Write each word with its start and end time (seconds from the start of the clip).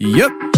Yep. 0.00 0.57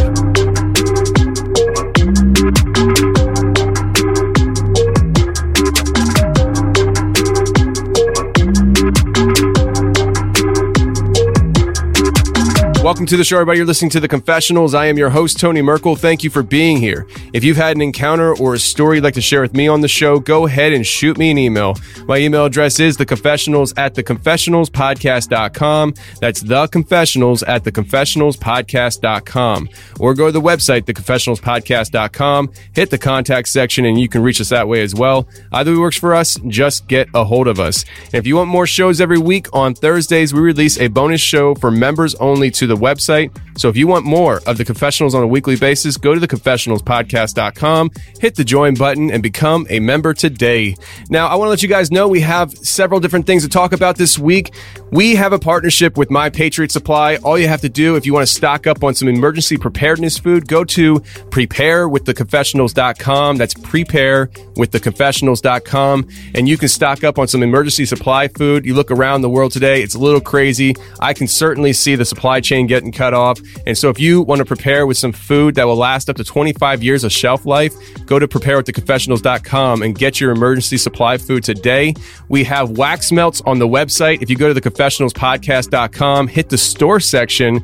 Welcome 12.82 13.04
to 13.06 13.16
the 13.18 13.24
show, 13.24 13.36
everybody. 13.36 13.58
You're 13.58 13.66
listening 13.66 13.90
to 13.90 14.00
The 14.00 14.08
Confessionals. 14.08 14.72
I 14.72 14.86
am 14.86 14.96
your 14.96 15.10
host, 15.10 15.38
Tony 15.38 15.60
Merkel. 15.60 15.96
Thank 15.96 16.24
you 16.24 16.30
for 16.30 16.42
being 16.42 16.78
here. 16.78 17.06
If 17.34 17.44
you've 17.44 17.58
had 17.58 17.76
an 17.76 17.82
encounter 17.82 18.34
or 18.38 18.54
a 18.54 18.58
story 18.58 18.96
you'd 18.96 19.04
like 19.04 19.12
to 19.14 19.20
share 19.20 19.42
with 19.42 19.52
me 19.52 19.68
on 19.68 19.82
the 19.82 19.86
show, 19.86 20.18
go 20.18 20.46
ahead 20.46 20.72
and 20.72 20.86
shoot 20.86 21.18
me 21.18 21.30
an 21.30 21.36
email. 21.36 21.76
My 22.06 22.16
email 22.16 22.46
address 22.46 22.80
is 22.80 22.96
theconfessionals 22.96 23.74
at 23.76 23.94
theconfessionalspodcast.com. 23.96 25.94
That's 26.20 26.42
theconfessionals 26.42 27.44
at 27.46 27.64
theconfessionalspodcast.com. 27.64 29.68
Or 30.00 30.14
go 30.14 30.26
to 30.26 30.32
the 30.32 30.40
website, 30.40 30.84
theconfessionalspodcast.com, 30.84 32.52
hit 32.72 32.88
the 32.88 32.96
contact 32.96 33.48
section, 33.48 33.84
and 33.84 34.00
you 34.00 34.08
can 34.08 34.22
reach 34.22 34.40
us 34.40 34.48
that 34.48 34.68
way 34.68 34.80
as 34.80 34.94
well. 34.94 35.28
Either 35.52 35.72
way 35.72 35.76
works 35.76 35.98
for 35.98 36.14
us, 36.14 36.38
just 36.46 36.88
get 36.88 37.10
a 37.12 37.24
hold 37.24 37.46
of 37.46 37.60
us. 37.60 37.84
And 38.06 38.14
if 38.14 38.26
you 38.26 38.36
want 38.36 38.48
more 38.48 38.66
shows 38.66 39.02
every 39.02 39.18
week, 39.18 39.48
on 39.52 39.74
Thursdays, 39.74 40.32
we 40.32 40.40
release 40.40 40.78
a 40.78 40.88
bonus 40.88 41.20
show 41.20 41.54
for 41.54 41.70
members 41.70 42.14
only 42.14 42.50
to 42.52 42.69
the 42.70 42.76
website. 42.76 43.36
So 43.58 43.68
if 43.68 43.76
you 43.76 43.86
want 43.86 44.06
more 44.06 44.40
of 44.46 44.56
the 44.56 44.64
confessionals 44.64 45.14
on 45.14 45.22
a 45.22 45.26
weekly 45.26 45.56
basis, 45.56 45.96
go 45.96 46.14
to 46.14 46.20
theconfessionalspodcast.com, 46.20 47.90
hit 48.18 48.36
the 48.36 48.44
join 48.44 48.74
button, 48.74 49.10
and 49.10 49.22
become 49.22 49.66
a 49.68 49.80
member 49.80 50.14
today. 50.14 50.76
Now, 51.10 51.26
I 51.26 51.34
want 51.34 51.48
to 51.48 51.50
let 51.50 51.62
you 51.62 51.68
guys 51.68 51.90
know 51.90 52.08
we 52.08 52.20
have 52.20 52.52
several 52.52 53.00
different 53.00 53.26
things 53.26 53.42
to 53.42 53.48
talk 53.48 53.72
about 53.72 53.96
this 53.96 54.18
week. 54.18 54.54
We 54.92 55.14
have 55.14 55.32
a 55.32 55.38
partnership 55.38 55.96
with 55.96 56.10
My 56.10 56.30
Patriot 56.30 56.72
Supply. 56.72 57.14
All 57.18 57.38
you 57.38 57.46
have 57.46 57.60
to 57.60 57.68
do 57.68 57.94
if 57.94 58.04
you 58.04 58.12
want 58.12 58.26
to 58.26 58.34
stock 58.34 58.66
up 58.66 58.82
on 58.82 58.92
some 58.92 59.06
emergency 59.06 59.56
preparedness 59.56 60.18
food, 60.18 60.48
go 60.48 60.64
to 60.64 60.98
preparewiththeconfessionals.com. 61.30 63.36
That's 63.36 63.54
preparewiththeconfessionals.com. 63.54 66.08
And 66.34 66.48
you 66.48 66.58
can 66.58 66.68
stock 66.68 67.04
up 67.04 67.20
on 67.20 67.28
some 67.28 67.44
emergency 67.44 67.86
supply 67.86 68.26
food. 68.26 68.66
You 68.66 68.74
look 68.74 68.90
around 68.90 69.22
the 69.22 69.30
world 69.30 69.52
today, 69.52 69.80
it's 69.80 69.94
a 69.94 70.00
little 70.00 70.20
crazy. 70.20 70.74
I 70.98 71.14
can 71.14 71.28
certainly 71.28 71.72
see 71.72 71.94
the 71.94 72.04
supply 72.04 72.40
chain 72.40 72.66
getting 72.66 72.90
cut 72.90 73.14
off. 73.14 73.38
And 73.68 73.78
so 73.78 73.90
if 73.90 74.00
you 74.00 74.22
want 74.22 74.40
to 74.40 74.44
prepare 74.44 74.88
with 74.88 74.98
some 74.98 75.12
food 75.12 75.54
that 75.54 75.68
will 75.68 75.76
last 75.76 76.10
up 76.10 76.16
to 76.16 76.24
25 76.24 76.82
years 76.82 77.04
of 77.04 77.12
shelf 77.12 77.46
life, 77.46 77.72
go 78.06 78.18
to 78.18 78.26
preparewiththeconfessionals.com 78.26 79.82
and 79.82 79.96
get 79.96 80.20
your 80.20 80.32
emergency 80.32 80.78
supply 80.78 81.16
food 81.16 81.44
today. 81.44 81.94
We 82.28 82.42
have 82.42 82.70
wax 82.70 83.12
melts 83.12 83.40
on 83.42 83.60
the 83.60 83.68
website. 83.68 84.20
If 84.20 84.30
you 84.30 84.36
go 84.36 84.52
to 84.52 84.60
theconfessionalspodcast.com, 84.80 86.28
hit 86.28 86.48
the 86.48 86.58
store 86.58 87.00
section, 87.00 87.62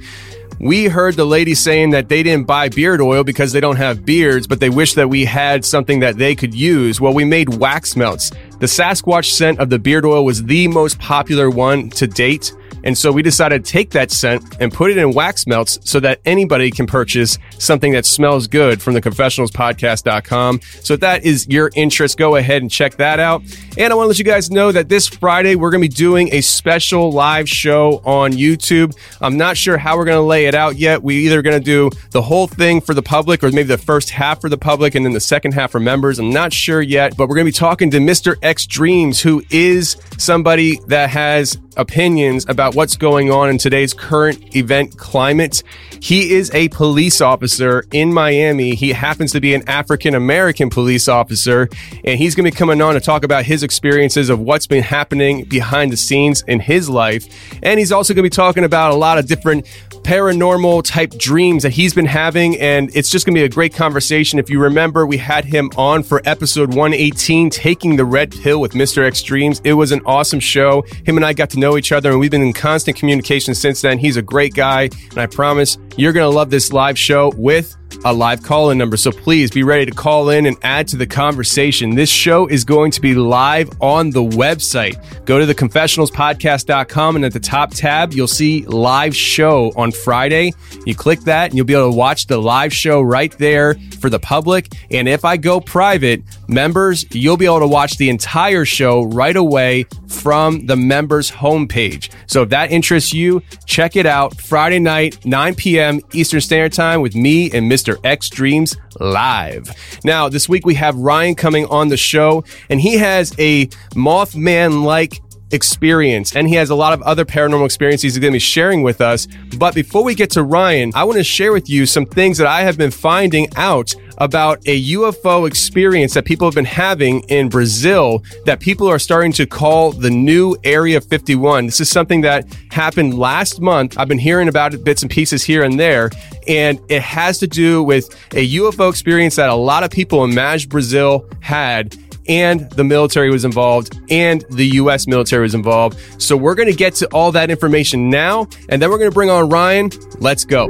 we 0.59 0.87
heard 0.87 1.17
the 1.17 1.25
lady 1.25 1.55
saying 1.55 1.91
that 1.91 2.09
they 2.09 2.23
didn't 2.23 2.47
buy 2.47 2.69
beard 2.69 3.01
oil 3.01 3.25
because 3.25 3.53
they 3.53 3.61
don't 3.61 3.77
have 3.77 4.07
beards, 4.07 4.47
but 4.47 4.61
they 4.61 4.71
wish 4.71 4.95
that 4.95 5.09
we 5.09 5.25
had 5.25 5.65
something 5.65 6.01
that 6.01 6.17
they 6.17 6.35
could 6.35 6.55
use. 6.55 7.01
Well, 7.01 7.13
we 7.13 7.25
made 7.25 7.57
wax 7.57 7.95
melts. 7.95 8.31
The 8.59 8.67
Sasquatch 8.67 9.33
scent 9.33 9.59
of 9.59 9.69
the 9.69 9.79
beard 9.79 10.07
oil 10.07 10.25
was 10.25 10.45
the 10.45 10.69
most 10.69 10.99
popular 10.99 11.51
one 11.51 11.91
to 11.91 12.07
date. 12.07 12.55
And 12.87 12.97
so 12.97 13.11
we 13.11 13.21
decided 13.21 13.65
to 13.65 13.71
take 13.71 13.91
that 13.91 14.13
scent 14.13 14.57
and 14.61 14.73
put 14.73 14.93
it 14.93 14.97
in 14.97 15.13
wax 15.13 15.45
melts 15.47 15.81
so 15.83 15.99
that 16.01 16.21
anybody 16.25 16.71
can 16.71 16.87
purchase 16.87 17.37
something 17.59 17.93
that 17.93 18.07
smells 18.07 18.47
good 18.47 18.81
from 18.81 18.95
the 18.95 19.03
confessionalspodcast.com. 19.03 20.61
So 20.83 20.95
if 20.95 21.01
that 21.01 21.25
is 21.25 21.49
your 21.49 21.73
interest, 21.75 22.17
go 22.17 22.37
ahead 22.37 22.63
and 22.63 22.71
check 22.71 22.95
that 22.99 23.19
out. 23.19 23.43
And 23.77 23.93
I 23.93 23.97
want 23.97 24.05
to 24.05 24.09
let 24.09 24.19
you 24.21 24.25
guys 24.25 24.53
know 24.53 24.71
that 24.71 24.89
this 24.89 25.09
Friday 25.09 25.57
we're 25.57 25.71
going 25.71 25.83
to 25.83 25.89
be 25.89 25.95
doing 25.95 26.33
a 26.33 26.41
special 26.41 27.11
live 27.11 27.49
show 27.49 28.01
on 28.05 28.33
YouTube. 28.33 28.97
I'm 29.21 29.37
not 29.37 29.57
sure 29.57 29.79
how 29.79 29.97
we're 29.97 30.05
going 30.05 30.19
to 30.19 30.23
lay 30.23 30.47
it 30.47 30.55
out 30.55 30.77
yet. 30.77 31.03
We 31.03 31.27
either 31.27 31.43
going 31.43 31.59
to 31.59 31.65
do 31.65 31.91
the 32.13 32.23
whole 32.23 32.47
thing 32.47 32.81
for 32.81 32.95
the 32.95 33.03
public 33.03 33.43
or 33.43 33.51
maybe 33.51 33.65
the 33.65 33.79
first 33.79 34.11
half 34.11 34.41
for 34.41 34.49
the 34.49 34.57
public 34.57 34.95
and 34.95 35.05
then 35.05 35.13
the 35.13 35.19
second 35.19 35.55
half 35.55 35.73
for 35.73 35.81
members. 35.81 36.21
I'm 36.21 36.31
not 36.31 36.53
sure 36.53 36.81
yet, 36.81 37.17
but 37.17 37.29
we're 37.29 37.35
going 37.35 37.47
to 37.47 37.53
be 37.53 37.59
talking 37.59 37.91
to 37.91 37.99
Mr. 37.99 38.37
X 38.43 38.65
Dreams, 38.65 39.21
who 39.21 39.43
is 39.51 39.97
somebody 40.19 40.79
that 40.89 41.11
has 41.11 41.59
opinions 41.77 42.47
about 42.49 42.75
what's 42.75 42.97
going 42.97 43.31
on 43.31 43.51
in 43.51 43.59
today's 43.59 43.93
current 43.93 44.57
event 44.57 44.97
climate. 44.97 45.63
He 46.01 46.33
is 46.33 46.51
a 46.55 46.69
police 46.69 47.21
officer 47.21 47.85
in 47.93 48.13
Miami. 48.13 48.75
He 48.75 48.93
happens 48.93 49.33
to 49.33 49.41
be 49.41 49.55
an 49.55 49.69
African 49.69 50.15
American 50.15 50.71
police 50.71 51.09
officer, 51.09 51.69
and 52.05 52.19
he's 52.19 52.35
going 52.35 52.45
to 52.45 52.51
be 52.51 52.57
coming 52.57 52.81
on 52.81 52.95
to 52.95 53.01
talk 53.01 53.25
about 53.25 53.45
his 53.45 53.63
experiences 53.63 54.31
of 54.31 54.41
what's 54.41 54.67
been 54.67 54.83
happening 54.83 55.45
behind 55.45 55.93
the 55.93 55.97
scenes 55.97 56.43
in 56.49 56.61
his 56.61 56.89
life. 56.89 57.27
And 57.63 57.79
he's 57.79 57.93
also 57.93 58.15
going 58.15 58.25
to 58.25 58.31
be 58.31 58.35
talking 58.35 58.65
about 58.65 58.93
a 58.93 58.97
lot 58.97 59.19
of 59.19 59.27
different 59.27 59.67
paranormal 60.07 60.85
type 60.85 61.11
dreams 61.19 61.65
that 61.65 61.73
he's 61.73 61.93
been 61.93 62.07
having. 62.07 62.57
And 62.61 62.95
it's 62.95 63.11
just 63.11 63.27
going 63.27 63.35
to 63.35 63.41
be 63.41 63.45
a 63.45 63.49
great 63.49 63.75
conversation. 63.75 64.39
If 64.39 64.49
you 64.49 64.61
remember, 64.61 65.05
we 65.05 65.17
had 65.17 65.45
him 65.45 65.69
on 65.77 66.05
for 66.05 66.23
episode 66.25 66.69
118, 66.69 67.51
Taking 67.51 67.97
the 67.97 68.05
Red 68.05 68.31
Pill 68.31 68.61
with 68.61 68.73
Mr. 68.73 69.05
X 69.05 69.21
Dreams. 69.21 69.61
It 69.65 69.73
was 69.73 69.91
an 69.91 70.01
awesome 70.07 70.39
show. 70.39 70.83
Him 71.05 71.17
and 71.17 71.27
I 71.27 71.33
got 71.33 71.51
to 71.51 71.59
know 71.59 71.77
each 71.77 71.91
other, 71.91 72.13
and 72.13 72.21
we've 72.21 72.31
been 72.31 72.43
in 72.43 72.53
constant 72.53 72.97
communication 72.97 73.53
since 73.57 73.81
then. 73.81 73.99
He's 73.99 74.17
a 74.17 74.23
great 74.23 74.55
guy, 74.55 74.91
and 75.11 75.19
I 75.19 75.27
promise 75.27 75.77
you're 75.97 76.13
going 76.13 76.31
to 76.31 76.35
love 76.35 76.51
this 76.51 76.73
live 76.73 76.99
show 76.99 77.33
with 77.37 77.77
a 78.05 78.13
live 78.13 78.43
call 78.43 78.71
in 78.71 78.79
number. 78.79 78.97
So 78.97 79.11
please 79.11 79.51
be 79.51 79.63
ready 79.63 79.87
to 79.87 79.93
call 79.93 80.31
in 80.31 80.47
and 80.47 80.57
add 80.63 80.89
to 80.89 80.97
the 80.97 81.07
conversation. 81.07 81.95
This 81.95 82.11
show 82.11 82.47
is 82.47 82.65
going 82.65 82.91
to 82.93 83.01
be 83.01 83.15
live 83.15 83.71
on 83.81 84.11
the 84.11 84.23
website. 84.23 85.25
Go 85.25 85.39
to 85.39 85.47
the 85.47 85.55
confessionalspodcast.com 85.55 87.17
and 87.17 87.25
at 87.25 87.33
the 87.33 87.41
top 87.41 87.71
tab, 87.73 88.13
you'll 88.13 88.27
see 88.27 88.67
live 88.67 89.17
show 89.17 89.73
on 89.77 89.93
Friday. 89.93 90.53
You 90.85 90.95
click 90.95 91.21
that 91.21 91.51
and 91.51 91.57
you'll 91.57 91.67
be 91.67 91.75
able 91.75 91.91
to 91.91 91.97
watch 91.97 92.27
the 92.27 92.39
live 92.39 92.73
show 92.73 93.01
right 93.01 93.33
there 93.39 93.75
for 94.01 94.11
the 94.11 94.21
public. 94.21 94.73
And 94.91 95.09
if 95.09 95.25
I 95.25 95.37
go 95.37 95.61
private, 95.61 96.23
members, 96.49 97.05
you'll 97.13 97.37
be 97.37 97.47
able 97.47 97.61
to 97.61 97.67
watch 97.67 97.97
the 97.97 98.09
entire 98.09 98.65
show 98.65 99.05
right 99.05 99.37
away 99.37 99.87
from 100.09 100.67
the 100.67 100.77
members 100.77 101.31
homepage. 101.31 102.11
So 102.27 102.43
if 102.43 102.51
that 102.51 102.71
interests 102.71 103.13
you, 103.13 103.43
check 103.65 103.97
it 103.97 104.07
out 104.07 104.37
Friday 104.37 104.79
night, 104.79 105.25
9 105.25 105.55
p.m. 105.55 105.86
Eastern 106.13 106.41
Standard 106.41 106.73
Time 106.73 107.01
with 107.01 107.15
me 107.15 107.51
and 107.51 107.71
Mr. 107.71 107.99
X 108.05 108.29
Dreams 108.29 108.77
live. 109.01 109.71
Now, 110.05 110.29
this 110.29 110.49
week 110.49 110.67
we 110.67 110.75
have 110.75 110.97
Ryan 110.97 111.35
coming 111.35 111.67
on 111.67 111.89
the 111.89 111.97
show 111.97 112.45
and 112.71 112.81
he 112.81 112.99
has 112.99 113.35
a 113.39 113.67
Mothman 113.95 114.85
like 114.85 115.21
experience 115.53 116.35
and 116.35 116.49
he 116.49 116.55
has 116.55 116.71
a 116.71 116.75
lot 116.75 116.93
of 116.93 117.03
other 117.03 117.25
paranormal 117.25 117.65
experiences 117.65 118.15
he's 118.15 118.19
going 118.19 118.33
to 118.33 118.37
be 118.37 118.41
sharing 118.41 118.83
with 118.83 119.01
us. 119.01 119.29
But 119.59 119.75
before 119.75 120.03
we 120.03 120.15
get 120.15 120.31
to 120.31 120.43
Ryan, 120.43 120.93
I 120.95 121.05
want 121.05 121.19
to 121.19 121.25
share 121.25 121.53
with 121.53 121.69
you 121.69 121.87
some 121.87 122.07
things 122.07 122.39
that 122.39 122.47
I 122.47 122.63
have 122.63 122.77
been 122.77 122.91
finding 122.91 123.49
out 123.57 123.95
about 124.19 124.59
a 124.67 124.93
UFO 124.93 125.47
experience 125.47 126.15
that 126.15 126.25
people 126.25 126.47
have 126.47 126.55
been 126.55 126.65
having 126.65 127.21
in 127.29 127.49
Brazil 127.49 128.23
that 128.45 128.61
people 128.61 128.89
are 128.89 128.99
starting 128.99 129.33
to 129.33 129.47
call 129.47 129.93
the 129.93 130.11
new 130.11 130.57
Area 130.65 131.01
51. 131.01 131.67
This 131.67 131.81
is 131.81 131.91
something 131.91 132.23
that 132.23 132.47
happened 132.71 133.19
last 133.19 133.61
month. 133.61 133.99
I've 133.99 134.09
been 134.09 134.19
hearing 134.19 134.49
about 134.49 134.75
it 134.75 134.85
bits 134.85 135.03
and 135.03 135.11
pieces 135.11 135.45
here 135.45 135.63
and 135.63 135.79
there, 135.79 136.11
and 136.49 136.81
it 136.89 137.03
has 137.03 137.39
to 137.39 137.47
do 137.47 137.83
with 137.83 138.09
a 138.33 138.55
UFO 138.57 138.89
experience 138.91 139.37
that 139.37 139.51
a 139.51 139.55
lot 139.55 139.85
of 139.85 139.91
people 139.91 140.25
in 140.25 140.35
Maj 140.35 140.69
Brazil 140.69 141.29
had 141.41 141.97
and 142.29 142.69
the 142.71 142.85
military 142.85 143.31
was 143.31 143.45
involved 143.45 143.99
and 144.11 144.45
the 144.51 144.67
US 144.81 145.07
military 145.07 145.43
was 145.43 145.55
involved. 145.55 145.99
So 146.19 146.37
we're 146.37 146.55
going 146.55 146.69
to 146.69 146.77
get 146.77 146.95
to 146.97 147.07
all 147.09 147.33
that 147.33 147.51
information 147.51 148.11
now 148.11 148.49
and 148.69 148.81
then 148.81 148.91
we're 148.91 148.99
going 148.99 149.11
to 149.11 149.15
bring 149.15 149.31
on 149.31 149.49
Ryan. 149.49 149.91
Let's 150.19 150.45
go. 150.45 150.69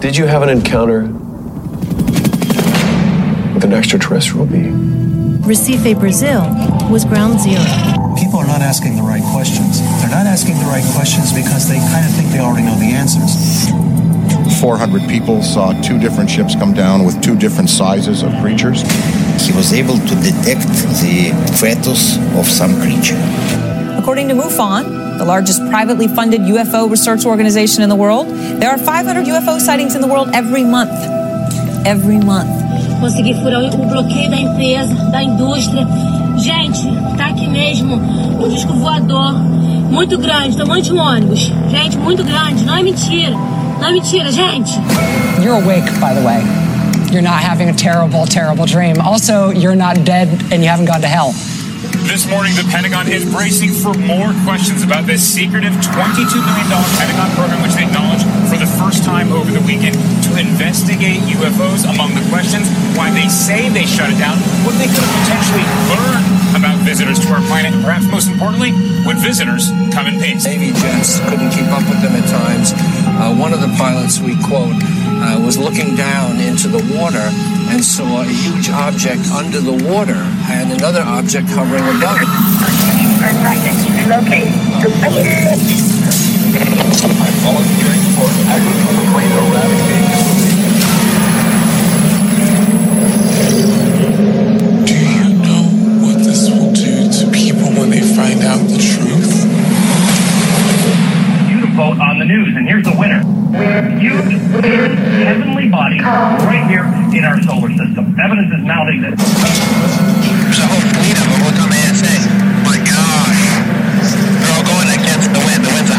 Did 0.00 0.16
you 0.16 0.26
have 0.26 0.42
an 0.42 0.48
encounter 0.48 1.06
with 3.58 3.64
an 3.64 3.74
extraterrestrial 3.76 4.46
being? 4.46 5.42
Recife, 5.42 5.98
Brazil 5.98 6.42
was 6.92 7.04
ground 7.04 7.40
zero. 7.40 7.58
People 8.14 8.38
are 8.38 8.46
not 8.46 8.62
asking 8.62 8.94
the 8.94 9.02
right 9.02 9.22
questions. 9.32 9.80
They're 9.98 10.14
not 10.14 10.26
asking 10.26 10.54
the 10.58 10.66
right 10.66 10.84
questions 10.94 11.32
because 11.32 11.68
they 11.68 11.78
kind 11.78 12.06
of 12.06 12.12
think 12.14 12.30
they 12.30 12.38
already 12.38 12.66
know 12.66 12.76
the 12.78 12.94
answers. 12.94 13.66
400 14.60 15.08
people 15.08 15.42
saw 15.42 15.72
two 15.82 15.98
different 15.98 16.30
ships 16.30 16.54
come 16.54 16.72
down 16.72 17.04
with 17.04 17.20
two 17.20 17.36
different 17.36 17.68
sizes 17.68 18.22
of 18.22 18.30
creatures. 18.40 18.82
He 19.42 19.52
was 19.52 19.72
able 19.72 19.98
to 19.98 20.14
detect 20.22 20.62
the 21.02 21.34
fetus 21.58 22.16
of 22.38 22.46
some 22.46 22.80
creature. 22.80 23.18
According 23.98 24.28
to 24.28 24.34
MUFON, 24.34 25.18
the 25.18 25.24
largest 25.24 25.60
privately 25.68 26.06
funded 26.06 26.42
UFO 26.42 26.88
research 26.88 27.26
organization 27.26 27.82
in 27.82 27.88
the 27.88 27.96
world, 27.96 28.28
there 28.28 28.70
are 28.70 28.78
500 28.78 29.26
UFO 29.26 29.58
sightings 29.58 29.96
in 29.96 30.00
the 30.00 30.06
world 30.08 30.30
every 30.32 30.62
month. 30.62 30.94
Every 31.84 32.18
month. 32.18 32.67
Consegui 33.00 33.34
furar 33.34 33.62
o 33.62 33.86
bloqueio 33.86 34.30
da 34.30 34.36
empresa, 34.38 34.94
da 35.10 35.22
indústria. 35.22 35.86
Gente, 36.36 36.88
tá 37.16 37.26
aqui 37.26 37.46
mesmo 37.46 37.96
um 37.96 38.48
disco 38.48 38.72
voador 38.74 39.34
muito 39.90 40.18
grande, 40.18 40.56
tamanho 40.56 40.82
de 40.82 40.92
um 40.92 40.98
ônibus. 40.98 41.52
Gente, 41.70 41.96
muito 41.98 42.22
grande, 42.24 42.64
não 42.64 42.76
é 42.76 42.82
mentira. 42.82 43.36
Não 43.80 43.88
é 43.88 43.92
mentira, 43.92 44.30
gente. 44.30 44.72
You're 45.42 45.62
awake, 45.62 45.88
by 46.00 46.14
the 46.14 46.22
way. 46.22 46.42
You're 47.10 47.22
not 47.22 47.42
having 47.42 47.70
a 47.70 47.74
terrible, 47.74 48.26
terrible 48.26 48.66
dream. 48.66 49.00
Also, 49.00 49.50
you're 49.50 49.76
not 49.76 50.04
dead 50.04 50.28
and 50.52 50.62
you 50.62 50.68
haven't 50.68 50.86
gone 50.86 51.00
to 51.00 51.08
hell. 51.08 51.32
This 52.08 52.24
morning, 52.24 52.56
the 52.56 52.64
Pentagon 52.72 53.06
is 53.12 53.20
bracing 53.28 53.68
for 53.68 53.92
more 53.92 54.32
questions 54.48 54.80
about 54.82 55.04
this 55.04 55.20
secretive 55.20 55.76
$22 55.76 56.40
million 56.40 56.66
Pentagon 56.96 57.28
program, 57.36 57.60
which 57.60 57.76
they 57.76 57.84
acknowledged 57.84 58.24
for 58.48 58.56
the 58.56 58.64
first 58.80 59.04
time 59.04 59.30
over 59.30 59.52
the 59.52 59.60
weekend 59.68 59.92
to 60.24 60.30
investigate 60.40 61.20
UFOs. 61.36 61.84
Among 61.84 62.16
the 62.16 62.24
questions, 62.32 62.64
why 62.96 63.12
they 63.12 63.28
say 63.28 63.68
they 63.68 63.84
shut 63.84 64.08
it 64.08 64.16
down, 64.16 64.40
what 64.64 64.72
they 64.80 64.88
could 64.88 65.04
potentially 65.20 65.62
learned 65.92 66.24
about 66.56 66.80
visitors 66.80 67.20
to 67.20 67.28
our 67.28 67.44
planet, 67.44 67.76
and 67.76 67.84
perhaps 67.84 68.08
most 68.08 68.32
importantly, 68.32 68.72
would 69.04 69.20
visitors 69.20 69.68
come 69.92 70.08
in 70.08 70.16
peace? 70.16 70.48
Navy 70.48 70.72
jets 70.80 71.20
couldn't 71.28 71.52
keep 71.52 71.68
up 71.68 71.84
with 71.92 72.00
them 72.00 72.16
at 72.16 72.24
times. 72.24 72.72
Uh, 73.20 73.34
one 73.34 73.52
of 73.52 73.60
the 73.60 73.66
pilots 73.76 74.20
we 74.20 74.34
quote 74.46 74.78
uh, 75.20 75.40
was 75.44 75.58
looking 75.58 75.96
down 75.96 76.38
into 76.38 76.68
the 76.68 76.78
water 76.94 77.26
and 77.70 77.84
saw 77.84 78.22
a 78.22 78.24
huge 78.24 78.70
object 78.70 79.26
under 79.32 79.58
the 79.60 79.72
water 79.90 80.14
and 80.48 80.70
another 80.72 81.02
object 81.02 81.48
hovering 81.50 81.82
above 81.82 82.18
it. 82.22 82.28
Do 94.86 94.94
you 94.94 95.34
know 95.42 95.62
what 96.06 96.24
this 96.24 96.48
will 96.48 96.72
do 96.72 97.10
to 97.10 97.30
people 97.32 97.68
when 97.78 97.90
they 97.90 98.00
find 98.00 98.42
out 98.42 98.62
the 98.68 98.78
truth? 98.78 99.07
You 101.78 101.94
vote 101.94 102.02
on 102.02 102.18
the 102.18 102.26
news, 102.26 102.58
and 102.58 102.66
here's 102.66 102.82
the 102.82 102.96
winner. 102.98 103.22
We 103.54 103.62
have 103.70 103.86
huge 104.02 104.34
heavenly 105.22 105.70
body 105.70 106.02
right 106.02 106.66
here 106.66 106.82
in 107.14 107.22
our 107.22 107.38
solar 107.46 107.70
system. 107.70 108.18
Evidence 108.18 108.50
is 108.50 108.66
mounting 108.66 109.06
that. 109.06 109.14
There's 109.14 110.58
a 110.58 110.66
whole 110.66 110.82
fleet 110.82 111.14
of 111.14 111.22
them 111.30 111.38
will 111.38 111.54
come 111.54 111.70
in 111.70 111.86
and 111.86 111.94
say, 111.94 112.18
my 112.66 112.82
gosh, 112.82 113.62
they're 113.62 114.54
all 114.58 114.66
going 114.66 114.90
against 114.90 115.30
the 115.30 115.38
wind. 115.38 115.62
The 115.62 115.70
wind's 115.70 115.94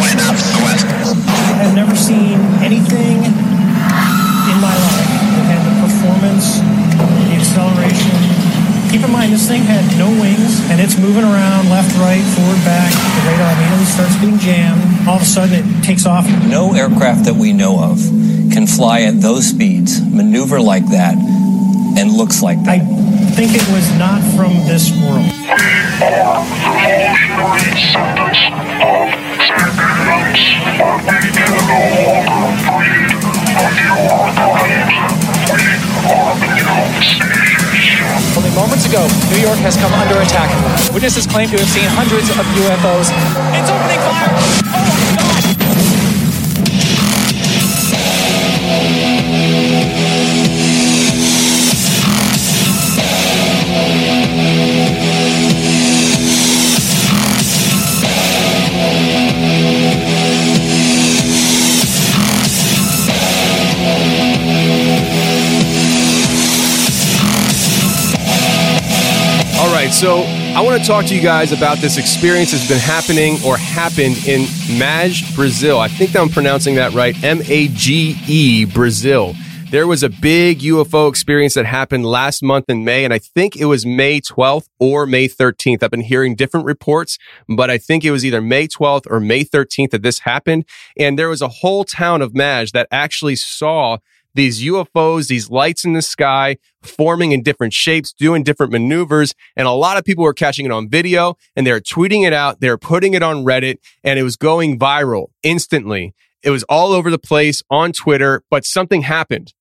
120 0.00 0.16
knots 0.16 0.48
to 0.48 0.52
the 0.56 0.62
west. 0.64 0.88
I 0.88 1.60
have 1.60 1.76
never 1.76 1.92
seen 1.92 2.40
anything 2.64 3.20
in 3.28 4.56
my 4.64 4.72
life 4.72 5.12
that 5.12 5.44
had 5.44 5.60
the 5.60 5.76
performance, 5.76 6.64
the 6.96 7.36
acceleration. 7.36 8.16
Keep 8.88 9.04
in 9.04 9.12
mind, 9.12 9.36
this 9.36 9.44
thing 9.44 9.60
had 9.68 9.84
no 10.00 10.08
wings, 10.08 10.64
and 10.72 10.80
it's 10.80 10.96
moving 10.96 11.28
around 11.28 11.68
left, 11.68 11.92
right, 12.00 12.24
forward, 12.32 12.64
back. 12.64 12.88
The 12.96 13.28
radar 13.28 13.52
immediately 13.60 13.84
starts 13.92 14.16
being 14.24 14.40
jammed. 14.40 14.97
All 15.08 15.16
of 15.16 15.22
a 15.22 15.24
sudden, 15.24 15.54
it 15.54 15.82
takes 15.82 16.04
off. 16.04 16.28
No 16.44 16.74
aircraft 16.74 17.24
that 17.24 17.34
we 17.34 17.54
know 17.54 17.82
of 17.82 17.96
can 18.52 18.66
fly 18.66 19.00
at 19.00 19.22
those 19.22 19.46
speeds, 19.46 20.02
maneuver 20.02 20.60
like 20.60 20.84
that, 20.90 21.14
and 21.96 22.12
looks 22.12 22.42
like 22.42 22.62
that. 22.64 22.82
I 22.82 23.30
think 23.32 23.54
it 23.54 23.66
was 23.72 23.90
not 23.96 24.20
from 24.36 24.52
this 24.68 24.92
world. 24.92 25.24
Only 38.36 38.54
moments 38.54 38.86
ago, 38.86 39.08
New 39.32 39.40
York 39.40 39.58
has 39.64 39.76
come 39.76 39.92
under 39.94 40.20
attack. 40.20 40.52
Witnesses 40.92 41.26
claim 41.26 41.48
to 41.48 41.58
have 41.58 41.68
seen 41.68 41.88
hundreds 41.90 42.30
of 42.30 42.44
UFOs. 42.44 43.10
It's 43.56 43.70
opening 43.70 44.00
fire! 44.04 44.30
Oh, 44.70 44.87
right, 69.84 69.92
so 69.92 70.22
I 70.56 70.60
want 70.60 70.80
to 70.80 70.84
talk 70.84 71.04
to 71.06 71.14
you 71.14 71.22
guys 71.22 71.52
about 71.52 71.78
this 71.78 71.98
experience 71.98 72.50
that's 72.50 72.66
been 72.66 72.78
happening 72.78 73.36
or 73.46 73.56
happened 73.56 74.16
in 74.26 74.40
Maj, 74.76 75.36
Brazil. 75.36 75.78
I 75.78 75.86
think 75.86 76.16
I'm 76.16 76.28
pronouncing 76.28 76.74
that 76.74 76.94
right. 76.94 77.14
M 77.22 77.42
A 77.44 77.68
G 77.68 78.16
E, 78.26 78.64
Brazil. 78.64 79.34
There 79.70 79.86
was 79.86 80.02
a 80.02 80.08
big 80.08 80.60
UFO 80.60 81.08
experience 81.08 81.54
that 81.54 81.64
happened 81.64 82.04
last 82.04 82.42
month 82.42 82.64
in 82.68 82.84
May, 82.84 83.04
and 83.04 83.14
I 83.14 83.18
think 83.18 83.54
it 83.54 83.66
was 83.66 83.86
May 83.86 84.20
12th 84.20 84.66
or 84.80 85.06
May 85.06 85.28
13th. 85.28 85.84
I've 85.84 85.92
been 85.92 86.00
hearing 86.00 86.34
different 86.34 86.66
reports, 86.66 87.16
but 87.48 87.70
I 87.70 87.78
think 87.78 88.04
it 88.04 88.10
was 88.10 88.24
either 88.24 88.40
May 88.40 88.66
12th 88.66 89.06
or 89.08 89.20
May 89.20 89.44
13th 89.44 89.90
that 89.90 90.02
this 90.02 90.20
happened. 90.20 90.64
And 90.96 91.16
there 91.16 91.28
was 91.28 91.42
a 91.42 91.48
whole 91.48 91.84
town 91.84 92.20
of 92.20 92.34
Maj 92.34 92.72
that 92.72 92.88
actually 92.90 93.36
saw 93.36 93.98
these 94.38 94.62
UFOs, 94.62 95.26
these 95.26 95.50
lights 95.50 95.84
in 95.84 95.94
the 95.94 96.00
sky 96.00 96.58
forming 96.80 97.32
in 97.32 97.42
different 97.42 97.72
shapes, 97.72 98.12
doing 98.12 98.44
different 98.44 98.70
maneuvers. 98.70 99.34
And 99.56 99.66
a 99.66 99.72
lot 99.72 99.96
of 99.96 100.04
people 100.04 100.22
were 100.22 100.32
catching 100.32 100.64
it 100.64 100.70
on 100.70 100.88
video 100.88 101.36
and 101.56 101.66
they're 101.66 101.80
tweeting 101.80 102.24
it 102.24 102.32
out. 102.32 102.60
They're 102.60 102.78
putting 102.78 103.14
it 103.14 103.22
on 103.22 103.44
Reddit 103.44 103.78
and 104.04 104.16
it 104.16 104.22
was 104.22 104.36
going 104.36 104.78
viral 104.78 105.26
instantly. 105.42 106.14
It 106.44 106.50
was 106.50 106.62
all 106.68 106.92
over 106.92 107.10
the 107.10 107.18
place 107.18 107.64
on 107.68 107.92
Twitter, 107.92 108.44
but 108.48 108.64
something 108.64 109.02
happened. 109.02 109.54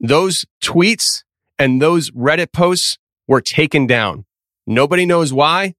Those 0.00 0.44
tweets 0.60 1.22
and 1.56 1.80
those 1.80 2.10
Reddit 2.10 2.52
posts 2.52 2.98
were 3.28 3.40
taken 3.40 3.86
down. 3.86 4.24
Nobody 4.66 5.06
knows 5.06 5.32
why. 5.32 5.74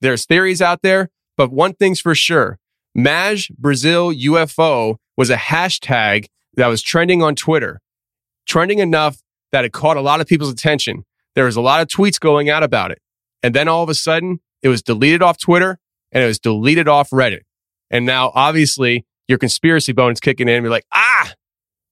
There's 0.00 0.24
theories 0.24 0.62
out 0.62 0.80
there, 0.80 1.10
but 1.36 1.52
one 1.52 1.74
thing's 1.74 2.00
for 2.00 2.14
sure. 2.14 2.58
Maj 2.94 3.50
Brazil 3.50 4.10
UFO 4.10 4.96
was 5.18 5.28
a 5.28 5.36
hashtag 5.36 6.28
that 6.58 6.66
was 6.66 6.82
trending 6.82 7.22
on 7.22 7.34
Twitter, 7.34 7.80
trending 8.46 8.80
enough 8.80 9.22
that 9.52 9.64
it 9.64 9.72
caught 9.72 9.96
a 9.96 10.00
lot 10.00 10.20
of 10.20 10.26
people's 10.26 10.50
attention. 10.50 11.04
There 11.34 11.44
was 11.44 11.56
a 11.56 11.60
lot 11.60 11.80
of 11.80 11.88
tweets 11.88 12.18
going 12.18 12.50
out 12.50 12.62
about 12.62 12.90
it. 12.90 13.00
And 13.42 13.54
then 13.54 13.68
all 13.68 13.82
of 13.82 13.88
a 13.88 13.94
sudden, 13.94 14.40
it 14.62 14.68
was 14.68 14.82
deleted 14.82 15.22
off 15.22 15.38
Twitter 15.38 15.78
and 16.10 16.22
it 16.22 16.26
was 16.26 16.38
deleted 16.38 16.88
off 16.88 17.10
Reddit. 17.10 17.42
And 17.90 18.04
now, 18.04 18.32
obviously, 18.34 19.06
your 19.28 19.38
conspiracy 19.38 19.92
bone's 19.92 20.20
kicking 20.20 20.48
in 20.48 20.56
and 20.56 20.64
be 20.64 20.68
like, 20.68 20.86
ah, 20.92 21.32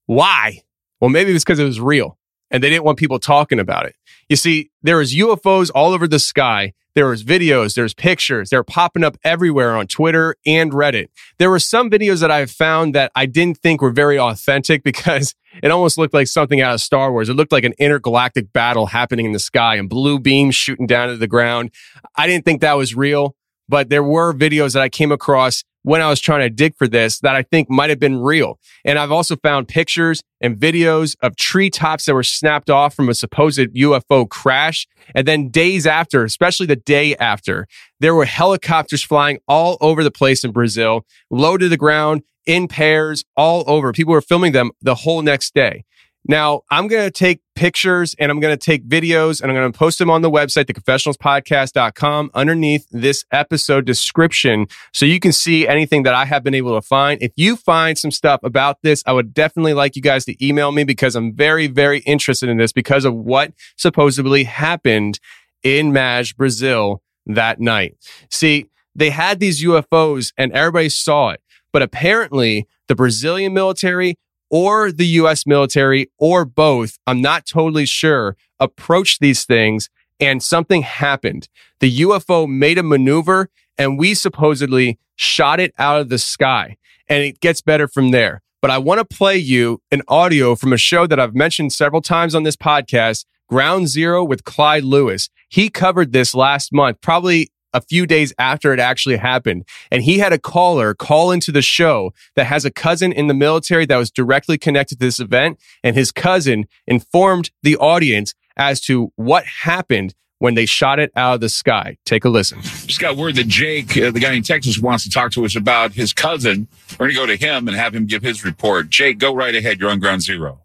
why? 0.07 0.63
Well, 1.01 1.11
maybe 1.11 1.31
it 1.31 1.35
was 1.35 1.45
because 1.45 1.59
it 1.59 1.65
was 1.65 1.81
real 1.81 2.19
and 2.51 2.63
they 2.63 2.69
didn't 2.69 2.85
want 2.85 2.99
people 2.99 3.19
talking 3.19 3.61
about 3.61 3.87
it. 3.87 3.95
You 4.29 4.37
see, 4.37 4.71
there 4.83 4.97
was 4.97 5.15
UFOs 5.15 5.71
all 5.75 5.93
over 5.93 6.09
the 6.09 6.19
sky. 6.19 6.73
There 6.97 7.09
was 7.09 7.23
videos, 7.23 7.75
there's 7.75 7.93
pictures, 7.93 8.49
they're 8.49 8.65
popping 8.65 9.05
up 9.05 9.19
everywhere 9.23 9.77
on 9.77 9.87
Twitter 9.87 10.35
and 10.47 10.73
Reddit. 10.73 11.09
There 11.37 11.51
were 11.51 11.59
some 11.59 11.91
videos 11.91 12.23
that 12.23 12.31
I 12.31 12.47
found 12.47 12.95
that 12.95 13.13
I 13.15 13.27
didn't 13.27 13.59
think 13.59 13.83
were 13.83 13.91
very 13.91 14.19
authentic 14.19 14.83
because 14.91 15.35
it 15.63 15.71
almost 15.71 15.99
looked 15.99 16.15
like 16.15 16.27
something 16.27 16.63
out 16.63 16.73
of 16.73 16.81
Star 16.81 17.13
Wars. 17.13 17.29
It 17.29 17.35
looked 17.35 17.53
like 17.53 17.65
an 17.65 17.75
intergalactic 17.79 18.51
battle 18.51 18.87
happening 18.87 19.27
in 19.27 19.33
the 19.33 19.39
sky 19.39 19.75
and 19.75 19.91
blue 19.91 20.19
beams 20.19 20.55
shooting 20.55 20.87
down 20.87 21.09
to 21.11 21.19
the 21.19 21.27
ground. 21.27 21.71
I 22.17 22.27
didn't 22.27 22.47
think 22.47 22.63
that 22.63 22.79
was 22.79 22.95
real, 22.95 23.37
but 23.69 23.89
there 23.89 24.03
were 24.03 24.33
videos 24.33 24.73
that 24.75 24.83
I 24.83 24.89
came 24.89 25.13
across 25.13 25.65
when 25.87 26.03
I 26.03 26.09
was 26.09 26.21
trying 26.21 26.41
to 26.41 26.51
dig 26.51 26.77
for 26.77 26.89
this 26.89 27.21
that 27.21 27.37
I 27.37 27.43
think 27.43 27.71
might 27.71 27.91
have 27.91 28.01
been 28.01 28.19
real. 28.19 28.59
And 28.85 28.99
I've 28.99 29.13
also 29.13 29.37
found 29.37 29.69
pictures 29.69 30.21
and 30.41 30.57
videos 30.57 31.15
of 31.23 31.37
treetops 31.37 32.07
that 32.07 32.15
were 32.15 32.25
snapped 32.25 32.71
off 32.71 32.93
from 32.95 33.09
a 33.09 33.15
supposed 33.15 33.73
UFO 33.73 34.29
crash. 34.29 34.89
And 35.15 35.29
then 35.29 35.49
days 35.49 35.87
after, 35.87 36.25
especially 36.25 36.67
the 36.67 36.75
day 36.75 37.15
after, 37.17 37.69
there 38.01 38.17
were 38.17 38.25
helicopters 38.25 39.05
flying 39.05 39.39
all 39.47 39.79
over 39.81 40.03
the 40.03 40.11
place 40.11 40.43
in 40.43 40.51
Brazil, 40.51 41.07
low 41.31 41.57
to 41.57 41.69
the 41.69 41.77
ground, 41.77 42.23
in 42.47 42.67
pairs, 42.67 43.25
all 43.37 43.63
over. 43.69 43.93
People 43.93 44.13
were 44.13 44.21
filming 44.21 44.51
them 44.51 44.73
the 44.81 44.97
whole 44.97 45.23
next 45.23 45.55
day. 45.55 45.85
Now, 46.29 46.63
I'm 46.71 46.89
going 46.89 47.05
to 47.05 47.11
take 47.11 47.41
pictures 47.55 48.17
and 48.19 48.31
I'm 48.31 48.41
going 48.41 48.57
to 48.57 48.63
take 48.63 48.87
videos 48.87 49.41
and 49.41 49.51
I'm 49.51 49.57
going 49.57 49.71
to 49.71 49.79
post 49.79 49.99
them 49.99 50.11
on 50.11 50.23
the 50.23 50.31
website, 50.31 50.65
theconfessionalspodcast.com 50.65 52.31
underneath 52.35 52.87
this 52.91 53.25
episode 53.31 53.87
description 53.87 54.67
so 54.93 55.07
you 55.07 55.21
can 55.21 55.33
see 55.33 55.69
anything 55.69 56.03
that 56.03 56.15
I 56.15 56.25
have 56.25 56.43
been 56.43 56.55
able 56.55 56.75
to 56.75 56.83
find. 56.83 57.23
If 57.23 57.33
you 57.37 57.57
find 57.57 57.97
some 57.97 58.11
stuff 58.11 58.41
about 58.43 58.79
this, 58.83 59.03
I 59.07 59.13
would 59.13 59.33
definitely 59.35 59.75
like 59.75 59.95
you 59.95 60.03
guys 60.03 60.25
to 60.25 60.47
email 60.47 60.73
me 60.73 60.85
because 60.85 61.15
I'm 61.15 61.33
very, 61.33 61.69
very 61.69 62.01
interested 62.01 62.49
in 62.49 62.57
this 62.57 62.73
because 62.73 63.05
of 63.05 63.15
what 63.15 63.53
supposedly 63.77 64.45
happened 64.45 65.21
in 65.63 65.93
Maj, 65.93 66.37
Brazil 66.37 67.03
that 67.27 67.61
night. 67.61 67.97
See, 68.31 68.67
they 68.95 69.11
had 69.11 69.39
these 69.39 69.63
UFOs 69.63 70.33
and 70.37 70.53
everybody 70.53 70.89
saw 70.89 71.31
it, 71.31 71.41
but 71.73 71.83
apparently 71.83 72.67
the 72.89 72.95
Brazilian 72.95 73.53
military 73.53 74.17
or 74.51 74.93
the 74.93 75.07
US 75.07 75.47
military 75.47 76.11
or 76.19 76.45
both, 76.45 76.99
I'm 77.07 77.21
not 77.21 77.47
totally 77.47 77.87
sure, 77.87 78.37
approached 78.59 79.21
these 79.21 79.45
things 79.45 79.89
and 80.21 80.43
something 80.43 80.83
happened. 80.83 81.49
The 81.81 82.01
UFO 82.01 82.49
made 82.49 82.79
a 82.79 82.83
maneuver 82.83 83.51
and 83.79 83.99
we 83.99 84.15
supposedly 84.15 84.99
shot 85.17 85.61
it 85.61 85.75
out 85.79 86.01
of 86.01 86.09
the 86.09 86.19
sky 86.19 86.77
and 87.09 87.23
it 87.23 87.41
gets 87.41 87.61
better 87.61 87.89
from 87.89 88.11
there. 88.11 88.43
But 88.63 88.71
I 88.71 88.79
want 88.79 88.99
to 88.99 89.17
play 89.17 89.37
you 89.37 89.81
an 89.91 90.03
audio 90.09 90.57
from 90.57 90.73
a 90.73 90.79
show 90.79 91.07
that 91.07 91.21
I've 91.21 91.35
mentioned 91.35 91.73
several 91.73 92.03
times 92.03 92.35
on 92.35 92.43
this 92.43 92.57
podcast, 92.57 93.25
Ground 93.49 93.89
Zero 93.89 94.25
with 94.25 94.45
Clyde 94.45 94.85
Lewis. 94.85 95.29
He 95.49 95.69
covered 95.69 96.13
this 96.13 96.35
last 96.35 96.73
month, 96.73 97.01
probably 97.01 97.51
a 97.77 97.81
few 97.83 98.07
days 98.07 98.33
after 98.39 98.73
it 98.73 98.81
actually 98.81 99.19
happened. 99.19 99.65
And 99.91 100.03
he 100.03 100.19
had 100.19 100.33
a 100.33 100.39
caller 100.39 100.95
call 100.95 101.31
into 101.31 101.53
the 101.53 101.63
show 101.63 102.13
that 102.35 102.47
has 102.47 102.65
a 102.65 102.71
cousin 102.71 103.13
in 103.13 103.27
the 103.27 103.35
military 103.35 103.87
that 103.87 103.97
was 103.97 104.11
directly 104.11 104.57
connected 104.59 104.99
to 104.99 105.07
this 105.07 105.21
event. 105.21 105.61
And 105.85 105.95
his 105.95 106.11
cousin 106.11 106.67
informed 106.87 107.51
the 107.63 107.77
audience 107.77 108.35
as 108.57 108.81
to 108.83 109.13
what 109.17 109.45
happened 109.45 110.15
when 110.39 110.55
they 110.55 110.67
shot 110.67 110.99
it 110.99 111.11
out 111.17 111.35
of 111.35 111.41
the 111.41 111.49
sky. 111.49 111.97
Take 112.05 112.25
a 112.25 112.29
listen. 112.29 112.61
Just 112.63 113.01
got 113.01 113.17
word 113.17 113.37
that 113.37 113.49
Jake, 113.49 113.97
uh, 113.97 114.11
the 114.11 114.21
guy 114.21 114.33
in 114.33 114.43
Texas, 114.43 114.79
wants 114.79 115.05
to 115.05 115.11
talk 115.11 115.33
to 115.33 115.45
us 115.45 115.57
about 115.57 115.93
his 115.93 116.13
cousin. 116.13 116.69
We're 116.99 117.13
going 117.13 117.15
to 117.15 117.21
go 117.21 117.27
to 117.27 117.37
him 117.37 117.69
and 117.69 117.77
have 117.77 117.95
him 117.95 118.07
give 118.07 118.23
his 118.23 118.45
report. 118.45 118.91
Jake, 118.91 119.19
go 119.19 119.35
right 119.35 119.55
ahead. 119.55 119.81
You're 119.81 119.91
on 119.91 120.01
ground 120.01 120.23
zero. 120.23 120.63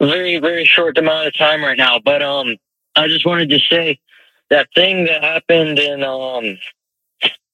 Very, 0.00 0.38
very 0.38 0.64
short 0.64 0.98
amount 0.98 1.28
of 1.28 1.36
time 1.36 1.62
right 1.62 1.78
now, 1.78 2.00
but 2.04 2.22
um, 2.22 2.56
I 2.96 3.08
just 3.08 3.26
wanted 3.26 3.50
to 3.50 3.58
say 3.58 3.98
that 4.50 4.68
thing 4.74 5.04
that 5.06 5.22
happened 5.22 5.78
in 5.78 6.02
um, 6.02 6.58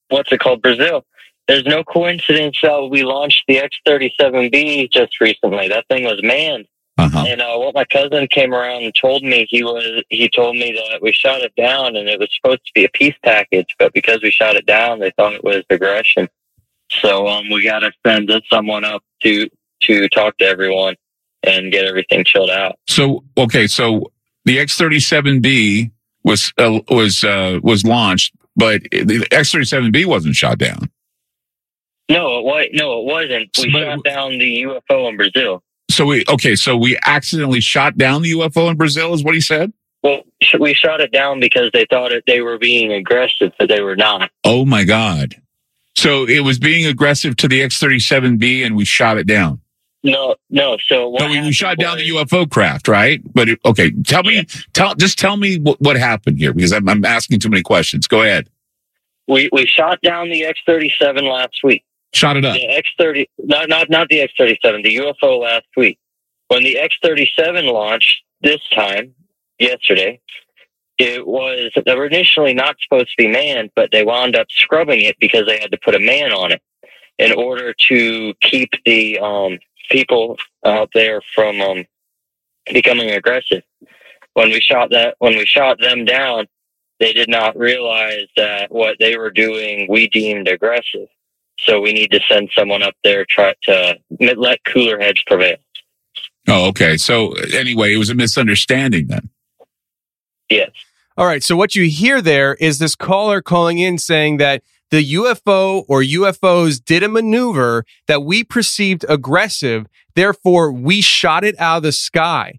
what's 0.08 0.32
it 0.32 0.40
called, 0.40 0.62
Brazil. 0.62 1.04
There's 1.46 1.64
no 1.64 1.82
coincidence 1.82 2.58
that 2.62 2.88
we 2.90 3.04
launched 3.04 3.44
the 3.48 3.62
X37B 3.86 4.90
just 4.92 5.20
recently. 5.20 5.68
That 5.68 5.86
thing 5.88 6.04
was 6.04 6.20
manned. 6.22 6.66
Uh-huh. 6.98 7.24
And 7.26 7.40
uh, 7.40 7.56
what 7.56 7.74
my 7.74 7.84
cousin 7.84 8.26
came 8.26 8.52
around 8.52 8.82
and 8.82 8.92
told 8.94 9.22
me, 9.22 9.46
he 9.48 9.62
was 9.62 10.02
he 10.08 10.28
told 10.28 10.56
me 10.56 10.72
that 10.72 11.00
we 11.00 11.12
shot 11.12 11.40
it 11.40 11.54
down 11.54 11.94
and 11.94 12.08
it 12.08 12.18
was 12.18 12.28
supposed 12.34 12.66
to 12.66 12.72
be 12.74 12.84
a 12.84 12.88
peace 12.88 13.14
package, 13.24 13.74
but 13.78 13.92
because 13.92 14.20
we 14.20 14.32
shot 14.32 14.56
it 14.56 14.66
down, 14.66 14.98
they 14.98 15.12
thought 15.12 15.32
it 15.32 15.44
was 15.44 15.62
aggression. 15.70 16.28
So 16.90 17.28
um, 17.28 17.50
we 17.50 17.64
got 17.64 17.80
to 17.80 17.92
send 18.04 18.30
someone 18.50 18.84
up 18.84 19.02
to 19.22 19.48
to 19.82 20.08
talk 20.08 20.36
to 20.38 20.44
everyone 20.44 20.96
and 21.44 21.70
get 21.70 21.84
everything 21.84 22.24
chilled 22.24 22.50
out. 22.50 22.76
So, 22.88 23.22
okay, 23.36 23.68
so 23.68 24.10
the 24.48 24.56
X37B 24.56 25.90
was 26.24 26.54
uh, 26.56 26.80
was 26.88 27.22
uh, 27.22 27.60
was 27.62 27.84
launched, 27.84 28.34
but 28.56 28.80
the 28.90 29.26
X37B 29.30 30.06
wasn't 30.06 30.36
shot 30.36 30.56
down. 30.56 30.90
No, 32.08 32.38
it 32.38 32.44
was 32.44 32.66
no, 32.72 33.00
it 33.00 33.04
wasn't. 33.04 33.50
We 33.58 33.70
But- 33.70 33.84
shot 33.84 34.04
down 34.04 34.38
the 34.38 34.62
UFO 34.62 35.10
in 35.10 35.18
Brazil. 35.18 35.62
So 35.90 36.06
we 36.06 36.24
okay, 36.26 36.56
so 36.56 36.78
we 36.78 36.98
accidentally 37.04 37.60
shot 37.60 37.98
down 37.98 38.22
the 38.22 38.32
UFO 38.32 38.70
in 38.70 38.78
Brazil, 38.78 39.12
is 39.12 39.22
what 39.22 39.34
he 39.34 39.40
said. 39.42 39.70
Well, 40.02 40.22
we 40.58 40.72
shot 40.72 41.02
it 41.02 41.12
down 41.12 41.40
because 41.40 41.70
they 41.74 41.84
thought 41.90 42.12
it, 42.12 42.24
they 42.26 42.40
were 42.40 42.56
being 42.56 42.92
aggressive, 42.92 43.52
but 43.58 43.68
they 43.68 43.82
were 43.82 43.96
not. 43.96 44.30
Oh 44.44 44.64
my 44.64 44.84
god! 44.84 45.34
So 45.94 46.26
it 46.26 46.40
was 46.40 46.58
being 46.58 46.86
aggressive 46.86 47.36
to 47.38 47.48
the 47.48 47.60
X37B, 47.60 48.64
and 48.64 48.76
we 48.76 48.86
shot 48.86 49.18
it 49.18 49.26
down. 49.26 49.60
No, 50.04 50.36
no. 50.48 50.76
So 50.86 51.08
what 51.08 51.22
No, 51.22 51.28
we, 51.28 51.40
we 51.40 51.52
shot 51.52 51.78
down 51.78 51.98
the 51.98 52.08
UFO 52.10 52.48
craft, 52.48 52.86
right? 52.86 53.20
But 53.34 53.48
it, 53.48 53.60
okay, 53.64 53.90
tell 54.04 54.22
me, 54.22 54.44
tell 54.72 54.94
just 54.94 55.18
tell 55.18 55.36
me 55.36 55.58
what, 55.58 55.80
what 55.80 55.96
happened 55.96 56.38
here 56.38 56.52
because 56.52 56.72
I'm, 56.72 56.88
I'm 56.88 57.04
asking 57.04 57.40
too 57.40 57.48
many 57.48 57.62
questions. 57.62 58.06
Go 58.06 58.22
ahead, 58.22 58.48
we 59.26 59.48
we 59.52 59.66
shot 59.66 60.00
down 60.02 60.30
the 60.30 60.44
X 60.44 60.60
thirty 60.66 60.92
seven 60.98 61.26
last 61.26 61.60
week. 61.62 61.84
shot 62.14 62.36
it 62.36 62.44
up. 62.44 62.54
The 62.54 62.66
X 62.68 62.88
thirty, 62.98 63.28
not 63.38 63.68
not 63.68 63.90
not 63.90 64.08
the 64.08 64.20
X 64.20 64.32
thirty 64.38 64.58
seven, 64.62 64.82
the 64.82 64.96
UFO 64.96 65.40
last 65.42 65.66
week. 65.76 65.98
When 66.48 66.62
the 66.62 66.78
X 66.78 66.96
thirty 67.02 67.30
seven 67.36 67.66
launched 67.66 68.22
this 68.40 68.60
time, 68.72 69.14
yesterday, 69.58 70.20
it 70.98 71.26
was 71.26 71.72
they 71.84 71.94
were 71.94 72.06
initially 72.06 72.54
not 72.54 72.76
supposed 72.80 73.10
to 73.10 73.14
be 73.18 73.28
manned, 73.28 73.70
but 73.76 73.90
they 73.92 74.04
wound 74.04 74.34
up 74.34 74.46
scrubbing 74.50 75.02
it 75.02 75.16
because 75.20 75.46
they 75.46 75.58
had 75.58 75.72
to 75.72 75.78
put 75.84 75.94
a 75.94 76.00
man 76.00 76.32
on 76.32 76.52
it 76.52 76.62
in 77.18 77.32
order 77.32 77.74
to 77.88 78.32
keep 78.40 78.70
the 78.86 79.18
um, 79.18 79.58
people 79.88 80.36
out 80.64 80.90
there 80.94 81.20
from 81.34 81.60
um, 81.60 81.84
becoming 82.72 83.10
aggressive. 83.10 83.62
When 84.34 84.50
we 84.50 84.60
shot 84.60 84.90
that, 84.90 85.16
when 85.18 85.36
we 85.36 85.46
shot 85.46 85.80
them 85.80 86.04
down, 86.04 86.46
they 87.00 87.12
did 87.12 87.28
not 87.28 87.56
realize 87.56 88.26
that 88.36 88.70
what 88.70 88.96
they 88.98 89.16
were 89.16 89.30
doing 89.30 89.86
we 89.88 90.08
deemed 90.08 90.48
aggressive. 90.48 91.08
So 91.60 91.80
we 91.80 91.92
need 91.92 92.10
to 92.12 92.20
send 92.28 92.50
someone 92.56 92.82
up 92.82 92.94
there 93.02 93.24
try 93.28 93.54
to 93.64 93.98
let 94.20 94.64
cooler 94.64 94.98
heads 94.98 95.22
prevail. 95.26 95.56
Oh, 96.46 96.68
okay. 96.68 96.96
So 96.96 97.32
anyway, 97.52 97.92
it 97.92 97.98
was 97.98 98.10
a 98.10 98.14
misunderstanding 98.14 99.08
then. 99.08 99.28
Yes. 100.48 100.70
All 101.16 101.26
right. 101.26 101.42
So 101.42 101.56
what 101.56 101.74
you 101.74 101.88
hear 101.88 102.22
there 102.22 102.54
is 102.54 102.78
this 102.78 102.94
caller 102.94 103.42
calling 103.42 103.78
in 103.78 103.98
saying 103.98 104.36
that 104.38 104.62
the 104.90 105.14
UFO 105.14 105.84
or 105.88 106.02
UFOs 106.02 106.82
did 106.82 107.02
a 107.02 107.08
maneuver 107.08 107.84
that 108.06 108.22
we 108.22 108.42
perceived 108.44 109.04
aggressive. 109.08 109.86
Therefore, 110.14 110.72
we 110.72 111.00
shot 111.00 111.44
it 111.44 111.58
out 111.60 111.78
of 111.78 111.82
the 111.82 111.92
sky. 111.92 112.58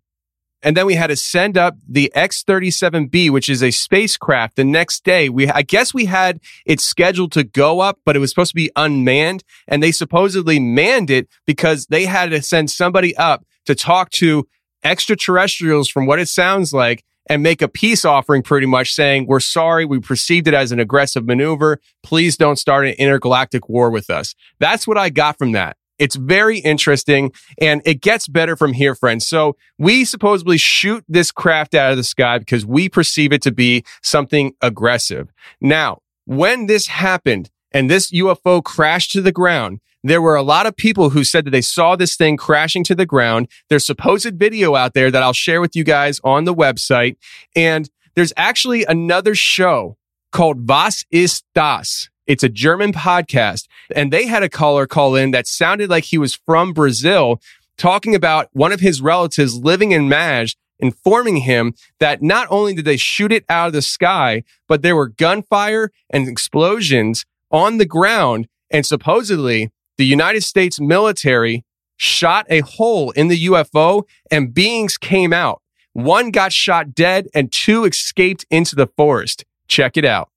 And 0.62 0.75
then 0.75 0.86
we 0.86 0.95
had 0.95 1.07
to 1.07 1.15
send 1.15 1.57
up 1.57 1.77
the 1.88 2.12
X-37B, 2.13 3.29
which 3.29 3.48
is 3.48 3.63
a 3.63 3.71
spacecraft 3.71 4.57
the 4.57 4.65
next 4.65 5.05
day. 5.05 5.29
We, 5.29 5.50
I 5.50 5.62
guess 5.62 5.93
we 5.93 6.05
had 6.05 6.41
it 6.65 6.81
scheduled 6.81 7.31
to 7.33 7.45
go 7.45 7.79
up, 7.79 8.00
but 8.05 8.17
it 8.17 8.19
was 8.19 8.29
supposed 8.29 8.51
to 8.51 8.55
be 8.55 8.69
unmanned. 8.75 9.43
And 9.67 9.81
they 9.81 9.91
supposedly 9.91 10.59
manned 10.59 11.09
it 11.09 11.29
because 11.45 11.86
they 11.86 12.05
had 12.05 12.31
to 12.31 12.41
send 12.41 12.71
somebody 12.71 13.15
up 13.15 13.45
to 13.67 13.75
talk 13.75 14.09
to 14.12 14.48
extraterrestrials 14.83 15.89
from 15.89 16.05
what 16.05 16.19
it 16.19 16.27
sounds 16.27 16.74
like 16.74 17.03
and 17.29 17.43
make 17.43 17.62
a 17.62 17.67
peace 17.67 18.03
offering 18.03 18.41
pretty 18.41 18.65
much 18.65 18.93
saying, 18.93 19.27
we're 19.27 19.39
sorry. 19.39 19.86
We 19.86 20.00
perceived 20.00 20.48
it 20.48 20.53
as 20.53 20.71
an 20.71 20.79
aggressive 20.79 21.25
maneuver. 21.25 21.79
Please 22.01 22.36
don't 22.36 22.57
start 22.57 22.88
an 22.88 22.95
intergalactic 22.95 23.69
war 23.69 23.91
with 23.91 24.09
us. 24.09 24.36
That's 24.59 24.88
what 24.88 24.98
I 24.98 25.09
got 25.09 25.38
from 25.38 25.51
that. 25.53 25.77
It's 26.00 26.15
very 26.15 26.59
interesting 26.59 27.31
and 27.59 27.81
it 27.86 28.01
gets 28.01 28.27
better 28.27 28.55
from 28.55 28.74
here, 28.74 28.95
friends. 28.95 29.27
So 29.27 29.57
we 29.77 30.05
supposedly 30.05 30.57
shoot 30.57 31.03
this 31.07 31.31
craft 31.31 31.75
out 31.75 31.91
of 31.91 31.98
the 31.98 32.03
sky 32.03 32.39
because 32.39 32.65
we 32.65 32.89
perceive 32.89 33.33
it 33.33 33.41
to 33.43 33.51
be 33.51 33.83
something 34.01 34.53
aggressive. 34.62 35.29
Now, 35.62 36.00
when 36.25 36.67
this 36.67 36.88
happened 36.88 37.51
and 37.71 37.89
this 37.89 38.12
UFO 38.12 38.63
crashed 38.63 39.12
to 39.12 39.21
the 39.21 39.33
ground, 39.33 39.81
there 40.03 40.22
were 40.22 40.36
a 40.36 40.44
lot 40.44 40.65
of 40.65 40.75
people 40.75 41.10
who 41.10 41.24
said 41.24 41.46
that 41.46 41.51
they 41.51 41.62
saw 41.62 41.96
this 41.96 42.15
thing 42.15 42.38
crashing 42.38 42.84
to 42.86 42.96
the 42.96 43.06
ground. 43.06 43.48
There's 43.70 43.86
supposed 43.86 44.36
video 44.36 44.75
out 44.75 44.94
there 44.94 45.12
that 45.12 45.24
I'll 45.24 45.34
share 45.34 45.62
with 45.62 45.75
you 45.75 45.84
guys 45.84 46.20
on 46.24 46.46
the 46.46 46.56
website. 46.56 47.18
And 47.56 47.89
there's 48.15 48.34
actually 48.38 48.86
another 48.86 49.36
show 49.36 49.98
called 50.32 50.68
Was 50.70 51.06
ist 51.12 51.44
das? 51.53 52.10
It's 52.27 52.44
a 52.44 52.50
German 52.50 52.94
podcast. 52.94 53.68
And 53.96 54.13
they 54.13 54.27
had 54.27 54.44
a 54.44 54.50
caller 54.50 54.88
call 54.88 55.15
in 55.15 55.32
that 55.32 55.48
sounded 55.48 55.89
like 55.89 56.06
he 56.06 56.18
was 56.18 56.36
from 56.36 56.74
Brazil 56.74 57.41
talking 57.77 58.13
about 58.13 58.50
one 58.53 58.72
of 58.72 58.79
his 58.79 59.01
relatives 59.01 59.56
living 59.56 59.91
in 59.91 60.10
Maj 60.10 60.56
informing 60.79 61.38
him 61.38 61.74
that 62.00 62.22
not 62.22 62.48
only 62.50 62.74
did 62.74 62.86
they 62.86 62.98
shoot 62.98 63.32
it 63.32 63.44
out 63.50 63.68
of 63.68 63.74
the 63.74 63.82
sky, 63.82 64.44
but 64.68 64.82
there 64.82 64.96
were 64.96 65.10
gunfire 65.10 65.91
and 66.10 66.27
explosions 66.27 67.25
on 67.51 67.77
the 67.77 67.86
ground. 67.86 68.48
And 68.72 68.86
supposedly 68.86 69.72
the 70.00 70.06
United 70.06 70.46
States 70.46 70.79
military 70.79 71.65
shot 71.98 72.46
a 72.50 72.62
hole 72.62 73.12
in 73.12 73.27
the 73.27 73.48
UFO 73.48 74.03
and 74.32 74.53
beings 74.53 74.98
came 74.98 75.34
out. 75.34 75.62
One 75.91 76.32
got 76.32 76.53
shot 76.53 76.96
dead 76.96 77.27
and 77.36 77.51
two 77.51 77.84
escaped 77.84 78.46
into 78.50 78.77
the 78.77 78.88
forest. 78.88 79.44
Check 79.68 79.98
it 79.98 80.06
out. 80.06 80.29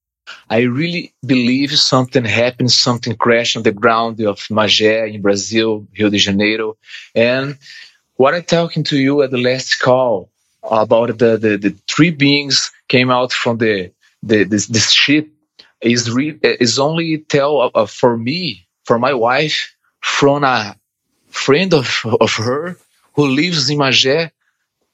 I 0.51 0.63
really 0.63 1.15
believe 1.25 1.71
something 1.71 2.25
happened, 2.25 2.73
something 2.73 3.15
crashed 3.15 3.57
on 3.57 3.63
the 3.63 3.71
ground 3.71 4.19
of 4.23 4.39
Magé 4.49 5.15
in 5.15 5.23
Brazil, 5.23 5.87
Rio 5.97 6.11
de 6.11 6.19
Janeiro. 6.19 6.77
And 7.15 7.57
what 8.17 8.35
I'm 8.35 8.43
talking 8.43 8.83
to 8.91 8.99
you 8.99 9.23
at 9.23 9.31
the 9.31 9.39
last 9.39 9.77
call 9.77 10.29
about 10.65 11.19
the, 11.19 11.37
the, 11.37 11.57
the 11.57 11.77
three 11.87 12.11
beings 12.11 12.73
came 12.89 13.13
out 13.13 13.33
from 13.33 13.59
the, 13.59 13.93
the 14.25 14.43
this, 14.43 14.67
this 14.67 14.91
ship 14.91 15.29
is 15.81 16.11
re, 16.11 16.37
is 16.43 16.81
only 16.81 17.19
tell 17.19 17.71
uh, 17.73 17.87
for 17.87 18.17
me 18.17 18.67
for 18.85 18.99
my 18.99 19.15
wife 19.15 19.75
from 20.01 20.45
a 20.45 20.77
friend 21.29 21.73
of, 21.75 22.05
of 22.21 22.33
her 22.35 22.77
who 23.15 23.27
lives 23.27 23.71
in 23.71 23.79
Magé 23.79 24.31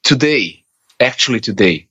today, 0.03 0.63
actually 0.99 1.39
today. 1.39 1.87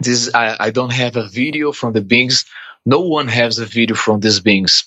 This 0.00 0.34
I, 0.34 0.56
I 0.58 0.70
don't 0.70 0.92
have 0.92 1.16
a 1.16 1.28
video 1.28 1.72
from 1.72 1.92
the 1.92 2.00
beings. 2.00 2.44
No 2.84 3.00
one 3.00 3.28
has 3.28 3.58
a 3.58 3.66
video 3.66 3.96
from 3.96 4.20
these 4.20 4.40
beings. 4.40 4.84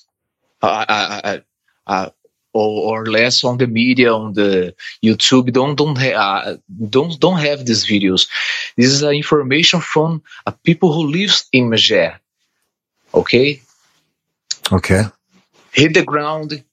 I, 0.62 1.42
I, 1.86 2.12
or, 2.54 2.98
or, 2.98 3.06
less 3.06 3.44
on 3.44 3.58
the 3.58 3.68
media 3.68 4.12
on 4.12 4.34
the 4.34 4.74
YouTube 5.04 5.54
don't 5.54 5.76
don't 5.76 5.98
ha- 5.98 6.18
uh, 6.18 6.58
don't 6.90 7.20
don't 7.20 7.40
have 7.40 7.66
these 7.66 7.86
videos. 7.86 8.28
This 8.76 8.88
is 8.88 9.04
information 9.04 9.80
from 9.80 10.24
people 10.64 10.92
who 10.92 11.08
lives 11.08 11.48
in 11.54 11.70
Magé. 11.70 12.18
Okay. 13.14 13.62
Okay 14.72 15.04
hit 15.78 15.94
the 15.94 16.04
ground 16.04 16.64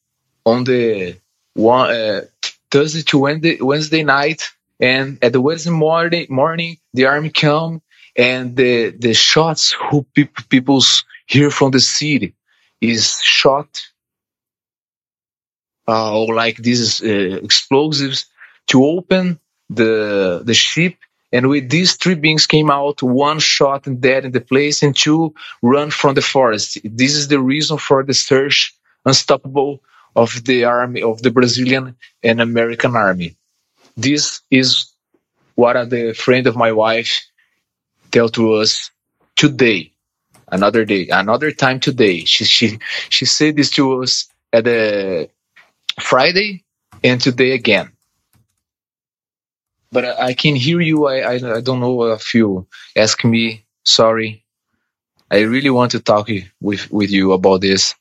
on 0.46 0.64
the 0.64 1.16
one 1.52 1.90
uh, 1.90 2.22
Thursday 2.70 3.02
to 3.02 3.18
Wednesday, 3.18 3.60
Wednesday 3.60 4.02
night, 4.02 4.42
and 4.80 5.18
at 5.22 5.32
the 5.32 5.40
Wednesday 5.40 5.70
morning, 5.70 6.26
morning 6.30 6.78
the 6.94 7.04
army 7.04 7.30
come 7.30 7.82
and 8.16 8.56
the 8.56 8.90
the 8.90 9.12
shots 9.14 9.72
who 9.72 10.06
pe- 10.14 10.28
people's 10.48 11.04
here 11.26 11.50
from 11.50 11.70
the 11.70 11.80
city 11.80 12.34
is 12.80 13.20
shot 13.22 13.68
uh, 15.86 16.18
or 16.18 16.34
like 16.34 16.56
these 16.56 17.02
uh, 17.02 17.38
explosives 17.42 18.26
to 18.68 18.84
open 18.84 19.38
the 19.68 20.42
the 20.44 20.54
ship. 20.54 20.96
And 21.30 21.48
with 21.48 21.68
these 21.68 21.96
three 21.96 22.14
beings 22.14 22.46
came 22.46 22.70
out 22.70 23.02
one 23.02 23.40
shot 23.40 23.86
and 23.88 24.00
dead 24.00 24.24
in 24.24 24.30
the 24.32 24.40
place 24.40 24.82
and 24.84 24.96
two 24.96 25.34
run 25.62 25.90
from 25.90 26.14
the 26.14 26.22
forest. 26.22 26.78
This 26.84 27.14
is 27.16 27.26
the 27.28 27.40
reason 27.40 27.76
for 27.76 28.04
the 28.04 28.14
search 28.14 28.72
unstoppable 29.04 29.82
of 30.16 30.44
the 30.44 30.64
army 30.64 31.02
of 31.02 31.22
the 31.22 31.30
Brazilian 31.30 31.96
and 32.22 32.40
American 32.40 32.96
army. 32.96 33.36
This 33.96 34.40
is 34.50 34.92
what 35.54 35.90
the 35.90 36.12
friend 36.14 36.46
of 36.46 36.56
my 36.56 36.72
wife 36.72 37.22
tell 38.10 38.28
to 38.30 38.54
us 38.54 38.90
today, 39.36 39.92
another 40.48 40.84
day, 40.84 41.08
another 41.08 41.50
time 41.50 41.80
today. 41.80 42.24
She 42.24 42.44
she 42.44 42.78
she 43.10 43.24
said 43.24 43.56
this 43.56 43.70
to 43.70 44.02
us 44.02 44.28
at 44.52 44.64
the 44.64 45.28
Friday 46.00 46.64
and 47.02 47.20
today 47.20 47.52
again. 47.52 47.90
But 49.92 50.04
I, 50.18 50.34
can 50.34 50.56
hear 50.56 50.80
you. 50.80 51.06
I, 51.06 51.18
I 51.18 51.34
I 51.58 51.60
don't 51.60 51.78
know 51.78 52.02
if 52.12 52.34
you 52.34 52.66
ask 52.96 53.24
me. 53.24 53.64
Sorry. 53.84 54.44
I 55.30 55.40
really 55.40 55.70
want 55.70 55.92
to 55.92 56.00
talk 56.00 56.28
with 56.60 56.90
with 56.90 57.10
you 57.10 57.32
about 57.32 57.60
this. 57.60 57.94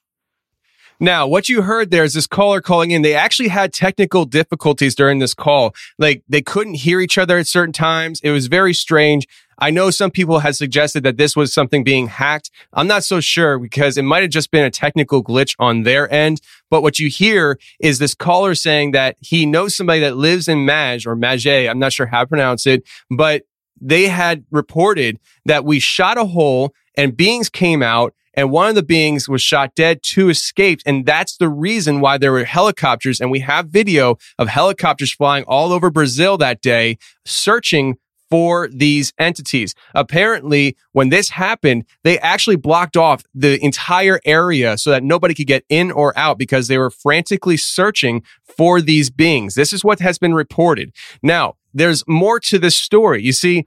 Now, 1.04 1.28
what 1.28 1.50
you 1.50 1.64
heard 1.64 1.92
there 1.92 2.06
is 2.06 2.14
this 2.14 2.28
caller 2.28 2.62
calling 2.62 2.92
in. 2.92 3.02
They 3.02 3.14
actually 3.14 3.50
had 3.50 3.74
technical 3.74 4.24
difficulties 4.24 4.96
during 4.96 5.20
this 5.20 5.34
call. 5.34 5.76
Like 6.00 6.24
they 6.30 6.42
couldn't 6.42 6.76
hear 6.76 7.02
each 7.02 7.18
other 7.18 7.38
at 7.38 7.46
certain 7.46 7.74
times. 7.74 8.22
It 8.24 8.32
was 8.32 8.48
very 8.48 8.74
strange. 8.74 9.28
I 9.60 9.70
know 9.70 9.92
some 9.92 10.12
people 10.12 10.40
had 10.40 10.56
suggested 10.56 11.04
that 11.04 11.18
this 11.18 11.36
was 11.36 11.54
something 11.54 11.84
being 11.84 12.08
hacked. 12.08 12.52
I'm 12.72 12.88
not 12.88 13.04
so 13.04 13.20
sure 13.20 13.60
because 13.60 13.98
it 13.98 14.04
might 14.04 14.22
have 14.22 14.32
just 14.32 14.50
been 14.50 14.64
a 14.64 14.72
technical 14.72 15.22
glitch 15.22 15.58
on 15.60 15.84
their 15.84 16.10
end. 16.10 16.40
But 16.70 16.84
what 16.84 17.00
you 17.00 17.10
hear 17.10 17.60
is 17.82 18.00
this 18.00 18.16
caller 18.16 18.56
saying 18.56 18.92
that 18.92 19.18
he 19.20 19.46
knows 19.46 19.76
somebody 19.76 20.00
that 20.00 20.16
lives 20.16 20.48
in 20.48 20.66
Maj 20.66 21.06
or 21.06 21.18
Magé. 21.18 21.70
I'm 21.70 21.80
not 21.80 21.92
sure 21.92 22.06
how 22.06 22.22
to 22.22 22.28
pronounce 22.28 22.66
it, 22.66 22.88
but 23.12 23.44
they 23.82 24.08
had 24.08 24.46
reported 24.52 25.20
that 25.44 25.66
we 25.66 25.82
shot 25.82 26.18
a 26.18 26.24
hole 26.24 26.74
and 26.96 27.18
beings 27.18 27.50
came 27.50 27.84
out 27.84 28.14
and 28.34 28.52
one 28.52 28.70
of 28.70 28.76
the 28.76 28.84
beings 28.84 29.30
was 29.30 29.42
shot 29.42 29.76
dead, 29.76 30.02
two 30.04 30.30
escaped. 30.30 30.84
And 30.86 31.06
that's 31.06 31.38
the 31.38 31.50
reason 31.50 32.02
why 32.02 32.18
there 32.18 32.32
were 32.32 32.46
helicopters. 32.46 33.22
And 33.22 33.32
we 33.32 33.40
have 33.42 33.68
video 33.68 34.18
of 34.38 34.48
helicopters 34.48 35.14
flying 35.14 35.44
all 35.46 35.72
over 35.72 35.90
Brazil 35.90 36.38
that 36.38 36.62
day, 36.62 36.98
searching 37.26 37.98
for 38.34 38.68
these 38.70 39.14
entities. 39.20 39.76
Apparently, 39.94 40.76
when 40.92 41.10
this 41.10 41.30
happened, 41.30 41.86
they 42.04 42.18
actually 42.18 42.56
blocked 42.56 42.98
off 42.98 43.24
the 43.36 43.64
entire 43.64 44.20
area 44.26 44.76
so 44.76 44.90
that 44.90 45.04
nobody 45.04 45.36
could 45.36 45.46
get 45.46 45.64
in 45.70 45.92
or 45.92 46.18
out 46.18 46.40
because 46.40 46.68
they 46.68 46.80
were 46.80 46.90
frantically 46.90 47.58
searching 47.58 48.24
for 48.58 48.82
these 48.82 49.12
beings. 49.12 49.54
This 49.54 49.72
is 49.72 49.84
what 49.84 50.00
has 50.00 50.18
been 50.18 50.34
reported. 50.34 50.92
Now, 51.22 51.58
there's 51.76 52.04
more 52.08 52.40
to 52.40 52.58
this 52.58 52.76
story. 52.76 53.22
You 53.22 53.34
see, 53.34 53.66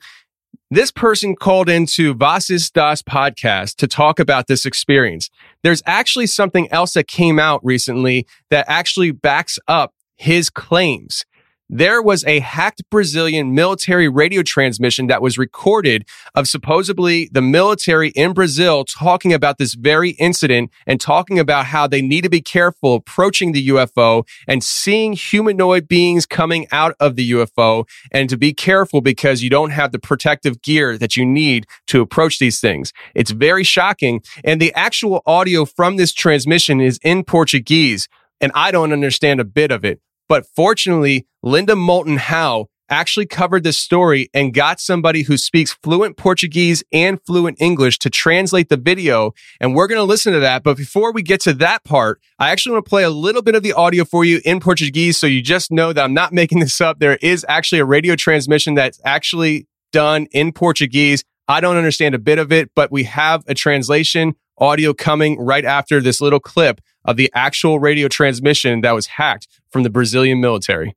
this 0.70 0.90
person 0.90 1.37
called 1.37 1.68
into 1.68 2.12
Was 2.14 2.50
ist 2.50 2.74
das 2.74 3.02
podcast 3.02 3.76
to 3.76 3.87
talk 3.87 4.18
about 4.18 4.48
this 4.48 4.66
experience. 4.66 5.31
There's 5.62 5.83
actually 5.87 6.26
something 6.26 6.70
else 6.72 6.94
that 6.94 7.07
came 7.07 7.38
out 7.38 7.64
recently 7.64 8.26
that 8.50 8.64
actually 8.68 9.12
backs 9.12 9.59
up 9.68 9.92
his 10.16 10.50
claims 10.50 11.24
there 11.68 12.00
was 12.00 12.24
a 12.24 12.38
hacked 12.40 12.83
Brazilian 12.90 13.55
military 13.55 14.09
radio 14.09 14.42
transmission 14.42 15.09
that 15.09 15.22
was 15.22 15.37
recorded 15.37 16.07
of 16.35 16.46
supposedly 16.46 17.29
the 17.33 17.42
military 17.42 18.11
in 18.11 18.33
Brazil 18.33 18.85
talking 18.85 19.33
about 19.33 19.59
this 19.59 19.74
very 19.74 20.11
incident 20.11 20.70
and 20.87 21.00
talking 21.00 21.38
about 21.38 21.66
how 21.66 21.87
they 21.87 22.02
need 22.02 22.22
to 22.22 22.31
be 22.31 22.40
careful 22.40 22.94
approaching 22.94 23.52
the 23.52 23.68
UFO 23.68 24.26
and 24.46 24.62
seeing 24.62 25.12
humanoid 25.12 25.88
beings 25.88 26.26
coming 26.26 26.66
out 26.70 26.94
of 27.00 27.16
the 27.16 27.33
UFO 27.33 27.88
and 28.12 28.31
to 28.31 28.37
be 28.37 28.52
careful 28.52 29.00
because 29.00 29.42
you 29.42 29.50
don't 29.50 29.70
have 29.70 29.92
the 29.92 29.98
protective 29.98 30.62
gear 30.62 30.96
that 30.98 31.16
you 31.16 31.26
need 31.26 31.66
to 31.88 32.00
approach 32.00 32.38
these 32.38 32.61
things. 32.61 32.92
It's 33.14 33.33
very 33.33 33.64
shocking. 33.64 34.22
And 34.44 34.61
the 34.61 34.72
actual 34.74 35.22
audio 35.26 35.64
from 35.64 35.96
this 35.96 36.12
transmission 36.12 36.81
is 36.81 36.98
in 37.02 37.24
Portuguese 37.24 38.09
and 38.40 38.52
I 38.55 38.70
don't 38.70 38.92
understand 38.92 39.40
a 39.40 39.44
bit 39.44 39.70
of 39.70 39.85
it. 39.85 40.00
But 40.29 40.47
fortunately, 40.55 41.27
Linda 41.43 41.77
Moulton 41.77 42.17
Howe 42.17 42.67
actually 42.89 43.27
covered 43.27 43.65
this 43.65 43.79
story 43.79 44.29
and 44.33 44.55
got 44.55 44.81
somebody 44.81 45.23
who 45.23 45.37
speaks 45.37 45.73
fluent 45.83 46.17
Portuguese 46.17 46.85
and 46.93 47.21
fluent 47.27 47.61
English 47.61 47.99
to 47.99 48.11
translate 48.11 48.69
the 48.69 48.77
video. 48.77 49.33
And 49.61 49.75
we're 49.75 49.87
going 49.87 49.99
to 49.99 50.05
listen 50.05 50.33
to 50.33 50.41
that. 50.41 50.62
But 50.62 50.77
before 50.77 51.12
we 51.12 51.23
get 51.23 51.41
to 51.43 51.55
that 51.55 51.85
part, 51.85 52.21
I 52.39 52.51
actually 52.51 52.75
want 52.75 52.85
to 52.85 52.89
play 52.89 53.03
a 53.03 53.11
little 53.11 53.43
bit 53.43 53.55
of 53.55 53.62
the 53.62 53.73
audio 53.73 54.05
for 54.05 54.25
you 54.25 54.41
in 54.45 54.61
Portuguese. 54.61 55.19
So 55.19 55.27
you 55.27 55.43
just 55.43 55.71
know 55.71 55.93
that 55.93 56.05
I'm 56.05 56.15
not 56.15 56.33
making 56.33 56.61
this 56.61 56.81
up. 56.81 56.99
There 56.99 57.19
is 57.21 57.45
actually 57.49 57.81
a 57.81 57.85
radio 57.85 58.17
transmission 58.17 58.75
that's 58.75 59.01
actually 59.05 59.67
done 59.93 60.27
in 60.33 60.53
Portuguese. 60.53 61.25
I 61.49 61.61
don't 61.61 61.77
understand 61.77 62.15
a 62.15 62.19
bit 62.19 62.39
of 62.39 62.53
it, 62.53 62.71
but 62.75 62.91
we 62.91 63.05
have 63.05 63.45
a 63.47 63.55
translation 63.55 64.35
audio 64.59 64.95
coming 64.95 65.39
right 65.39 65.65
after 65.65 66.01
this 66.01 66.21
little 66.21 66.41
clip 66.41 66.81
of 67.07 67.16
the 67.16 67.31
actual 67.35 67.79
radio 67.79 68.09
transmission 68.09 68.81
that 68.83 68.92
was 68.92 69.07
hacked 69.07 69.49
from 69.71 69.83
the 69.83 69.90
Brazilian 69.90 70.40
military. 70.40 70.95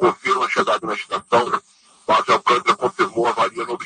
confirma 0.00 0.46
a 0.46 0.48
chegada 0.48 0.86
na 0.86 0.94
estação. 0.94 1.62
Base 2.06 2.32
Alcântara 2.32 2.76
confirmou 2.76 3.26
a 3.26 3.30
avaria 3.30 3.64
no 3.66 3.76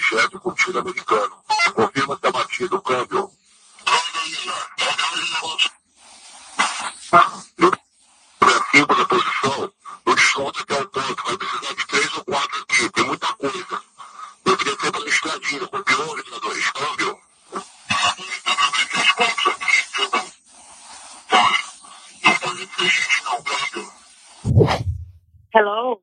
Hello. 25.53 26.01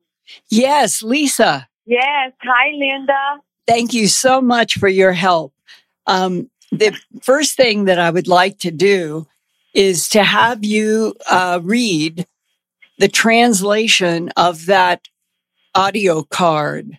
Yes, 0.50 1.02
Lisa. 1.02 1.68
Yes. 1.86 2.32
Hi, 2.42 2.70
Linda. 2.74 3.40
Thank 3.66 3.94
you 3.94 4.08
so 4.08 4.40
much 4.40 4.78
for 4.78 4.88
your 4.88 5.12
help. 5.12 5.54
Um, 6.06 6.50
the 6.70 6.96
first 7.22 7.56
thing 7.56 7.84
that 7.84 7.98
I 7.98 8.10
would 8.10 8.28
like 8.28 8.58
to 8.60 8.70
do 8.70 9.26
is 9.74 10.08
to 10.10 10.22
have 10.22 10.64
you 10.64 11.14
uh, 11.30 11.60
read 11.62 12.26
the 12.98 13.08
translation 13.08 14.30
of 14.36 14.66
that 14.66 15.08
audio 15.74 16.22
card. 16.22 16.98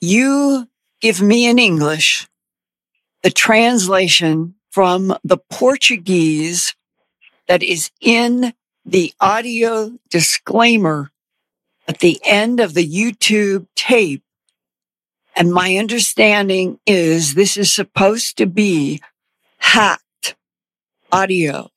You 0.00 0.68
give 1.00 1.22
me 1.22 1.46
in 1.46 1.58
English 1.58 2.28
the 3.22 3.30
translation 3.30 4.54
from 4.70 5.16
the 5.24 5.38
Portuguese 5.38 6.74
that 7.48 7.62
is 7.62 7.90
in 8.00 8.52
the 8.86 9.12
audio 9.20 9.98
disclaimer 10.10 11.10
at 11.88 11.98
the 11.98 12.20
end 12.24 12.60
of 12.60 12.72
the 12.72 12.88
YouTube 12.88 13.66
tape. 13.74 14.22
And 15.34 15.52
my 15.52 15.76
understanding 15.76 16.78
is 16.86 17.34
this 17.34 17.56
is 17.56 17.74
supposed 17.74 18.38
to 18.38 18.46
be 18.46 19.02
hacked 19.58 20.36
audio 21.10 21.68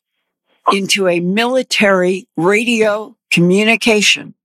into 0.71 1.07
a 1.07 1.19
military 1.19 2.27
radio 2.37 3.17
communication 3.31 4.35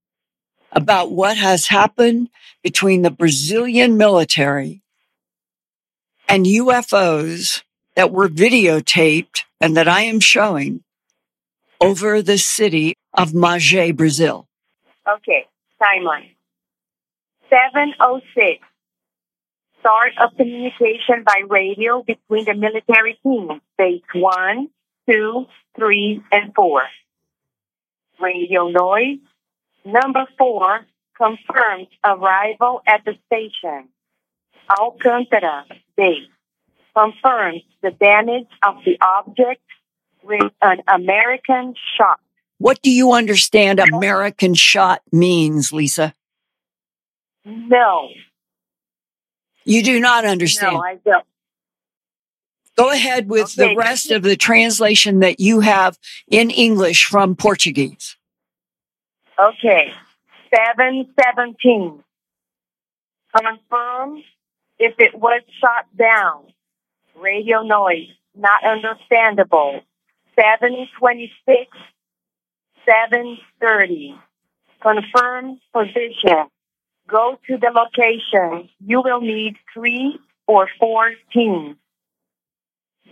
about 0.73 1.13
what 1.13 1.37
has 1.37 1.69
happened 1.69 2.31
between 2.63 3.03
the 3.03 3.11
Brazilian 3.11 3.99
military 3.99 4.83
and 6.29 6.47
UFOs 6.47 7.63
that 7.95 8.11
were 8.11 8.29
videotaped 8.29 9.43
and 9.61 9.77
that 9.77 9.87
I 9.87 10.03
am 10.03 10.19
showing 10.19 10.83
over 11.85 12.23
the 12.23 12.39
city 12.39 12.95
of 13.13 13.33
Magé, 13.33 13.95
Brazil. 13.97 14.47
Okay. 15.09 15.47
Timeline. 15.81 16.31
706. 17.51 18.65
Start 19.81 20.13
of 20.19 20.37
communication 20.37 21.25
by 21.25 21.43
radio 21.49 22.03
between 22.03 22.47
the 22.47 22.55
military 22.55 23.19
teams. 23.23 23.61
Phase 23.77 24.01
one, 24.15 24.69
two, 25.09 25.47
three, 25.77 26.23
and 26.33 26.55
four. 26.55 26.83
Radio 28.21 28.69
noise. 28.69 29.19
Number 29.85 30.27
four 30.39 30.87
confirms 31.17 31.89
arrival 32.03 32.83
at 32.87 33.05
the 33.05 33.15
station. 33.27 33.89
Alcantara 34.71 35.67
base 35.97 36.29
confirms 36.97 37.63
the 37.83 37.91
damage 37.91 38.49
of 38.63 38.77
the 38.87 38.99
object 39.03 39.61
with 40.25 40.53
an 40.63 40.83
American 40.89 41.75
shot. 41.97 42.21
What 42.59 42.81
do 42.83 42.91
you 42.91 43.13
understand 43.13 43.81
American 43.81 44.55
shot 44.55 45.03
means, 45.13 45.73
Lisa? 45.73 46.15
No. 47.45 48.09
You 49.65 49.83
do 49.83 50.01
not 50.01 50.25
understand. 50.25 50.75
No, 50.75 50.81
I 50.81 50.97
don't. 51.05 51.27
Go 52.77 52.91
ahead 52.91 53.29
with 53.29 53.55
the 53.55 53.75
rest 53.77 54.11
of 54.11 54.23
the 54.23 54.37
translation 54.37 55.21
that 55.21 55.39
you 55.39 55.61
have 55.61 55.99
in 56.29 56.51
English 56.51 57.05
from 57.05 57.37
Portuguese. 57.37 58.17
Okay. 59.39 59.93
717. 60.55 62.03
Confirm 63.37 64.23
if 64.79 64.95
it 64.99 65.15
was 65.15 65.43
shot 65.61 65.87
down. 65.97 66.47
Radio 67.17 67.63
noise, 67.63 68.09
not 68.35 68.65
understandable. 68.65 69.81
726, 70.37 71.71
730. 72.85 74.15
Confirm 74.83 75.61
position. 75.73 76.49
Go 77.09 77.39
to 77.47 77.57
the 77.57 77.71
location. 77.75 78.69
You 78.81 79.03
will 79.05 79.21
need 79.21 79.57
three 79.73 80.19
or 80.47 80.69
four 80.79 81.11
teams. 81.33 81.77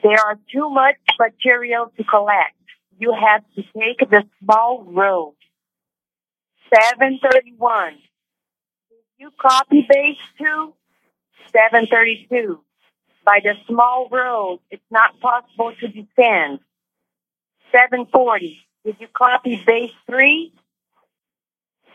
There 0.02 0.18
are 0.18 0.38
too 0.52 0.68
much 0.70 0.96
material 1.18 1.92
to 1.96 2.04
collect. 2.04 2.56
You 2.98 3.14
have 3.14 3.44
to 3.54 3.62
take 3.62 3.98
the 4.10 4.24
small 4.42 4.84
road. 4.84 5.34
731. 6.74 7.94
Did 7.94 8.00
you 9.18 9.30
copy 9.40 9.86
base 9.88 10.18
two? 10.38 10.74
732. 11.52 12.60
By 13.24 13.40
the 13.42 13.54
small 13.68 14.08
road, 14.10 14.60
it's 14.70 14.82
not 14.90 15.20
possible 15.20 15.72
to 15.80 15.88
descend. 15.88 16.60
740. 17.72 18.60
Did 18.84 18.96
you 19.00 19.08
copy 19.12 19.60
base 19.66 19.90
three? 20.06 20.52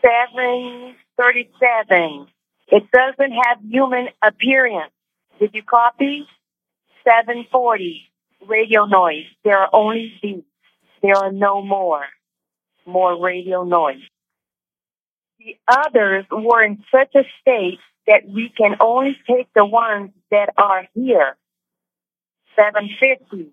737. 0.02 2.26
It 2.68 2.84
doesn't 2.90 3.32
have 3.32 3.58
human 3.62 4.08
appearance. 4.22 4.92
Did 5.38 5.54
you 5.54 5.62
copy? 5.62 6.26
740. 7.04 8.02
Radio 8.46 8.84
noise. 8.86 9.26
There 9.44 9.58
are 9.58 9.68
only 9.72 10.12
these. 10.22 10.42
There 11.02 11.16
are 11.16 11.32
no 11.32 11.62
more. 11.62 12.04
More 12.86 13.20
radio 13.22 13.64
noise. 13.64 14.00
The 15.38 15.56
others 15.68 16.24
were 16.30 16.62
in 16.64 16.82
such 16.90 17.14
a 17.14 17.24
state 17.40 17.78
that 18.06 18.28
we 18.28 18.48
can 18.56 18.76
only 18.80 19.16
take 19.26 19.48
the 19.54 19.64
ones 19.64 20.10
that 20.30 20.50
are 20.56 20.86
here. 20.94 21.36
750. 22.56 23.52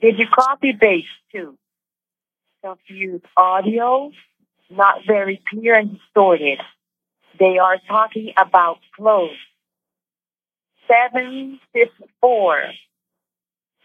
Did 0.00 0.18
you 0.18 0.26
copy 0.32 0.72
base 0.72 1.04
two? 1.32 1.56
Confused 2.62 3.24
audio, 3.36 4.10
not 4.70 5.02
very 5.06 5.42
clear 5.48 5.74
and 5.74 5.98
distorted. 5.98 6.60
They 7.38 7.58
are 7.58 7.78
talking 7.86 8.32
about 8.36 8.78
clothes. 8.96 9.36
754. 10.88 12.62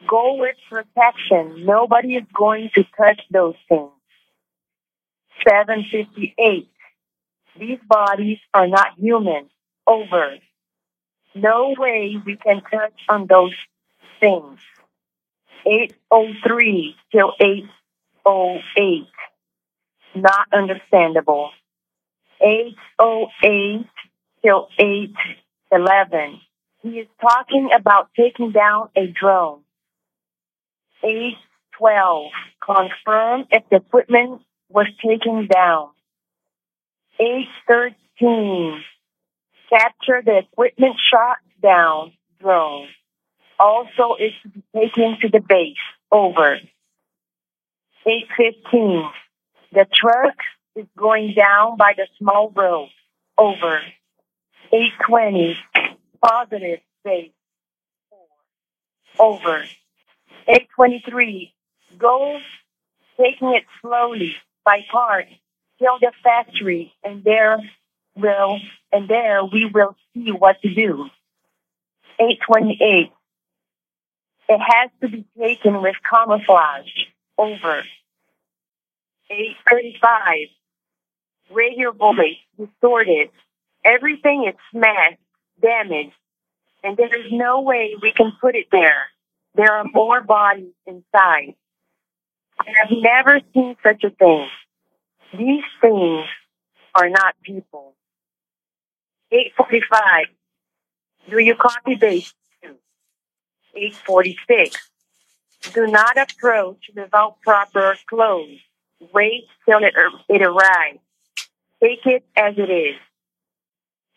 Go 0.08 0.36
with 0.36 0.56
protection. 0.70 1.66
Nobody 1.66 2.16
is 2.16 2.24
going 2.34 2.70
to 2.76 2.84
touch 2.98 3.22
those 3.32 3.56
things. 3.70 3.92
758. 5.48 6.70
These 7.60 7.80
bodies 7.88 8.40
are 8.54 8.68
not 8.68 8.98
human. 8.98 9.50
Over. 9.86 10.38
No 11.36 11.76
way 11.78 12.16
we 12.26 12.38
can 12.38 12.62
touch 12.62 13.00
on 13.10 13.28
those 13.28 13.54
things. 14.20 14.60
803 15.66 16.96
till 17.12 17.34
808. 17.40 19.08
Not 20.16 20.48
understandable. 20.54 21.50
808 22.42 23.86
till 24.44 24.68
811. 24.78 26.42
He 26.82 26.90
is 27.00 27.08
talking 27.22 27.70
about 27.76 28.10
taking 28.18 28.52
down 28.52 28.90
a 28.96 29.08
drone. 29.08 29.62
812. 31.04 32.32
Confirm 32.62 33.46
if 33.52 33.64
the 33.70 33.78
equipment 33.78 34.42
was 34.70 34.88
taken 35.04 35.48
down. 35.48 35.90
813. 37.20 38.84
Capture 39.70 40.22
the 40.24 40.40
equipment 40.40 40.96
shot 41.12 41.38
down 41.62 42.14
drone. 42.42 42.88
Also 43.60 44.16
is 44.20 44.34
to 44.44 44.50
be 44.50 44.64
taken 44.76 45.18
to 45.22 45.30
the 45.30 45.40
base. 45.40 45.76
Over. 46.12 46.60
815. 48.06 49.10
The 49.72 49.86
truck 49.94 50.36
is 50.76 50.86
going 50.98 51.34
down 51.36 51.78
by 51.78 51.94
the 51.96 52.08
small 52.20 52.52
road. 52.56 52.90
Over. 53.38 53.80
820. 54.72 55.58
Positive 56.22 56.80
space. 57.02 57.32
Over. 59.20 59.64
823. 60.48 61.54
Go 61.98 62.40
taking 63.18 63.54
it 63.54 63.64
slowly 63.82 64.36
by 64.66 64.82
part 64.92 65.26
till 65.80 66.00
the 66.00 66.12
factory 66.24 66.94
and 67.04 67.24
there 67.24 67.60
will 68.16 68.60
and 68.92 69.08
there 69.10 69.44
we 69.44 69.70
will 69.72 69.96
see 70.14 70.32
what 70.32 70.62
to 70.62 70.74
do. 70.74 71.10
828. 72.20 73.12
It 74.54 74.60
has 74.60 74.92
to 75.02 75.08
be 75.10 75.26
taken 75.40 75.82
with 75.82 75.96
camouflage. 76.08 76.92
Over. 77.40 77.82
835. 79.32 80.50
Radio 81.50 81.92
voice 81.92 82.38
distorted. 82.56 83.30
Everything 83.84 84.46
is 84.48 84.54
smashed, 84.72 85.20
damaged, 85.60 86.14
and 86.84 86.96
there 86.96 87.16
is 87.20 87.32
no 87.32 87.62
way 87.62 87.96
we 88.00 88.14
can 88.14 88.32
put 88.40 88.56
it 88.56 88.68
there. 88.72 89.08
There 89.56 89.74
are 89.74 89.86
more 89.92 90.22
bodies 90.22 90.74
inside. 90.86 91.56
I 92.60 92.66
have 92.84 92.92
never 92.92 93.40
seen 93.56 93.76
such 93.82 94.04
a 94.04 94.12
thing. 94.12 94.48
These 95.36 95.64
things 95.82 96.26
are 96.94 97.10
not 97.10 97.34
people. 97.42 97.96
845. 99.32 100.26
Do 101.32 101.40
you 101.40 101.56
copy 101.56 101.96
base? 101.96 102.36
846. 103.76 104.90
Do 105.74 105.88
not 105.88 106.18
approach 106.18 106.90
without 106.96 107.42
proper 107.42 107.96
clothes. 108.10 108.60
Wait 109.14 109.46
till 109.66 109.80
it, 109.84 109.94
it 110.30 110.42
arrives. 110.42 111.00
Take 111.82 112.06
it 112.06 112.24
as 112.36 112.56
it 112.58 112.70
is. 112.70 112.96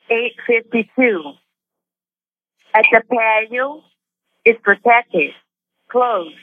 852. 0.08 1.32
At 2.74 2.84
the 2.92 3.02
patio 3.10 3.82
is 4.44 4.56
protected. 4.62 5.32
Closed. 5.88 6.34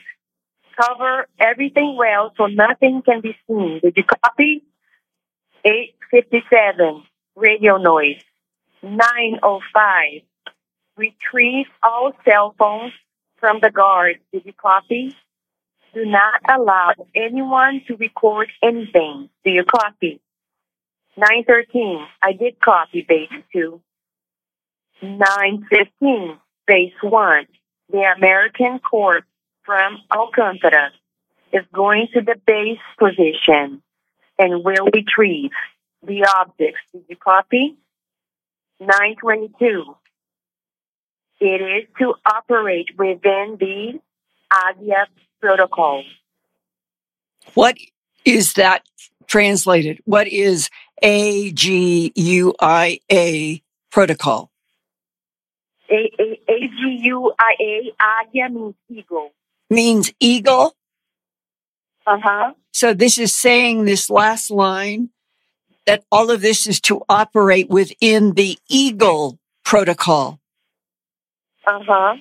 Cover 0.80 1.26
everything 1.38 1.96
well 1.96 2.32
so 2.36 2.46
nothing 2.46 3.02
can 3.02 3.20
be 3.20 3.36
seen. 3.46 3.80
Did 3.82 3.94
you 3.96 4.04
copy? 4.04 4.64
857. 5.64 7.04
Radio 7.36 7.78
noise. 7.78 8.20
905. 8.82 10.22
Retrieve 10.96 11.66
all 11.82 12.12
cell 12.24 12.54
phones 12.58 12.92
from 13.38 13.58
the 13.60 13.70
guard. 13.70 14.20
Did 14.32 14.46
you 14.46 14.52
copy? 14.52 15.14
Do 15.92 16.04
not 16.04 16.40
allow 16.48 16.92
anyone 17.14 17.82
to 17.86 17.96
record 17.96 18.50
anything. 18.62 19.28
Do 19.44 19.50
you 19.50 19.64
copy? 19.64 20.20
913. 21.16 22.06
I 22.22 22.32
did 22.32 22.60
copy 22.60 23.04
base 23.08 23.30
2. 23.52 23.80
915. 25.02 26.38
Base 26.66 26.92
1. 27.02 27.46
The 27.90 28.14
American 28.16 28.78
Corps 28.78 29.20
from 29.64 29.98
Alcantara 30.10 30.90
is 31.52 31.64
going 31.72 32.08
to 32.14 32.20
the 32.20 32.36
base 32.46 32.78
position 32.98 33.82
and 34.38 34.64
will 34.64 34.88
retrieve 34.92 35.52
the 36.02 36.26
objects. 36.36 36.80
Did 36.92 37.04
you 37.08 37.16
copy? 37.16 37.76
922. 38.80 39.96
It 41.40 41.60
is 41.60 41.88
to 41.98 42.14
operate 42.24 42.96
within 42.96 43.56
the 43.58 44.00
AGIA 44.52 45.06
protocol. 45.40 46.04
What 47.54 47.76
is 48.24 48.54
that 48.54 48.82
translated? 49.26 50.00
What 50.04 50.28
is 50.28 50.70
AGUIA 51.02 52.52
protocol? 53.90 54.50
A- 55.90 56.10
A- 56.18 56.40
AGUIA, 56.48 57.92
AGIA 58.00 58.48
means 58.52 58.74
eagle. 58.88 59.30
Means 59.70 60.12
eagle? 60.20 60.74
Uh 62.06 62.18
huh. 62.22 62.52
So 62.72 62.94
this 62.94 63.18
is 63.18 63.34
saying 63.34 63.84
this 63.84 64.08
last 64.10 64.50
line 64.50 65.10
that 65.86 66.04
all 66.10 66.30
of 66.30 66.40
this 66.40 66.66
is 66.66 66.80
to 66.82 67.02
operate 67.08 67.68
within 67.68 68.32
the 68.34 68.58
eagle 68.68 69.38
protocol. 69.64 70.40
Uh 71.66 71.80
huh. 71.86 72.16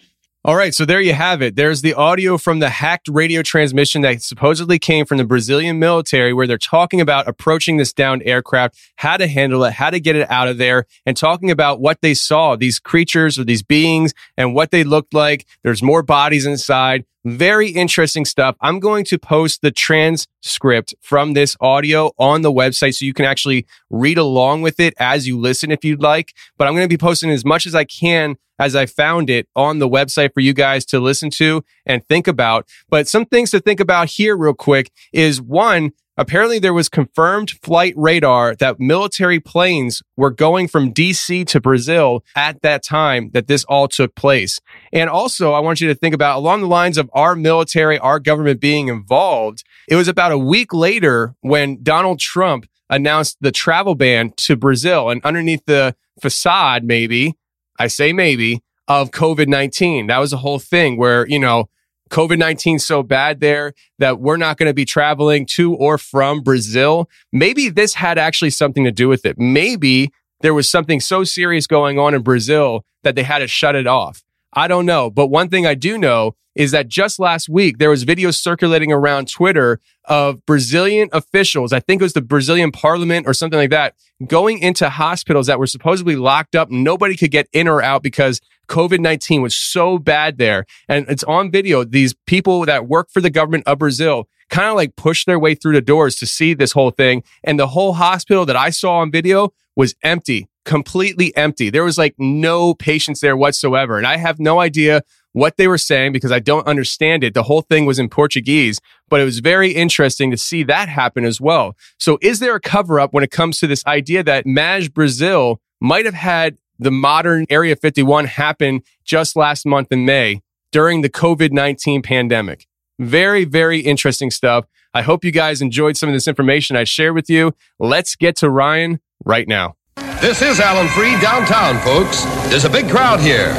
All 0.46 0.58
right, 0.58 0.76
so 0.76 0.84
there 0.84 1.00
you 1.00 1.14
have 1.14 1.42
it. 1.42 1.56
There's 1.56 1.82
the 1.82 1.94
audio 1.94 2.38
from 2.38 2.60
the 2.60 2.68
hacked 2.68 3.08
radio 3.08 3.42
transmission 3.42 4.02
that 4.02 4.22
supposedly 4.22 4.78
came 4.78 5.06
from 5.06 5.18
the 5.18 5.24
Brazilian 5.24 5.80
military 5.80 6.34
where 6.34 6.48
they're 6.48 6.58
talking 6.58 7.00
about 7.00 7.30
approaching 7.30 7.78
this 7.78 7.94
downed 7.94 8.24
aircraft, 8.26 8.78
how 8.98 9.16
to 9.16 9.26
handle 9.28 9.64
it, 9.64 9.72
how 9.72 9.90
to 9.90 10.02
get 10.02 10.18
it 10.18 10.30
out 10.30 10.50
of 10.50 10.58
there, 10.58 10.86
and 11.06 11.16
talking 11.16 11.50
about 11.50 11.80
what 11.80 12.02
they 12.02 12.14
saw, 12.14 12.58
these 12.58 12.78
creatures 12.78 13.40
or 13.40 13.46
these 13.46 13.64
beings 13.64 14.14
and 14.36 14.54
what 14.54 14.72
they 14.72 14.84
looked 14.84 15.14
like. 15.14 15.46
There's 15.64 15.82
more 15.82 16.04
bodies 16.04 16.46
inside. 16.46 17.06
Very 17.26 17.70
interesting 17.70 18.26
stuff. 18.26 18.58
I'm 18.60 18.80
going 18.80 19.06
to 19.06 19.18
post 19.18 19.62
the 19.62 19.72
transcript 19.72 20.94
from 21.00 21.34
this 21.34 21.56
audio 21.62 22.12
on 22.18 22.42
the 22.42 22.52
website 22.52 22.96
so 22.96 23.06
you 23.06 23.14
can 23.14 23.24
actually 23.24 23.66
read 23.90 24.18
along 24.18 24.62
with 24.62 24.78
it 24.78 24.94
as 25.00 25.26
you 25.26 25.40
listen 25.40 25.72
if 25.72 25.86
you'd 25.86 26.02
like. 26.02 26.34
But 26.58 26.68
I'm 26.68 26.74
going 26.74 26.84
to 26.84 26.94
be 26.94 26.98
posting 26.98 27.30
as 27.30 27.46
much 27.46 27.66
as 27.66 27.76
I 27.76 27.86
can 27.86 28.36
as 28.60 28.76
I 28.76 28.86
found 28.86 29.30
it 29.30 29.48
on 29.56 29.80
the 29.80 29.90
website 29.90 30.34
for 30.34 30.42
you 30.42 30.54
guys 30.54 30.86
to 30.86 31.00
listen 31.00 31.30
to 31.32 31.64
and 31.86 32.06
think 32.08 32.28
about. 32.28 32.68
But 32.90 33.08
some 33.08 33.26
things 33.26 33.52
to 33.52 33.60
think 33.60 33.80
about 33.80 34.10
here 34.10 34.36
real 34.36 34.54
quick 34.54 34.92
is 35.12 35.42
one, 35.42 35.92
Apparently, 36.16 36.60
there 36.60 36.74
was 36.74 36.90
confirmed 36.90 37.52
flight 37.64 37.94
radar 37.98 38.56
that 38.56 38.80
military 38.80 39.40
planes 39.40 40.04
were 40.16 40.30
going 40.30 40.68
from 40.68 40.94
DC 40.94 41.46
to 41.48 41.60
Brazil 41.60 42.24
at 42.36 42.62
that 42.62 42.84
time 42.84 43.32
that 43.34 43.48
this 43.48 43.64
all 43.64 43.88
took 43.88 44.14
place. 44.14 44.60
And 44.92 45.10
also, 45.10 45.54
I 45.54 45.60
want 45.60 45.82
you 45.82 45.88
to 45.88 45.96
think 45.96 46.14
about 46.14 46.38
along 46.38 46.62
the 46.62 46.68
lines 46.68 47.00
of 47.00 47.10
our 47.14 47.36
military, 47.36 47.98
our 47.98 48.20
government 48.20 48.62
being 48.62 48.90
involved. 48.90 49.64
It 49.88 49.96
was 49.96 50.08
about 50.08 50.32
a 50.32 50.38
week 50.38 50.72
later 50.72 51.34
when 51.42 51.82
Donald 51.82 52.20
Trump 52.20 52.68
announced 52.92 53.38
the 53.42 53.52
travel 53.52 53.96
ban 53.96 54.34
to 54.38 54.56
Brazil 54.56 55.10
and 55.10 55.24
underneath 55.26 55.66
the 55.66 55.96
facade, 56.22 56.84
maybe, 56.84 57.34
I 57.80 57.88
say 57.88 58.14
maybe, 58.14 58.62
of 58.88 59.10
COVID 59.10 59.48
19. 59.48 60.08
That 60.08 60.20
was 60.20 60.32
a 60.32 60.38
whole 60.38 60.60
thing 60.60 60.98
where, 60.98 61.28
you 61.28 61.40
know, 61.40 61.70
COVID 62.14 62.38
19 62.38 62.78
so 62.78 63.02
bad 63.02 63.40
there 63.40 63.74
that 63.98 64.20
we're 64.20 64.38
not 64.38 64.58
going 64.58 64.70
to 64.70 64.74
be 64.74 64.86
traveling 64.86 65.48
to 65.48 65.74
or 65.74 65.98
from 65.98 66.42
Brazil. 66.42 67.10
Maybe 67.32 67.70
this 67.70 67.96
had 67.96 68.20
actually 68.20 68.52
something 68.52 68.84
to 68.84 68.92
do 68.92 69.10
with 69.10 69.26
it. 69.26 69.40
Maybe 69.40 70.12
there 70.42 70.54
was 70.54 70.70
something 70.70 71.00
so 71.00 71.24
serious 71.24 71.66
going 71.66 71.98
on 71.98 72.14
in 72.14 72.22
Brazil 72.22 72.86
that 73.02 73.16
they 73.16 73.24
had 73.24 73.40
to 73.40 73.48
shut 73.48 73.76
it 73.76 73.88
off. 73.88 74.24
I 74.56 74.68
don't 74.68 74.86
know. 74.86 75.10
But 75.10 75.28
one 75.28 75.50
thing 75.50 75.66
I 75.66 75.76
do 75.76 75.98
know 75.98 76.36
is 76.56 76.72
that 76.72 76.88
just 76.88 77.20
last 77.20 77.50
week, 77.50 77.80
there 77.80 77.90
was 77.90 78.06
videos 78.06 78.36
circulating 78.36 78.92
around 78.92 79.28
Twitter 79.28 79.80
of 80.06 80.46
Brazilian 80.46 81.10
officials. 81.12 81.74
I 81.74 81.80
think 81.80 82.02
it 82.02 82.06
was 82.06 82.14
the 82.14 82.22
Brazilian 82.22 82.72
parliament 82.72 83.26
or 83.28 83.34
something 83.34 83.58
like 83.58 83.72
that 83.72 83.96
going 84.28 84.60
into 84.60 84.90
hospitals 84.90 85.48
that 85.48 85.60
were 85.60 85.68
supposedly 85.68 86.16
locked 86.16 86.56
up. 86.56 86.70
Nobody 86.70 87.18
could 87.18 87.32
get 87.32 87.48
in 87.54 87.68
or 87.68 87.82
out 87.82 88.04
because 88.04 88.40
COVID 88.68 89.00
19 89.00 89.42
was 89.42 89.56
so 89.56 89.98
bad 89.98 90.38
there. 90.38 90.66
And 90.88 91.06
it's 91.10 91.24
on 91.24 91.52
video. 91.52 91.84
These 91.84 92.14
people 92.28 92.66
that 92.66 92.88
work 92.88 93.10
for 93.12 93.22
the 93.22 93.30
government 93.30 93.64
of 93.68 93.80
Brazil 93.80 94.28
kind 94.54 94.70
of 94.70 94.76
like 94.76 94.96
pushed 94.96 95.26
their 95.26 95.40
way 95.40 95.56
through 95.56 95.74
the 95.74 95.82
doors 95.82 96.16
to 96.18 96.28
see 96.28 96.54
this 96.54 96.74
whole 96.74 96.92
thing. 96.92 97.24
And 97.44 97.60
the 97.60 97.68
whole 97.68 97.94
hospital 97.94 98.46
that 98.46 98.56
I 98.56 98.70
saw 98.70 99.00
on 99.00 99.12
video 99.12 99.52
was 99.76 99.96
empty, 100.04 100.48
completely 100.64 101.36
empty. 101.36 101.72
There 101.72 101.84
was 101.84 101.98
like 101.98 102.14
no 102.20 102.76
patients 102.76 103.20
there 103.22 103.36
whatsoever. 103.36 103.98
And 103.98 104.06
I 104.06 104.18
have 104.18 104.40
no 104.40 104.60
idea 104.60 105.02
what 105.32 105.58
they 105.58 105.68
were 105.68 105.80
saying 105.80 106.12
because 106.14 106.32
I 106.32 106.38
don't 106.38 106.68
understand 106.68 107.24
it. 107.24 107.34
The 107.34 107.42
whole 107.42 107.64
thing 107.64 107.88
was 107.88 107.98
in 107.98 108.10
Portuguese, 108.10 108.80
but 109.10 109.20
it 109.20 109.26
was 109.26 109.40
very 109.40 109.72
interesting 109.72 110.30
to 110.30 110.38
see 110.38 110.62
that 110.62 110.88
happen 110.88 111.26
as 111.26 111.42
well. 111.42 111.76
So 111.98 112.20
is 112.22 112.38
there 112.40 112.54
a 112.54 112.60
cover 112.60 113.00
up 113.00 113.12
when 113.12 113.24
it 113.24 113.32
comes 113.32 113.58
to 113.58 113.66
this 113.66 113.84
idea 113.88 114.24
that 114.24 114.46
MAJ 114.46 114.94
Brazil 114.94 115.60
might 115.82 116.06
have 116.06 116.14
had 116.14 116.60
the 116.78 116.92
modern 116.92 117.48
Area 117.50 117.76
51 117.76 118.26
happen 118.26 118.82
just 119.04 119.36
last 119.36 119.66
month 119.66 119.92
in 119.92 120.06
May 120.06 120.44
during 120.72 121.02
the 121.02 121.10
COVID 121.10 121.52
19 121.52 122.04
pandemic. 122.04 122.68
Very, 123.00 123.46
very 123.46 123.80
interesting 123.80 124.32
stuff. 124.32 124.66
I 124.94 125.02
hope 125.02 125.26
you 125.26 125.32
guys 125.32 125.62
enjoyed 125.62 125.98
some 125.98 126.10
of 126.10 126.14
this 126.14 126.28
information 126.28 126.76
I 126.76 126.84
shared 126.84 127.16
with 127.16 127.30
you. 127.30 127.54
Let's 127.80 128.16
get 128.16 128.36
to 128.38 128.50
Ryan 128.50 129.00
right 129.26 129.48
now. 129.48 129.76
This 130.22 130.42
is 130.42 130.60
Alan 130.60 130.88
Free 130.90 131.20
downtown, 131.20 131.80
folks. 131.80 132.24
There's 132.50 132.66
a 132.66 132.70
big 132.70 132.90
crowd 132.90 133.20
here. 133.20 133.54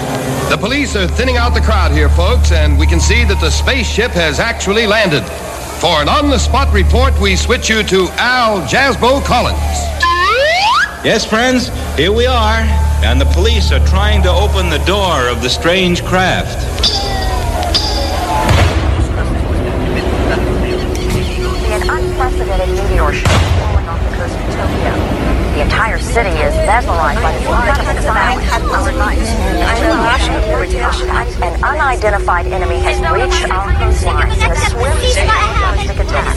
The 0.49 0.57
police 0.59 0.95
are 0.95 1.09
thinning 1.09 1.37
out 1.37 1.55
the 1.55 1.61
crowd 1.61 1.93
here, 1.93 2.09
folks, 2.09 2.53
and 2.53 2.79
we 2.79 2.87
can 2.87 3.01
see 3.01 3.25
that 3.25 3.41
the 3.41 3.51
spaceship 3.51 4.13
has 4.13 4.39
actually 4.39 4.87
landed. 4.87 5.25
For 5.81 6.01
an 6.01 6.09
on 6.09 6.31
the 6.31 6.39
spot 6.39 6.73
report, 6.73 7.19
we 7.21 7.37
switch 7.37 7.69
you 7.69 7.83
to 7.83 8.09
Al 8.13 8.63
Jasbo 8.63 9.25
Collins. 9.25 9.59
Yes, 11.05 11.27
friends, 11.27 11.69
here 11.97 12.13
we 12.13 12.25
are, 12.25 12.61
and 13.05 13.21
the 13.21 13.27
police 13.27 13.71
are 13.73 13.87
trying 13.87 14.23
to 14.23 14.31
open 14.31 14.71
the 14.71 14.83
door 14.87 15.29
of 15.29 15.43
the 15.43 15.51
strange 15.51 16.03
craft. 16.05 17.14
meteor 22.95 23.13
falling 23.59 23.89
off 23.89 23.99
the 23.99 24.17
coast 24.17 24.35
of 24.35 24.47
Tokyo. 24.55 24.95
The 25.55 25.63
entire 25.63 25.99
city 25.99 26.31
is 26.31 26.55
mesmerized 26.67 27.23
by 27.23 27.33
the 27.33 27.39
incredible 27.39 28.03
sound. 28.03 28.43
An 31.43 31.65
unidentified 31.65 32.47
enemy 32.47 32.79
has 32.81 32.99
reached 33.13 33.51
our 33.51 33.73
coastline 33.75 34.33
in 34.33 34.51
a 34.51 34.57
swift 34.57 35.15
catastrophic 35.15 35.99
attack. 36.07 36.37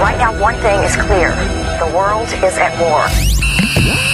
Right 0.00 0.18
now, 0.18 0.40
one 0.40 0.56
thing 0.56 0.82
is 0.82 0.96
clear. 0.96 1.30
The 1.78 1.92
world 1.96 2.28
is 2.28 2.58
at 2.58 2.78
war. 2.80 4.05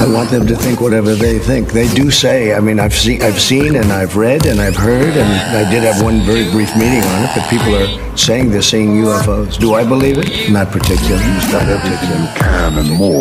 I 0.00 0.06
want 0.08 0.30
them 0.30 0.46
to 0.46 0.56
think 0.56 0.80
whatever 0.80 1.14
they 1.14 1.38
think. 1.38 1.72
They 1.72 1.86
do 1.92 2.10
say. 2.10 2.54
I 2.54 2.60
mean, 2.60 2.80
I've 2.80 2.94
seen, 2.94 3.20
I've 3.22 3.38
seen, 3.38 3.76
and 3.76 3.92
I've 3.92 4.16
read, 4.16 4.46
and 4.46 4.58
I've 4.58 4.74
heard, 4.74 5.14
and 5.14 5.28
I 5.54 5.70
did 5.70 5.82
have 5.82 6.02
one 6.02 6.22
very 6.22 6.50
brief 6.50 6.74
meeting 6.74 7.02
on 7.02 7.24
it. 7.24 7.30
But 7.36 7.50
people 7.50 7.74
are 7.76 8.16
saying 8.16 8.50
they're 8.50 8.62
seeing 8.62 8.94
UFOs. 9.02 9.58
Do 9.58 9.74
I 9.74 9.84
believe 9.84 10.16
it? 10.16 10.50
Not 10.50 10.68
particularly. 10.68 11.22
Not 11.52 11.68
everything 11.68 12.18
you 12.18 12.28
can 12.34 12.78
and 12.78 12.90
more. 12.96 13.20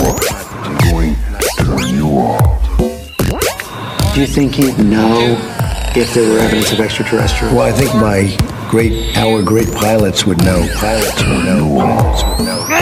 Going 0.90 1.16
to 1.16 1.50
turn 1.58 1.96
you 1.96 2.08
off. 2.16 2.70
Do 4.16 4.22
you 4.22 4.28
think 4.28 4.56
he'd 4.56 4.80
know 4.80 5.36
if 5.98 6.14
there 6.14 6.30
were 6.32 6.40
evidence 6.40 6.72
of 6.72 6.80
extraterrestrial? 6.80 7.56
Well, 7.56 7.68
I 7.68 7.74
think 7.74 7.94
my 7.96 8.38
great, 8.70 9.18
our 9.18 9.42
great 9.42 9.70
pilots 9.74 10.26
would 10.26 10.38
know. 10.46 10.66
Pilots 10.76 11.22
would 11.24 11.44
know. 11.44 11.76
Pilots 11.78 12.24
would 12.24 12.46
know. 12.46 12.79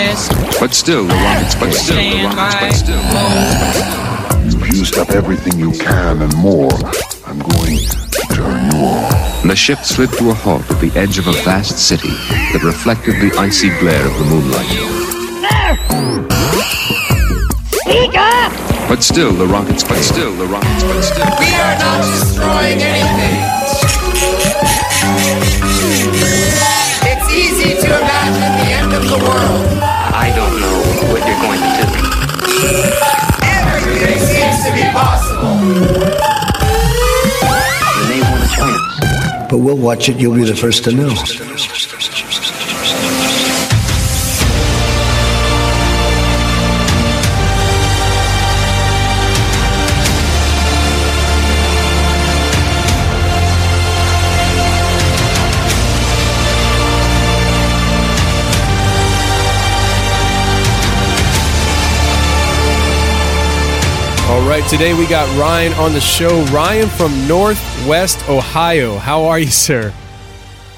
Ending, 0.00 0.16
final, 0.16 0.36
final 0.36 0.50
test. 0.50 0.60
But 0.60 0.74
still, 0.74 1.04
the 1.04 1.14
rockets, 1.14 1.54
but 1.54 1.72
still, 1.72 1.96
the 1.96 2.24
rockets, 2.24 2.60
but 2.60 2.72
still. 2.72 4.60
You've 4.60 4.74
used 4.74 4.98
up 4.98 5.10
everything 5.10 5.58
you 5.58 5.72
can 5.72 6.22
and 6.22 6.36
more. 6.36 6.72
I'm 7.26 7.38
going 7.38 7.78
to 7.78 8.20
turn 8.32 8.70
you 8.72 8.78
off. 8.78 9.42
The 9.42 9.56
ship 9.56 9.78
slid 9.80 10.10
to 10.18 10.30
a 10.30 10.34
halt 10.34 10.70
at 10.70 10.80
the 10.80 10.90
edge 10.98 11.18
of 11.18 11.26
a 11.26 11.32
vast 11.44 11.78
city 11.78 12.08
that 12.52 12.62
reflected 12.62 13.16
the 13.20 13.36
icy 13.38 13.68
glare 13.78 14.06
of 14.06 14.18
the 14.18 14.24
moonlight. 14.24 14.66
Speak 17.72 18.14
up! 18.16 18.52
But 18.88 19.02
still, 19.02 19.32
the 19.32 19.46
rockets, 19.46 19.84
but 19.84 19.98
still, 20.02 20.34
the 20.36 20.46
rockets, 20.46 20.82
but 20.82 21.02
still. 21.02 21.26
We 21.38 21.54
are 21.54 21.78
not 21.78 22.02
destroying 22.18 22.80
anything. 22.80 23.49
We'll 39.74 39.82
watch 39.82 40.08
it. 40.08 40.18
You'll 40.18 40.34
be 40.34 40.44
the 40.44 40.56
first 40.56 40.84
to 40.84 40.92
know. 40.92 41.14
Right, 64.50 64.68
today 64.68 64.94
we 64.94 65.06
got 65.06 65.28
Ryan 65.38 65.72
on 65.74 65.92
the 65.92 66.00
show. 66.00 66.42
Ryan 66.46 66.88
from 66.88 67.28
Northwest 67.28 68.28
Ohio. 68.28 68.98
How 68.98 69.22
are 69.26 69.38
you, 69.38 69.46
sir? 69.46 69.94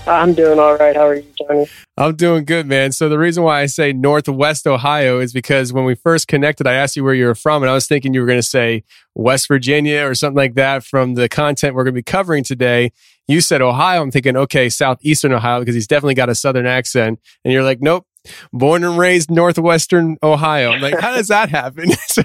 I'm 0.07 0.35
doing 0.35 0.59
all 0.59 0.77
right. 0.77 0.95
How 0.95 1.07
are 1.07 1.15
you, 1.15 1.27
Tony? 1.41 1.67
I'm 1.97 2.15
doing 2.15 2.45
good, 2.45 2.67
man. 2.67 2.93
So 2.93 3.09
the 3.09 3.19
reason 3.19 3.45
why 3.45 3.63
I 3.63 3.67
say 3.67 3.95
Northwest 3.95 4.67
Ohio 4.67 5.21
is 5.21 5.33
because 5.33 5.73
when 5.73 5.87
we 5.87 5.95
first 5.95 6.29
connected, 6.29 6.67
I 6.67 6.75
asked 6.75 6.97
you 6.97 7.03
where 7.03 7.15
you 7.15 7.25
were 7.25 7.35
from, 7.35 7.63
and 7.63 7.71
I 7.71 7.73
was 7.73 7.87
thinking 7.87 8.13
you 8.13 8.21
were 8.21 8.27
going 8.27 8.39
to 8.39 8.43
say 8.43 8.85
West 9.15 9.49
Virginia 9.49 10.07
or 10.07 10.15
something 10.15 10.37
like 10.37 10.53
that 10.57 10.85
from 10.85 11.15
the 11.15 11.31
content 11.31 11.75
we're 11.75 11.85
going 11.85 11.95
to 11.95 11.99
be 11.99 12.03
covering 12.03 12.45
today. 12.45 12.93
You 13.27 13.41
said 13.41 13.63
Ohio. 13.63 14.03
I'm 14.03 14.11
thinking, 14.11 14.37
okay, 14.37 14.69
southeastern 14.69 15.33
Ohio 15.33 15.61
because 15.61 15.75
he's 15.75 15.87
definitely 15.87 16.17
got 16.17 16.29
a 16.29 16.35
southern 16.35 16.67
accent. 16.67 17.21
And 17.43 17.55
you're 17.55 17.65
like, 17.65 17.81
nope, 17.81 18.07
born 18.53 18.85
and 18.85 18.99
raised 18.99 19.31
northwestern 19.31 20.17
Ohio. 20.23 20.73
I'm 20.73 20.81
like, 20.81 20.99
how 21.01 21.15
does 21.17 21.29
that 21.29 21.49
happen? 21.49 21.91
so, 22.07 22.23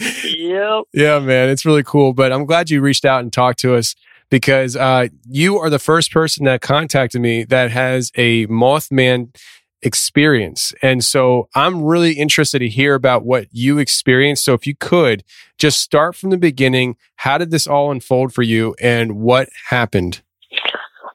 Yep. 0.00 0.84
yeah, 0.92 1.18
man, 1.20 1.48
it's 1.48 1.64
really 1.64 1.82
cool. 1.82 2.12
But 2.12 2.32
I'm 2.32 2.46
glad 2.46 2.70
you 2.70 2.80
reached 2.80 3.04
out 3.04 3.20
and 3.22 3.32
talked 3.32 3.60
to 3.60 3.74
us 3.74 3.94
because 4.30 4.76
uh, 4.76 5.08
you 5.28 5.58
are 5.58 5.70
the 5.70 5.78
first 5.78 6.10
person 6.12 6.44
that 6.46 6.60
contacted 6.60 7.20
me 7.20 7.44
that 7.44 7.70
has 7.70 8.10
a 8.16 8.46
Mothman 8.48 9.34
experience. 9.82 10.72
And 10.82 11.04
so 11.04 11.48
I'm 11.54 11.82
really 11.82 12.12
interested 12.12 12.60
to 12.60 12.68
hear 12.68 12.94
about 12.94 13.24
what 13.24 13.48
you 13.52 13.78
experienced. 13.78 14.44
So 14.44 14.54
if 14.54 14.66
you 14.66 14.74
could 14.74 15.22
just 15.58 15.80
start 15.80 16.16
from 16.16 16.30
the 16.30 16.38
beginning, 16.38 16.96
how 17.16 17.36
did 17.38 17.50
this 17.50 17.66
all 17.66 17.90
unfold 17.92 18.32
for 18.32 18.42
you 18.42 18.74
and 18.80 19.16
what 19.20 19.50
happened? 19.68 20.22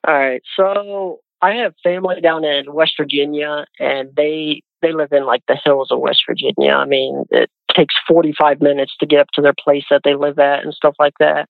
All 0.07 0.13
right. 0.13 0.41
So 0.55 1.19
I 1.41 1.55
have 1.55 1.73
family 1.83 2.21
down 2.21 2.43
in 2.43 2.73
West 2.73 2.93
Virginia, 2.97 3.65
and 3.79 4.09
they 4.15 4.61
they 4.81 4.93
live 4.93 5.11
in 5.11 5.25
like 5.25 5.43
the 5.47 5.59
hills 5.63 5.91
of 5.91 5.99
West 5.99 6.23
Virginia. 6.27 6.73
I 6.73 6.85
mean, 6.85 7.25
it 7.31 7.49
takes 7.75 7.95
45 8.07 8.61
minutes 8.61 8.93
to 8.99 9.05
get 9.05 9.19
up 9.19 9.27
to 9.33 9.41
their 9.41 9.53
place 9.53 9.85
that 9.89 10.01
they 10.03 10.15
live 10.15 10.39
at 10.39 10.63
and 10.63 10.73
stuff 10.73 10.95
like 10.99 11.13
that. 11.19 11.47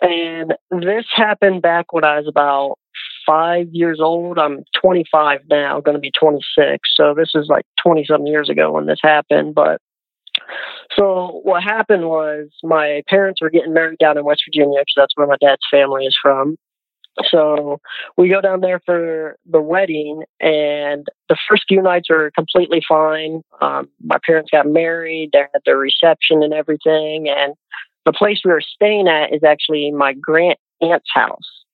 And 0.00 0.54
this 0.70 1.04
happened 1.14 1.62
back 1.62 1.92
when 1.92 2.04
I 2.04 2.18
was 2.18 2.28
about 2.28 2.78
five 3.26 3.68
years 3.72 3.98
old. 4.00 4.38
I'm 4.38 4.64
25 4.80 5.40
now, 5.50 5.80
going 5.80 5.96
to 5.96 6.00
be 6.00 6.12
26. 6.18 6.78
So 6.94 7.14
this 7.14 7.30
is 7.34 7.48
like 7.48 7.64
20 7.82 8.04
some 8.06 8.26
years 8.26 8.48
ago 8.48 8.72
when 8.72 8.86
this 8.86 9.00
happened. 9.02 9.54
But 9.54 9.80
so 10.96 11.40
what 11.42 11.62
happened 11.62 12.08
was 12.08 12.48
my 12.62 13.02
parents 13.08 13.40
were 13.40 13.50
getting 13.50 13.74
married 13.74 13.98
down 13.98 14.16
in 14.16 14.24
West 14.24 14.42
Virginia 14.46 14.80
because 14.80 14.94
that's 14.96 15.16
where 15.16 15.26
my 15.26 15.36
dad's 15.40 15.66
family 15.70 16.06
is 16.06 16.16
from. 16.20 16.56
So 17.30 17.80
we 18.16 18.28
go 18.28 18.40
down 18.40 18.60
there 18.60 18.80
for 18.84 19.36
the 19.50 19.60
wedding, 19.60 20.22
and 20.40 21.06
the 21.28 21.36
first 21.48 21.64
few 21.68 21.82
nights 21.82 22.08
are 22.10 22.30
completely 22.30 22.82
fine. 22.88 23.42
Um, 23.60 23.88
my 24.02 24.18
parents 24.24 24.50
got 24.50 24.66
married, 24.66 25.30
they 25.32 25.40
had 25.40 25.62
their 25.64 25.78
reception 25.78 26.42
and 26.42 26.52
everything, 26.52 27.28
and 27.28 27.54
the 28.06 28.12
place 28.12 28.40
we 28.44 28.52
were 28.52 28.62
staying 28.62 29.08
at 29.08 29.34
is 29.34 29.42
actually 29.44 29.90
my 29.90 30.14
grand 30.14 30.56
aunt's 30.80 31.10
house. 31.12 31.64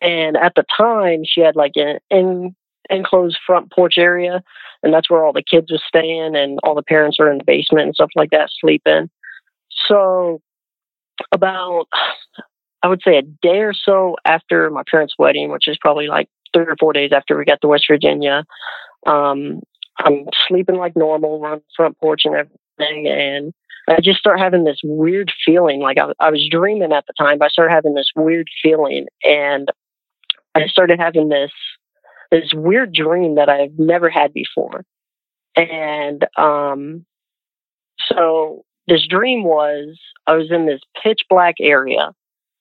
And 0.00 0.36
at 0.36 0.54
the 0.56 0.64
time, 0.76 1.22
she 1.24 1.40
had 1.40 1.54
like 1.54 1.72
an 1.76 1.98
in, 2.10 2.56
enclosed 2.90 3.38
front 3.46 3.70
porch 3.70 3.94
area, 3.98 4.42
and 4.82 4.92
that's 4.92 5.10
where 5.10 5.24
all 5.24 5.32
the 5.32 5.42
kids 5.42 5.70
were 5.70 5.78
staying, 5.86 6.34
and 6.34 6.58
all 6.62 6.74
the 6.74 6.82
parents 6.82 7.18
were 7.18 7.30
in 7.30 7.38
the 7.38 7.44
basement 7.44 7.86
and 7.86 7.94
stuff 7.94 8.10
like 8.16 8.30
that, 8.30 8.50
sleeping. 8.60 9.10
So 9.86 10.40
about 11.30 11.86
I 12.82 12.88
would 12.88 13.02
say 13.02 13.16
a 13.16 13.22
day 13.22 13.60
or 13.60 13.72
so 13.72 14.16
after 14.24 14.70
my 14.70 14.82
parents' 14.90 15.14
wedding, 15.18 15.50
which 15.50 15.68
is 15.68 15.78
probably 15.80 16.08
like 16.08 16.28
three 16.52 16.64
or 16.64 16.76
four 16.78 16.92
days 16.92 17.12
after 17.12 17.36
we 17.36 17.44
got 17.44 17.60
to 17.60 17.68
West 17.68 17.86
Virginia. 17.88 18.44
Um, 19.06 19.62
I'm 19.98 20.26
sleeping 20.48 20.76
like 20.76 20.96
normal, 20.96 21.44
on 21.44 21.58
the 21.58 21.62
front 21.76 21.98
porch 21.98 22.22
and 22.24 22.34
everything, 22.34 23.06
and 23.08 23.52
I 23.88 24.00
just 24.00 24.18
start 24.18 24.38
having 24.40 24.64
this 24.64 24.80
weird 24.82 25.32
feeling. 25.44 25.80
Like 25.80 25.98
I, 25.98 26.12
I 26.18 26.30
was 26.30 26.46
dreaming 26.50 26.92
at 26.92 27.04
the 27.06 27.14
time, 27.18 27.38
but 27.38 27.46
I 27.46 27.48
started 27.48 27.72
having 27.72 27.94
this 27.94 28.10
weird 28.16 28.48
feeling, 28.62 29.06
and 29.22 29.70
I 30.54 30.66
started 30.66 30.98
having 30.98 31.28
this 31.28 31.52
this 32.30 32.50
weird 32.54 32.92
dream 32.92 33.34
that 33.36 33.48
I've 33.48 33.78
never 33.78 34.08
had 34.08 34.32
before. 34.32 34.84
And 35.54 36.26
um, 36.38 37.04
so 38.06 38.64
this 38.88 39.06
dream 39.06 39.44
was 39.44 39.98
I 40.26 40.34
was 40.34 40.50
in 40.50 40.66
this 40.66 40.80
pitch 41.02 41.20
black 41.28 41.56
area 41.60 42.12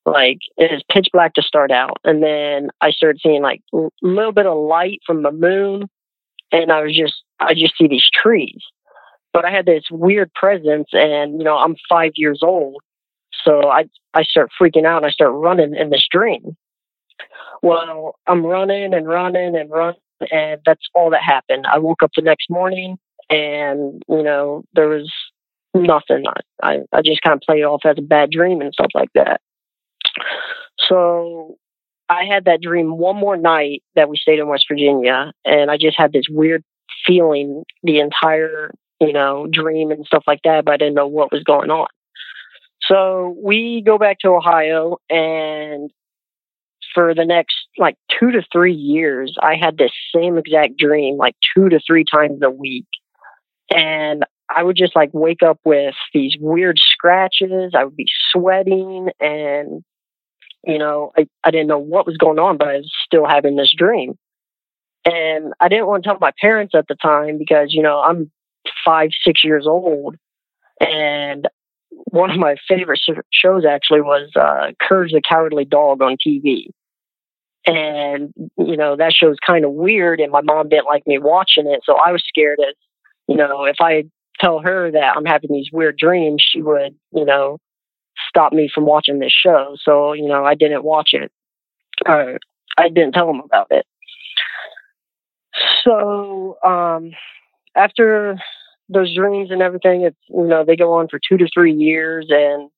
like 0.05 0.39
it 0.57 0.71
is 0.71 0.83
pitch 0.91 1.09
black 1.13 1.33
to 1.35 1.41
start 1.41 1.71
out. 1.71 1.97
And 2.03 2.23
then 2.23 2.69
i 2.81 2.91
started 2.91 3.21
seeing 3.21 3.41
like 3.41 3.61
a 3.73 3.87
little 4.01 4.31
bit 4.31 4.45
of 4.45 4.57
light 4.57 4.99
from 5.05 5.23
the 5.23 5.31
moon. 5.31 5.89
And 6.51 6.71
i 6.71 6.81
was 6.81 6.95
just 6.95 7.23
i 7.39 7.53
just 7.53 7.77
see 7.77 7.87
these 7.87 8.07
trees. 8.13 8.61
But 9.33 9.45
i 9.45 9.51
had 9.51 9.65
this 9.65 9.83
weird 9.91 10.33
presence 10.33 10.89
and 10.93 11.37
you 11.37 11.43
know 11.43 11.57
i'm 11.57 11.75
five 11.87 12.11
years 12.15 12.39
old. 12.43 12.81
So 13.43 13.69
i 13.69 13.85
i 14.13 14.23
start 14.23 14.51
freaking 14.59 14.85
out 14.85 14.97
and 14.97 15.05
i 15.05 15.11
start 15.11 15.33
running 15.33 15.75
in 15.75 15.89
this 15.89 16.07
dream. 16.11 16.55
Well 17.61 18.15
i'm 18.27 18.45
running 18.45 18.93
and 18.93 19.07
running 19.07 19.55
and 19.55 19.69
running 19.69 20.01
and 20.31 20.61
that's 20.65 20.87
all 20.93 21.09
that 21.11 21.23
happened. 21.23 21.65
I 21.67 21.79
woke 21.79 22.03
up 22.03 22.11
the 22.15 22.21
next 22.21 22.49
morning 22.49 22.97
and 23.29 24.01
you 24.09 24.23
know 24.23 24.63
there 24.73 24.89
was 24.89 25.11
nothing. 25.75 26.23
I 26.27 26.41
i, 26.63 26.79
I 26.91 27.01
just 27.03 27.21
kind 27.21 27.35
of 27.35 27.41
played 27.41 27.59
it 27.59 27.65
off 27.65 27.85
as 27.85 27.97
a 27.99 28.01
bad 28.01 28.31
dream 28.31 28.61
and 28.61 28.73
stuff 28.73 28.91
like 28.95 29.09
that 29.13 29.41
so 30.77 31.55
I 32.09 32.25
had 32.25 32.45
that 32.45 32.61
dream 32.61 32.97
one 32.97 33.15
more 33.15 33.37
night 33.37 33.83
that 33.95 34.09
we 34.09 34.17
stayed 34.17 34.39
in 34.39 34.47
West 34.47 34.65
Virginia, 34.69 35.31
and 35.45 35.71
I 35.71 35.77
just 35.77 35.97
had 35.97 36.11
this 36.13 36.25
weird 36.29 36.63
feeling 37.05 37.63
the 37.83 37.99
entire, 37.99 38.73
you 38.99 39.13
know, 39.13 39.47
dream 39.49 39.91
and 39.91 40.05
stuff 40.05 40.23
like 40.27 40.41
that, 40.43 40.65
but 40.65 40.73
I 40.73 40.77
didn't 40.77 40.95
know 40.95 41.07
what 41.07 41.31
was 41.31 41.43
going 41.43 41.69
on. 41.69 41.87
So 42.83 43.35
we 43.41 43.83
go 43.85 43.97
back 43.97 44.19
to 44.19 44.29
Ohio, 44.29 44.97
and 45.09 45.89
for 46.93 47.13
the 47.15 47.25
next 47.25 47.55
like 47.77 47.95
two 48.19 48.31
to 48.31 48.43
three 48.51 48.73
years, 48.73 49.35
I 49.41 49.55
had 49.55 49.77
this 49.77 49.91
same 50.13 50.37
exact 50.37 50.77
dream 50.77 51.17
like 51.17 51.35
two 51.55 51.69
to 51.69 51.79
three 51.85 52.03
times 52.03 52.41
a 52.43 52.49
week. 52.49 52.87
And 53.73 54.25
I 54.53 54.63
would 54.63 54.75
just 54.75 54.95
like 54.95 55.11
wake 55.13 55.43
up 55.43 55.59
with 55.63 55.95
these 56.13 56.35
weird 56.39 56.77
scratches. 56.77 57.71
I 57.73 57.85
would 57.85 57.95
be 57.95 58.07
sweating 58.31 59.09
and, 59.19 59.83
you 60.63 60.77
know, 60.77 61.11
I, 61.17 61.27
I 61.43 61.51
didn't 61.51 61.67
know 61.67 61.79
what 61.79 62.05
was 62.05 62.17
going 62.17 62.39
on, 62.39 62.57
but 62.57 62.67
I 62.67 62.77
was 62.77 62.91
still 63.05 63.25
having 63.27 63.55
this 63.55 63.73
dream. 63.75 64.17
And 65.05 65.53
I 65.59 65.67
didn't 65.67 65.87
want 65.87 66.03
to 66.03 66.09
tell 66.09 66.17
my 66.21 66.31
parents 66.39 66.75
at 66.75 66.87
the 66.87 66.95
time 66.95 67.37
because, 67.39 67.73
you 67.73 67.81
know, 67.81 67.99
I'm 67.99 68.31
five, 68.85 69.09
six 69.25 69.43
years 69.43 69.65
old. 69.65 70.15
And 70.79 71.47
one 71.89 72.29
of 72.29 72.37
my 72.37 72.55
favorite 72.67 72.99
shows 73.31 73.65
actually 73.65 74.01
was 74.01 74.29
uh, 74.35 74.71
Courage 74.79 75.11
the 75.11 75.21
Cowardly 75.27 75.65
Dog 75.65 76.01
on 76.01 76.17
TV. 76.25 76.67
And, 77.65 78.33
you 78.57 78.77
know, 78.77 78.95
that 78.95 79.13
show's 79.13 79.37
kind 79.45 79.65
of 79.65 79.71
weird, 79.71 80.19
and 80.19 80.31
my 80.31 80.41
mom 80.41 80.69
didn't 80.69 80.87
like 80.87 81.05
me 81.05 81.19
watching 81.19 81.67
it. 81.67 81.81
So 81.83 81.95
I 81.95 82.11
was 82.11 82.23
scared 82.27 82.57
that, 82.57 82.73
you 83.27 83.35
know, 83.35 83.65
if 83.65 83.75
I 83.79 84.05
tell 84.39 84.59
her 84.59 84.89
that 84.91 85.13
I'm 85.15 85.25
having 85.25 85.51
these 85.51 85.69
weird 85.71 85.97
dreams, 85.97 86.43
she 86.43 86.61
would, 86.61 86.95
you 87.11 87.25
know, 87.25 87.59
stop 88.29 88.53
me 88.53 88.69
from 88.73 88.85
watching 88.85 89.19
this 89.19 89.33
show. 89.33 89.75
So, 89.81 90.13
you 90.13 90.27
know, 90.27 90.45
I 90.45 90.55
didn't 90.55 90.83
watch 90.83 91.09
it. 91.13 91.31
I 92.77 92.89
didn't 92.89 93.13
tell 93.13 93.27
them 93.27 93.41
about 93.43 93.67
it. 93.69 93.85
So, 95.83 96.57
um, 96.63 97.11
after 97.75 98.37
those 98.89 99.13
dreams 99.15 99.51
and 99.51 99.61
everything, 99.61 100.01
it's, 100.01 100.17
you 100.29 100.45
know, 100.45 100.63
they 100.65 100.75
go 100.75 100.93
on 100.93 101.07
for 101.07 101.19
two 101.19 101.37
to 101.37 101.47
three 101.53 101.73
years 101.73 102.27
and 102.29 102.69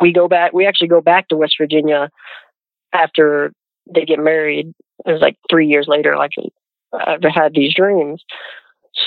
we 0.00 0.12
go 0.12 0.28
back, 0.28 0.52
we 0.52 0.66
actually 0.66 0.88
go 0.88 1.00
back 1.00 1.28
to 1.28 1.36
West 1.36 1.56
Virginia 1.58 2.10
after 2.92 3.52
they 3.92 4.04
get 4.04 4.18
married. 4.18 4.72
It 5.04 5.12
was 5.12 5.20
like 5.20 5.36
three 5.50 5.66
years 5.66 5.86
later, 5.88 6.16
like 6.16 6.32
I've 6.92 7.22
had 7.22 7.54
these 7.54 7.74
dreams. 7.74 8.24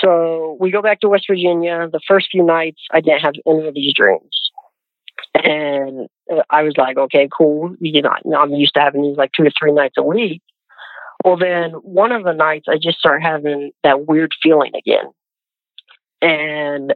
So 0.00 0.56
we 0.60 0.70
go 0.70 0.82
back 0.82 1.00
to 1.00 1.08
West 1.08 1.26
Virginia. 1.28 1.88
The 1.90 2.00
first 2.06 2.28
few 2.30 2.44
nights, 2.44 2.80
I 2.92 3.00
didn't 3.00 3.22
have 3.22 3.34
any 3.46 3.66
of 3.66 3.74
these 3.74 3.92
dreams. 3.94 4.39
And 5.42 6.08
I 6.50 6.62
was 6.62 6.74
like, 6.76 6.98
okay, 6.98 7.28
cool. 7.36 7.74
You 7.80 8.02
know, 8.02 8.14
I'm 8.36 8.52
used 8.52 8.74
to 8.74 8.80
having 8.80 9.02
these 9.02 9.16
like 9.16 9.32
two 9.32 9.44
to 9.44 9.50
three 9.58 9.72
nights 9.72 9.94
a 9.98 10.02
week. 10.02 10.42
Well, 11.24 11.36
then 11.36 11.72
one 11.72 12.12
of 12.12 12.24
the 12.24 12.32
nights, 12.32 12.66
I 12.68 12.76
just 12.76 12.98
start 12.98 13.22
having 13.22 13.72
that 13.84 14.06
weird 14.06 14.32
feeling 14.42 14.72
again. 14.74 15.10
And 16.22 16.94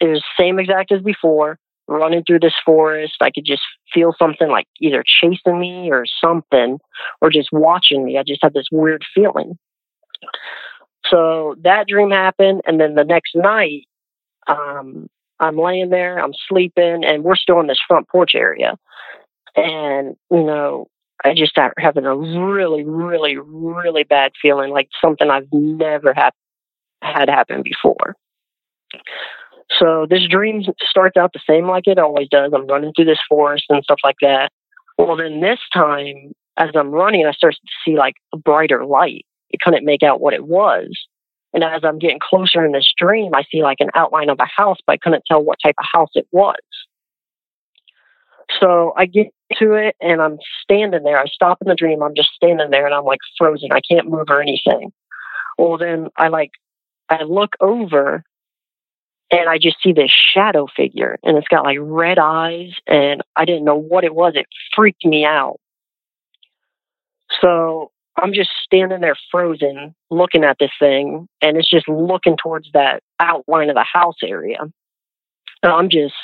it 0.00 0.08
was 0.08 0.22
same 0.38 0.58
exact 0.58 0.92
as 0.92 1.02
before 1.02 1.58
running 1.88 2.24
through 2.24 2.40
this 2.40 2.54
forest. 2.64 3.14
I 3.20 3.30
could 3.30 3.44
just 3.44 3.62
feel 3.92 4.14
something 4.18 4.48
like 4.48 4.66
either 4.80 5.04
chasing 5.06 5.60
me 5.60 5.90
or 5.90 6.04
something, 6.24 6.78
or 7.20 7.30
just 7.30 7.50
watching 7.52 8.04
me. 8.04 8.18
I 8.18 8.22
just 8.22 8.42
had 8.42 8.54
this 8.54 8.68
weird 8.72 9.04
feeling. 9.14 9.58
So 11.08 11.56
that 11.62 11.88
dream 11.88 12.10
happened, 12.10 12.62
and 12.66 12.80
then 12.80 12.94
the 12.94 13.04
next 13.04 13.34
night, 13.34 13.86
um, 14.46 15.08
I'm 15.42 15.58
laying 15.58 15.90
there, 15.90 16.18
I'm 16.18 16.32
sleeping, 16.48 17.04
and 17.04 17.24
we're 17.24 17.36
still 17.36 17.60
in 17.60 17.66
this 17.66 17.80
front 17.86 18.08
porch 18.08 18.32
area. 18.34 18.76
And, 19.56 20.16
you 20.30 20.44
know, 20.44 20.86
I 21.24 21.34
just 21.34 21.50
start 21.50 21.74
having 21.78 22.06
a 22.06 22.16
really, 22.16 22.84
really, 22.84 23.36
really 23.36 24.04
bad 24.04 24.32
feeling, 24.40 24.70
like 24.70 24.88
something 25.00 25.28
I've 25.28 25.48
never 25.52 26.14
had 26.14 26.30
had 27.02 27.28
happen 27.28 27.62
before. 27.62 28.14
So 29.78 30.06
this 30.08 30.26
dream 30.28 30.62
starts 30.80 31.16
out 31.16 31.32
the 31.32 31.40
same 31.48 31.66
like 31.66 31.86
it 31.86 31.98
always 31.98 32.28
does. 32.30 32.52
I'm 32.54 32.66
running 32.66 32.92
through 32.94 33.06
this 33.06 33.18
forest 33.28 33.64
and 33.68 33.82
stuff 33.82 33.98
like 34.04 34.16
that. 34.20 34.50
Well, 34.98 35.16
then 35.16 35.40
this 35.40 35.58
time, 35.74 36.32
as 36.56 36.70
I'm 36.74 36.90
running, 36.90 37.26
I 37.26 37.32
start 37.32 37.54
to 37.54 37.72
see 37.84 37.96
like 37.96 38.14
a 38.32 38.36
brighter 38.36 38.84
light. 38.84 39.26
I 39.52 39.56
couldn't 39.60 39.84
make 39.84 40.02
out 40.02 40.20
what 40.20 40.34
it 40.34 40.44
was. 40.44 40.96
And 41.54 41.62
as 41.62 41.82
I'm 41.84 41.98
getting 41.98 42.18
closer 42.20 42.64
in 42.64 42.72
this 42.72 42.90
dream, 42.96 43.34
I 43.34 43.44
see 43.50 43.62
like 43.62 43.78
an 43.80 43.90
outline 43.94 44.30
of 44.30 44.38
a 44.40 44.46
house, 44.46 44.78
but 44.86 44.94
I 44.94 44.96
couldn't 44.96 45.24
tell 45.26 45.42
what 45.42 45.58
type 45.62 45.74
of 45.78 45.84
house 45.92 46.10
it 46.14 46.26
was. 46.32 46.56
So 48.60 48.92
I 48.96 49.06
get 49.06 49.28
to 49.58 49.74
it 49.74 49.96
and 50.00 50.20
I'm 50.20 50.38
standing 50.62 51.02
there. 51.02 51.18
I 51.18 51.26
stop 51.26 51.58
in 51.60 51.68
the 51.68 51.74
dream. 51.74 52.02
I'm 52.02 52.14
just 52.14 52.30
standing 52.34 52.70
there 52.70 52.86
and 52.86 52.94
I'm 52.94 53.04
like 53.04 53.20
frozen. 53.38 53.70
I 53.72 53.80
can't 53.80 54.08
move 54.08 54.26
or 54.28 54.40
anything. 54.40 54.92
Well, 55.58 55.78
then 55.78 56.08
I 56.16 56.28
like, 56.28 56.50
I 57.08 57.22
look 57.24 57.54
over 57.60 58.24
and 59.30 59.48
I 59.48 59.58
just 59.58 59.76
see 59.82 59.92
this 59.92 60.12
shadow 60.34 60.66
figure 60.74 61.18
and 61.22 61.36
it's 61.36 61.48
got 61.48 61.64
like 61.64 61.78
red 61.80 62.18
eyes 62.18 62.72
and 62.86 63.22
I 63.36 63.44
didn't 63.44 63.64
know 63.64 63.76
what 63.76 64.04
it 64.04 64.14
was. 64.14 64.34
It 64.36 64.46
freaked 64.74 65.04
me 65.04 65.24
out. 65.24 65.58
So 67.40 67.91
I'm 68.20 68.32
just 68.32 68.50
standing 68.64 69.00
there 69.00 69.16
frozen 69.30 69.94
looking 70.10 70.44
at 70.44 70.58
this 70.60 70.70
thing 70.78 71.28
and 71.40 71.56
it's 71.56 71.70
just 71.70 71.88
looking 71.88 72.36
towards 72.36 72.68
that 72.74 73.02
outline 73.18 73.70
of 73.70 73.74
the 73.74 73.86
house 73.90 74.16
area. 74.22 74.58
And 75.62 75.72
I'm 75.72 75.88
just, 75.88 76.14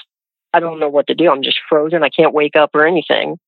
I 0.53 0.61
don't 0.61 0.80
know 0.80 0.89
what 0.89 1.07
to 1.07 1.14
do. 1.14 1.30
I'm 1.30 1.43
just 1.43 1.59
frozen. 1.68 2.03
I 2.03 2.11
can't 2.11 2.34
wake 2.34 2.57
up 2.57 2.70
or 2.74 2.86
anything. 2.86 3.39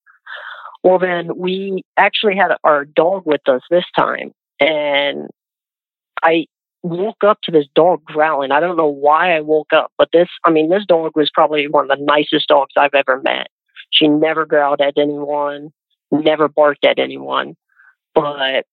Well, 0.83 0.99
then 0.99 1.37
we 1.37 1.83
actually 1.99 2.37
had 2.37 2.53
our 2.65 2.85
dog 2.85 3.25
with 3.27 3.47
us 3.47 3.63
this 3.71 3.85
time 3.97 4.33
and 4.59 5.29
I 6.23 6.47
woke 6.83 7.25
up 7.27 7.39
to 7.43 7.51
this 7.51 7.67
dog 7.75 8.05
growling. 8.05 8.53
I 8.53 8.61
don't 8.61 8.77
know 8.77 8.89
why 8.89 9.37
I 9.37 9.41
woke 9.41 9.73
up, 9.75 9.93
but 9.99 10.09
this, 10.13 10.29
I 10.45 10.51
mean, 10.51 10.71
this 10.71 10.87
dog 10.87 11.13
was 11.15 11.31
probably 11.33 11.69
one 11.69 11.91
of 11.91 11.99
the 11.99 12.05
nicest 12.05 12.49
dogs 12.49 12.73
I've 12.77 12.95
ever 12.95 13.21
met. 13.21 13.49
She 13.91 14.09
never 14.09 14.47
growled 14.47 14.81
at 14.81 14.97
anyone, 14.97 15.73
never 16.11 16.49
barked 16.49 16.85
at 16.85 16.99
anyone, 16.99 17.57
but 18.21 18.65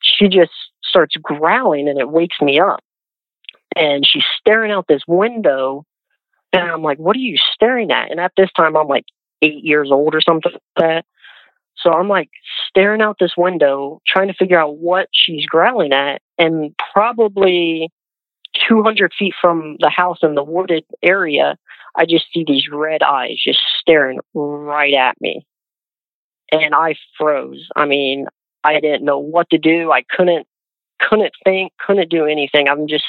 she 0.00 0.28
just 0.28 0.52
starts 0.82 1.16
growling 1.16 1.88
and 1.88 1.98
it 1.98 2.08
wakes 2.08 2.40
me 2.40 2.60
up. 2.60 2.80
And 3.74 4.04
she's 4.06 4.24
staring 4.38 4.72
out 4.72 4.86
this 4.88 5.02
window. 5.06 5.84
And 6.52 6.62
I'm 6.62 6.82
like, 6.82 6.98
what 6.98 7.16
are 7.16 7.20
you 7.20 7.36
staring 7.52 7.90
at? 7.90 8.10
And 8.10 8.20
at 8.20 8.32
this 8.36 8.50
time, 8.56 8.76
I'm 8.76 8.88
like 8.88 9.04
eight 9.42 9.64
years 9.64 9.90
old 9.90 10.14
or 10.14 10.20
something 10.20 10.52
like 10.52 10.62
that. 10.76 11.04
So 11.76 11.92
I'm 11.92 12.08
like 12.08 12.30
staring 12.68 13.02
out 13.02 13.16
this 13.20 13.34
window, 13.36 14.00
trying 14.06 14.28
to 14.28 14.34
figure 14.34 14.58
out 14.58 14.78
what 14.78 15.08
she's 15.12 15.44
growling 15.44 15.92
at. 15.92 16.22
And 16.38 16.74
probably 16.92 17.90
200 18.68 19.12
feet 19.18 19.34
from 19.40 19.76
the 19.80 19.90
house 19.90 20.18
in 20.22 20.34
the 20.34 20.44
wooded 20.44 20.84
area, 21.02 21.56
I 21.94 22.06
just 22.06 22.26
see 22.32 22.44
these 22.46 22.68
red 22.70 23.02
eyes 23.02 23.40
just 23.42 23.60
staring 23.80 24.20
right 24.34 24.94
at 24.94 25.20
me. 25.20 25.46
And 26.52 26.74
I 26.74 26.94
froze. 27.18 27.68
I 27.74 27.86
mean, 27.86 28.26
I 28.66 28.80
didn't 28.80 29.04
know 29.04 29.18
what 29.18 29.48
to 29.50 29.58
do. 29.58 29.92
I 29.92 30.02
couldn't, 30.10 30.46
couldn't 31.00 31.32
think, 31.44 31.72
couldn't 31.84 32.10
do 32.10 32.26
anything. 32.26 32.68
I'm 32.68 32.88
just 32.88 33.04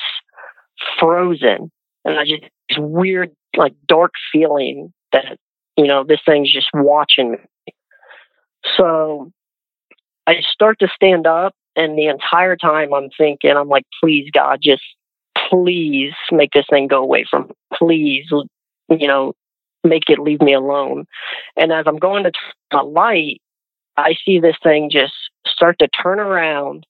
frozen. 0.99 1.71
And 2.05 2.19
I 2.19 2.23
just, 2.23 2.43
this 2.69 2.77
weird, 2.77 3.31
like 3.55 3.73
dark 3.87 4.11
feeling 4.31 4.93
that, 5.13 5.37
you 5.75 5.87
know, 5.87 6.03
this 6.03 6.19
thing's 6.25 6.53
just 6.53 6.67
watching 6.73 7.31
me. 7.31 7.73
So 8.77 9.31
I 10.25 10.41
start 10.51 10.79
to 10.79 10.87
stand 10.93 11.25
up, 11.25 11.53
and 11.75 11.97
the 11.97 12.07
entire 12.07 12.55
time 12.55 12.93
I'm 12.93 13.09
thinking, 13.17 13.51
I'm 13.51 13.69
like, 13.69 13.85
please, 14.01 14.29
God, 14.33 14.59
just 14.61 14.83
please 15.49 16.13
make 16.31 16.51
this 16.51 16.65
thing 16.69 16.87
go 16.87 17.01
away 17.01 17.25
from 17.29 17.47
me. 17.47 17.53
Please, 17.73 18.25
you 18.89 19.07
know, 19.07 19.33
make 19.83 20.09
it 20.09 20.19
leave 20.19 20.41
me 20.41 20.53
alone. 20.53 21.05
And 21.55 21.71
as 21.71 21.85
I'm 21.87 21.97
going 21.97 22.23
to 22.23 22.31
the 22.71 22.83
light, 22.83 23.41
I 23.95 24.15
see 24.25 24.39
this 24.39 24.57
thing 24.61 24.89
just 24.91 25.13
start 25.47 25.79
to 25.79 25.87
turn 25.87 26.19
around. 26.19 26.85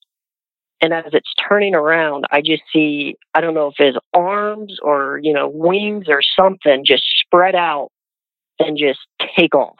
And 0.80 0.92
as 0.92 1.06
it's 1.12 1.34
turning 1.48 1.74
around, 1.74 2.26
I 2.30 2.40
just 2.40 2.62
see, 2.72 3.16
I 3.34 3.40
don't 3.40 3.54
know 3.54 3.66
if 3.66 3.74
it's 3.78 3.98
arms 4.14 4.78
or, 4.80 5.18
you 5.22 5.32
know, 5.32 5.48
wings 5.48 6.06
or 6.08 6.20
something 6.22 6.84
just 6.86 7.02
spread 7.20 7.56
out 7.56 7.90
and 8.60 8.78
just 8.78 9.00
take 9.36 9.54
off 9.54 9.76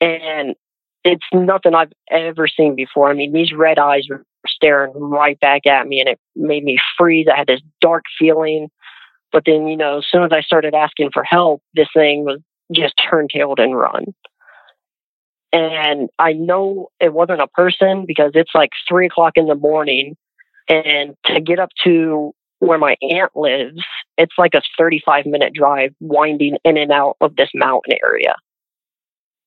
and 0.00 0.54
it's 1.04 1.24
nothing 1.32 1.74
I've 1.74 1.92
ever 2.10 2.48
seen 2.48 2.74
before. 2.74 3.10
I 3.10 3.14
mean, 3.14 3.32
these 3.32 3.52
red 3.52 3.78
eyes 3.78 4.06
were 4.08 4.24
staring 4.46 4.92
right 4.94 5.38
back 5.40 5.66
at 5.66 5.86
me, 5.86 6.00
and 6.00 6.08
it 6.08 6.18
made 6.36 6.64
me 6.64 6.78
freeze. 6.98 7.26
I 7.32 7.38
had 7.38 7.46
this 7.46 7.62
dark 7.80 8.04
feeling. 8.18 8.68
But 9.32 9.44
then, 9.46 9.68
you 9.68 9.76
know, 9.76 9.98
as 9.98 10.06
soon 10.10 10.24
as 10.24 10.32
I 10.32 10.40
started 10.40 10.74
asking 10.74 11.10
for 11.12 11.22
help, 11.22 11.62
this 11.74 11.88
thing 11.94 12.24
was 12.24 12.40
just 12.72 12.94
turntailed 13.10 13.60
and 13.60 13.76
run. 13.76 14.06
And 15.52 16.08
I 16.18 16.32
know 16.32 16.90
it 17.00 17.12
wasn't 17.12 17.42
a 17.42 17.48
person 17.48 18.04
because 18.06 18.32
it's 18.34 18.54
like 18.54 18.70
three 18.88 19.06
o'clock 19.06 19.32
in 19.36 19.46
the 19.46 19.54
morning. 19.54 20.16
And 20.68 21.16
to 21.26 21.40
get 21.40 21.58
up 21.58 21.70
to 21.84 22.32
where 22.60 22.78
my 22.78 22.96
aunt 23.02 23.34
lives, 23.34 23.82
it's 24.16 24.34
like 24.38 24.54
a 24.54 24.62
35 24.78 25.26
minute 25.26 25.52
drive 25.52 25.92
winding 25.98 26.58
in 26.64 26.76
and 26.76 26.92
out 26.92 27.16
of 27.20 27.34
this 27.36 27.50
mountain 27.54 27.94
area. 28.04 28.34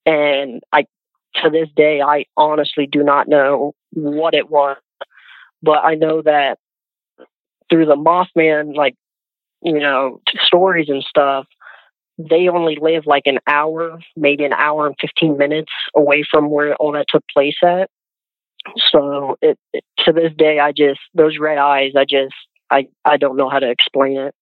And 0.06 0.62
I, 0.74 0.86
to 1.36 1.49
this 1.49 1.70
day, 1.76 2.01
I 2.01 2.26
honestly 2.36 2.88
do 2.88 3.04
not 3.04 3.30
know 3.30 3.74
what 3.91 4.34
it 4.34 4.49
was, 4.49 4.78
but 5.62 5.86
I 5.86 5.95
know 5.95 6.22
that 6.24 6.58
through 7.70 7.86
the 7.86 7.95
Mothman, 7.95 8.76
like, 8.76 8.95
you 9.62 9.80
know, 9.80 10.20
stories 10.45 10.89
and 10.89 11.04
stuff, 11.04 11.47
they 12.18 12.47
only 12.47 12.78
live 12.80 13.03
like 13.05 13.24
an 13.26 13.39
hour, 13.47 13.99
maybe 14.16 14.43
an 14.43 14.53
hour 14.53 14.88
and 14.88 14.95
15 15.01 15.38
minutes 15.38 15.72
away 15.95 16.24
from 16.30 16.49
where 16.49 16.76
all 16.76 16.91
that 16.93 17.05
took 17.09 17.24
place 17.34 17.55
at. 17.64 17.89
So 18.91 19.38
it, 19.41 19.57
it, 19.74 19.84
to 20.05 20.14
this 20.14 20.32
day, 20.38 20.59
I 20.59 20.72
just, 20.72 20.99
those 21.14 21.38
red 21.39 21.57
eyes, 21.57 21.93
I 21.97 22.05
just, 22.05 22.36
I, 22.70 22.88
I 23.03 23.18
don't 23.18 23.36
know 23.36 23.49
how 23.49 23.59
to 23.59 23.70
explain 23.70 24.18
it. 24.18 24.34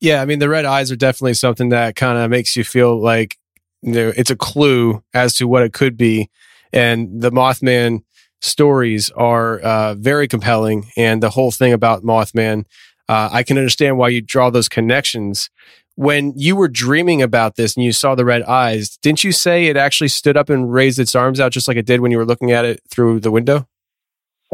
Yeah. 0.00 0.20
I 0.20 0.24
mean, 0.24 0.38
the 0.38 0.48
red 0.48 0.64
eyes 0.64 0.90
are 0.90 0.96
definitely 0.96 1.34
something 1.34 1.68
that 1.68 1.94
kind 1.96 2.18
of 2.18 2.30
makes 2.30 2.56
you 2.56 2.64
feel 2.64 3.00
like, 3.00 3.38
you 3.82 3.92
know, 3.92 4.12
it's 4.16 4.30
a 4.30 4.36
clue 4.36 5.02
as 5.12 5.34
to 5.34 5.46
what 5.46 5.62
it 5.62 5.72
could 5.72 5.96
be. 5.96 6.30
And 6.72 7.22
the 7.22 7.30
Mothman 7.30 8.02
stories 8.40 9.10
are 9.10 9.60
uh, 9.60 9.94
very 9.94 10.26
compelling. 10.26 10.90
And 10.96 11.22
the 11.22 11.30
whole 11.30 11.50
thing 11.50 11.72
about 11.72 12.02
Mothman, 12.02 12.64
uh, 13.08 13.28
I 13.30 13.42
can 13.42 13.56
understand 13.56 13.98
why 13.98 14.08
you 14.08 14.20
draw 14.20 14.50
those 14.50 14.68
connections 14.68 15.50
when 15.96 16.32
you 16.36 16.56
were 16.56 16.68
dreaming 16.68 17.22
about 17.22 17.56
this 17.56 17.76
and 17.76 17.84
you 17.84 17.92
saw 17.92 18.14
the 18.14 18.24
red 18.24 18.42
eyes, 18.42 18.96
didn't 18.98 19.22
you 19.22 19.32
say 19.32 19.66
it 19.66 19.76
actually 19.76 20.08
stood 20.08 20.36
up 20.36 20.50
and 20.50 20.72
raised 20.72 20.98
its 20.98 21.14
arms 21.14 21.40
out 21.40 21.52
just 21.52 21.68
like 21.68 21.76
it 21.76 21.86
did 21.86 22.00
when 22.00 22.10
you 22.10 22.18
were 22.18 22.26
looking 22.26 22.50
at 22.50 22.64
it 22.64 22.82
through 22.88 23.20
the 23.20 23.30
window? 23.30 23.66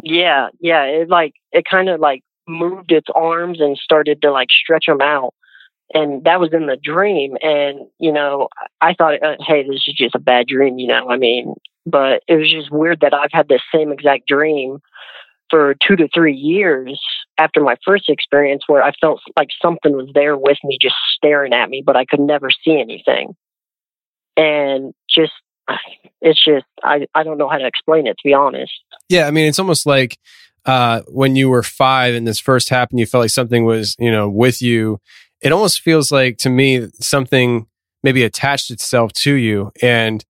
Yeah, 0.03 0.49
yeah. 0.61 0.85
It 0.85 1.09
like 1.09 1.35
it 1.53 1.65
kind 1.71 1.89
of 1.89 2.01
like 2.01 2.23
moved 2.47 2.93
its 2.93 3.09
arms 3.15 3.61
and 3.61 3.77
started 3.77 4.23
to 4.23 4.31
like 4.31 4.49
stretch 4.51 4.85
them 4.87 5.01
out, 5.01 5.35
and 5.93 6.25
that 6.25 6.41
was 6.41 6.53
in 6.53 6.67
the 6.67 6.77
dream. 6.77 7.37
And 7.43 7.81
you 7.99 8.13
know, 8.13 8.49
I 8.81 8.95
thought, 8.95 9.23
uh, 9.23 9.37
hey, 9.47 9.63
this 9.63 9.85
is 9.87 9.95
just 9.97 10.15
a 10.15 10.21
bad 10.21 10.47
dream. 10.47 10.79
You 10.79 10.89
know, 10.89 11.11
I 11.11 11.17
mean, 11.17 11.55
but 11.87 12.23
it 12.29 12.37
was 12.37 12.51
just 12.51 12.71
weird 12.71 13.01
that 13.01 13.15
I've 13.15 13.33
had 13.33 13.49
this 13.49 13.63
same 13.75 13.93
exact 13.93 14.27
dream 14.27 14.81
for 15.51 15.75
two 15.87 15.97
to 15.97 16.09
three 16.15 16.35
years 16.35 17.01
after 17.39 17.61
my 17.61 17.77
first 17.85 18.09
experience 18.09 18.63
where 18.67 18.83
I 18.83 18.93
felt 19.01 19.21
like 19.37 19.49
something 19.61 19.93
was 19.93 20.09
there 20.15 20.37
with 20.37 20.59
me 20.65 20.79
just 20.81 20.95
staring 21.15 21.53
at 21.53 21.69
me, 21.69 21.83
but 21.85 21.97
I 21.97 22.05
could 22.05 22.21
never 22.21 22.51
see 22.51 22.79
anything. 22.81 23.35
And 24.37 24.95
just, 25.09 25.33
it's 26.21 26.43
just, 26.43 26.67
I, 26.83 27.07
I 27.15 27.23
don't 27.23 27.39
know 27.39 27.49
how 27.49 27.59
to 27.59 27.67
explain 27.67 28.07
it, 28.07 28.17
to 28.19 28.23
be 28.25 28.35
honest. 28.35 28.73
Yeah. 29.09 29.27
I 29.27 29.31
mean, 29.31 29.47
it's 29.47 29.59
almost 29.59 29.87
like 29.87 30.19
uh, 30.65 31.01
when 31.09 31.37
you 31.37 31.49
were 31.49 31.63
five 31.63 32.15
and 32.15 32.27
this 32.27 32.39
first 32.39 32.69
happened, 32.69 33.01
you 33.01 33.07
felt 33.07 33.23
like 33.23 33.31
something 33.31 33.65
was, 33.65 33.97
you 33.99 34.11
know, 34.11 34.29
with 34.29 34.63
you. 34.63 35.01
It 35.41 35.53
almost 35.53 35.81
feels 35.81 36.13
like 36.13 36.37
to 36.39 36.51
me 36.51 36.89
something 37.01 37.67
maybe 38.03 38.23
attached 38.23 38.71
itself 38.71 39.13
to 39.13 39.35
you 39.35 39.73
and 39.83 40.25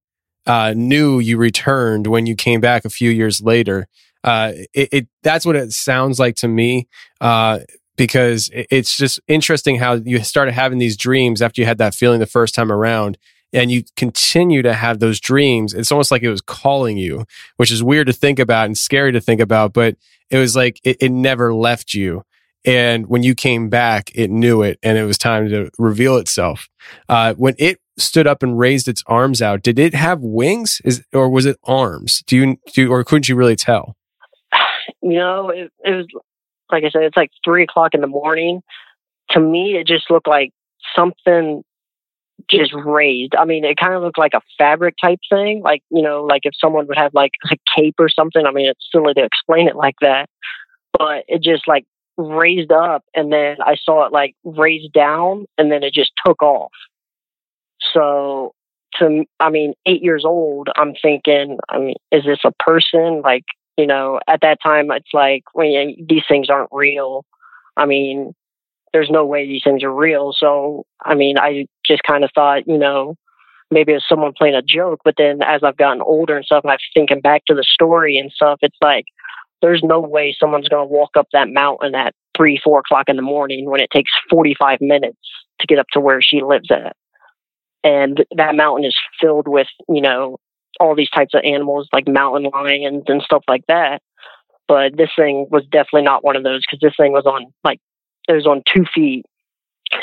uh, 0.46 0.72
knew 0.76 1.18
you 1.18 1.36
returned 1.36 2.06
when 2.06 2.26
you 2.26 2.34
came 2.34 2.60
back 2.60 2.84
a 2.84 2.90
few 2.90 3.10
years 3.10 3.40
later 3.40 3.86
uh, 4.24 4.52
it, 4.74 4.88
it, 4.92 5.08
that's 5.22 5.46
what 5.46 5.56
it 5.56 5.72
sounds 5.72 6.18
like 6.18 6.36
to 6.36 6.48
me. 6.48 6.88
Uh, 7.20 7.60
because 7.96 8.48
it's 8.54 8.96
just 8.96 9.20
interesting 9.28 9.76
how 9.76 9.92
you 9.92 10.20
started 10.20 10.52
having 10.52 10.78
these 10.78 10.96
dreams 10.96 11.42
after 11.42 11.60
you 11.60 11.66
had 11.66 11.76
that 11.76 11.94
feeling 11.94 12.18
the 12.18 12.24
first 12.24 12.54
time 12.54 12.72
around 12.72 13.18
and 13.52 13.70
you 13.70 13.82
continue 13.94 14.62
to 14.62 14.72
have 14.72 15.00
those 15.00 15.20
dreams. 15.20 15.74
It's 15.74 15.92
almost 15.92 16.10
like 16.10 16.22
it 16.22 16.30
was 16.30 16.40
calling 16.40 16.96
you, 16.96 17.26
which 17.58 17.70
is 17.70 17.82
weird 17.82 18.06
to 18.06 18.14
think 18.14 18.38
about 18.38 18.66
and 18.66 18.78
scary 18.78 19.12
to 19.12 19.20
think 19.20 19.40
about, 19.40 19.74
but 19.74 19.96
it 20.30 20.38
was 20.38 20.56
like 20.56 20.80
it, 20.82 20.96
it 21.00 21.10
never 21.10 21.52
left 21.52 21.92
you. 21.92 22.22
And 22.64 23.06
when 23.06 23.22
you 23.22 23.34
came 23.34 23.68
back, 23.68 24.10
it 24.14 24.30
knew 24.30 24.62
it 24.62 24.78
and 24.82 24.96
it 24.96 25.04
was 25.04 25.18
time 25.18 25.48
to 25.48 25.70
reveal 25.78 26.16
itself. 26.16 26.68
Uh, 27.08 27.34
when 27.34 27.54
it 27.58 27.80
stood 27.98 28.26
up 28.26 28.42
and 28.42 28.58
raised 28.58 28.88
its 28.88 29.02
arms 29.06 29.42
out, 29.42 29.62
did 29.62 29.78
it 29.78 29.94
have 29.94 30.20
wings 30.20 30.80
is, 30.84 31.02
or 31.12 31.28
was 31.28 31.44
it 31.44 31.58
arms? 31.64 32.22
Do 32.26 32.36
you, 32.36 32.56
do 32.72 32.90
or 32.90 33.04
couldn't 33.04 33.28
you 33.28 33.36
really 33.36 33.56
tell? 33.56 33.96
You 35.02 35.18
know, 35.18 35.50
it, 35.50 35.72
it 35.84 35.90
was 35.90 36.06
like 36.70 36.84
I 36.84 36.90
said, 36.90 37.02
it's 37.02 37.16
like 37.16 37.30
three 37.44 37.64
o'clock 37.64 37.94
in 37.94 38.00
the 38.00 38.06
morning. 38.06 38.62
To 39.30 39.40
me, 39.40 39.76
it 39.76 39.86
just 39.86 40.10
looked 40.10 40.28
like 40.28 40.52
something 40.94 41.62
just 42.48 42.72
raised. 42.72 43.34
I 43.36 43.44
mean, 43.44 43.64
it 43.64 43.76
kind 43.76 43.94
of 43.94 44.02
looked 44.02 44.18
like 44.18 44.34
a 44.34 44.40
fabric 44.58 44.94
type 45.02 45.18
thing, 45.28 45.62
like 45.62 45.82
you 45.90 46.02
know, 46.02 46.24
like 46.24 46.42
if 46.44 46.52
someone 46.58 46.86
would 46.86 46.98
have 46.98 47.14
like 47.14 47.32
a 47.50 47.56
cape 47.76 47.96
or 47.98 48.08
something. 48.08 48.44
I 48.46 48.50
mean, 48.50 48.68
it's 48.68 48.86
silly 48.92 49.14
to 49.14 49.24
explain 49.24 49.68
it 49.68 49.76
like 49.76 49.96
that, 50.00 50.28
but 50.92 51.24
it 51.28 51.42
just 51.42 51.68
like 51.68 51.84
raised 52.16 52.72
up, 52.72 53.04
and 53.14 53.32
then 53.32 53.56
I 53.60 53.76
saw 53.76 54.06
it 54.06 54.12
like 54.12 54.34
raised 54.44 54.92
down, 54.92 55.46
and 55.58 55.70
then 55.70 55.82
it 55.82 55.94
just 55.94 56.12
took 56.24 56.42
off. 56.42 56.72
So, 57.92 58.52
to 58.98 59.24
I 59.38 59.50
mean, 59.50 59.74
eight 59.86 60.02
years 60.02 60.24
old, 60.24 60.68
I'm 60.76 60.94
thinking, 61.00 61.58
I 61.68 61.78
mean, 61.78 61.94
is 62.12 62.24
this 62.24 62.40
a 62.44 62.52
person? 62.52 63.22
Like, 63.22 63.44
you 63.76 63.86
know, 63.86 64.20
at 64.28 64.40
that 64.42 64.58
time, 64.62 64.90
it's 64.90 65.12
like 65.12 65.44
you, 65.56 65.96
these 66.08 66.24
things 66.28 66.50
aren't 66.50 66.70
real. 66.72 67.24
I 67.76 67.86
mean, 67.86 68.34
there's 68.92 69.10
no 69.10 69.24
way 69.24 69.46
these 69.46 69.62
things 69.64 69.82
are 69.82 69.94
real. 69.94 70.32
So, 70.36 70.84
I 71.02 71.14
mean, 71.14 71.38
I 71.38 71.66
just 71.86 72.02
kind 72.02 72.24
of 72.24 72.30
thought, 72.34 72.66
you 72.66 72.78
know, 72.78 73.16
maybe 73.70 73.92
it's 73.92 74.08
someone 74.08 74.32
playing 74.36 74.54
a 74.54 74.62
joke. 74.62 75.00
But 75.04 75.14
then 75.16 75.42
as 75.42 75.62
I've 75.62 75.76
gotten 75.76 76.02
older 76.02 76.36
and 76.36 76.44
stuff, 76.44 76.64
and 76.64 76.72
I'm 76.72 76.78
thinking 76.94 77.20
back 77.20 77.44
to 77.46 77.54
the 77.54 77.64
story 77.64 78.18
and 78.18 78.32
stuff, 78.32 78.58
it's 78.62 78.76
like, 78.82 79.04
there's 79.62 79.82
no 79.82 80.00
way 80.00 80.34
someone's 80.38 80.68
going 80.68 80.86
to 80.86 80.92
walk 80.92 81.10
up 81.16 81.28
that 81.32 81.48
mountain 81.48 81.94
at 81.94 82.14
three, 82.36 82.60
four 82.62 82.80
o'clock 82.80 83.08
in 83.08 83.16
the 83.16 83.22
morning 83.22 83.68
when 83.68 83.80
it 83.80 83.90
takes 83.90 84.10
45 84.30 84.80
minutes 84.80 85.18
to 85.60 85.66
get 85.66 85.78
up 85.78 85.86
to 85.92 86.00
where 86.00 86.22
she 86.22 86.42
lives 86.42 86.70
at. 86.70 86.96
And 87.84 88.24
that 88.36 88.56
mountain 88.56 88.84
is 88.84 88.96
filled 89.20 89.48
with, 89.48 89.68
you 89.88 90.00
know, 90.00 90.38
all 90.78 90.94
these 90.94 91.10
types 91.10 91.34
of 91.34 91.42
animals 91.44 91.88
like 91.92 92.06
mountain 92.06 92.50
lions 92.52 93.04
and 93.08 93.22
stuff 93.22 93.42
like 93.48 93.64
that. 93.68 94.00
But 94.68 94.96
this 94.96 95.10
thing 95.16 95.48
was 95.50 95.64
definitely 95.64 96.02
not 96.02 96.24
one 96.24 96.36
of 96.36 96.44
those 96.44 96.60
because 96.60 96.78
this 96.80 96.94
thing 96.96 97.12
was 97.12 97.26
on 97.26 97.52
like 97.64 97.80
it 98.28 98.32
was 98.32 98.46
on 98.46 98.62
two 98.72 98.84
feet 98.94 99.26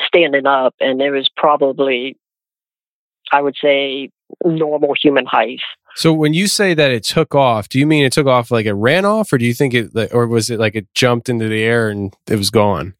standing 0.06 0.46
up 0.46 0.76
and 0.80 1.02
it 1.02 1.12
was 1.12 1.30
probably 1.36 2.18
I 3.32 3.42
would 3.42 3.56
say 3.62 4.10
normal 4.44 4.94
human 5.02 5.26
height. 5.26 5.62
So 5.96 6.14
when 6.14 6.34
you 6.34 6.48
say 6.48 6.74
that 6.74 6.92
it 6.92 7.04
took 7.04 7.34
off, 7.34 7.70
do 7.70 7.80
you 7.80 7.88
mean 7.88 8.06
it 8.06 8.14
took 8.14 8.28
off 8.28 8.52
like 8.52 8.66
it 8.66 8.74
ran 8.74 9.06
off 9.06 9.32
or 9.34 9.38
do 9.38 9.46
you 9.46 9.54
think 9.54 9.74
it 9.74 9.92
or 10.14 10.28
was 10.28 10.50
it 10.50 10.60
like 10.60 10.76
it 10.76 10.88
jumped 10.94 11.30
into 11.30 11.48
the 11.48 11.64
air 11.64 11.90
and 11.90 12.14
it 12.28 12.36
was 12.36 12.50
gone? 12.50 12.94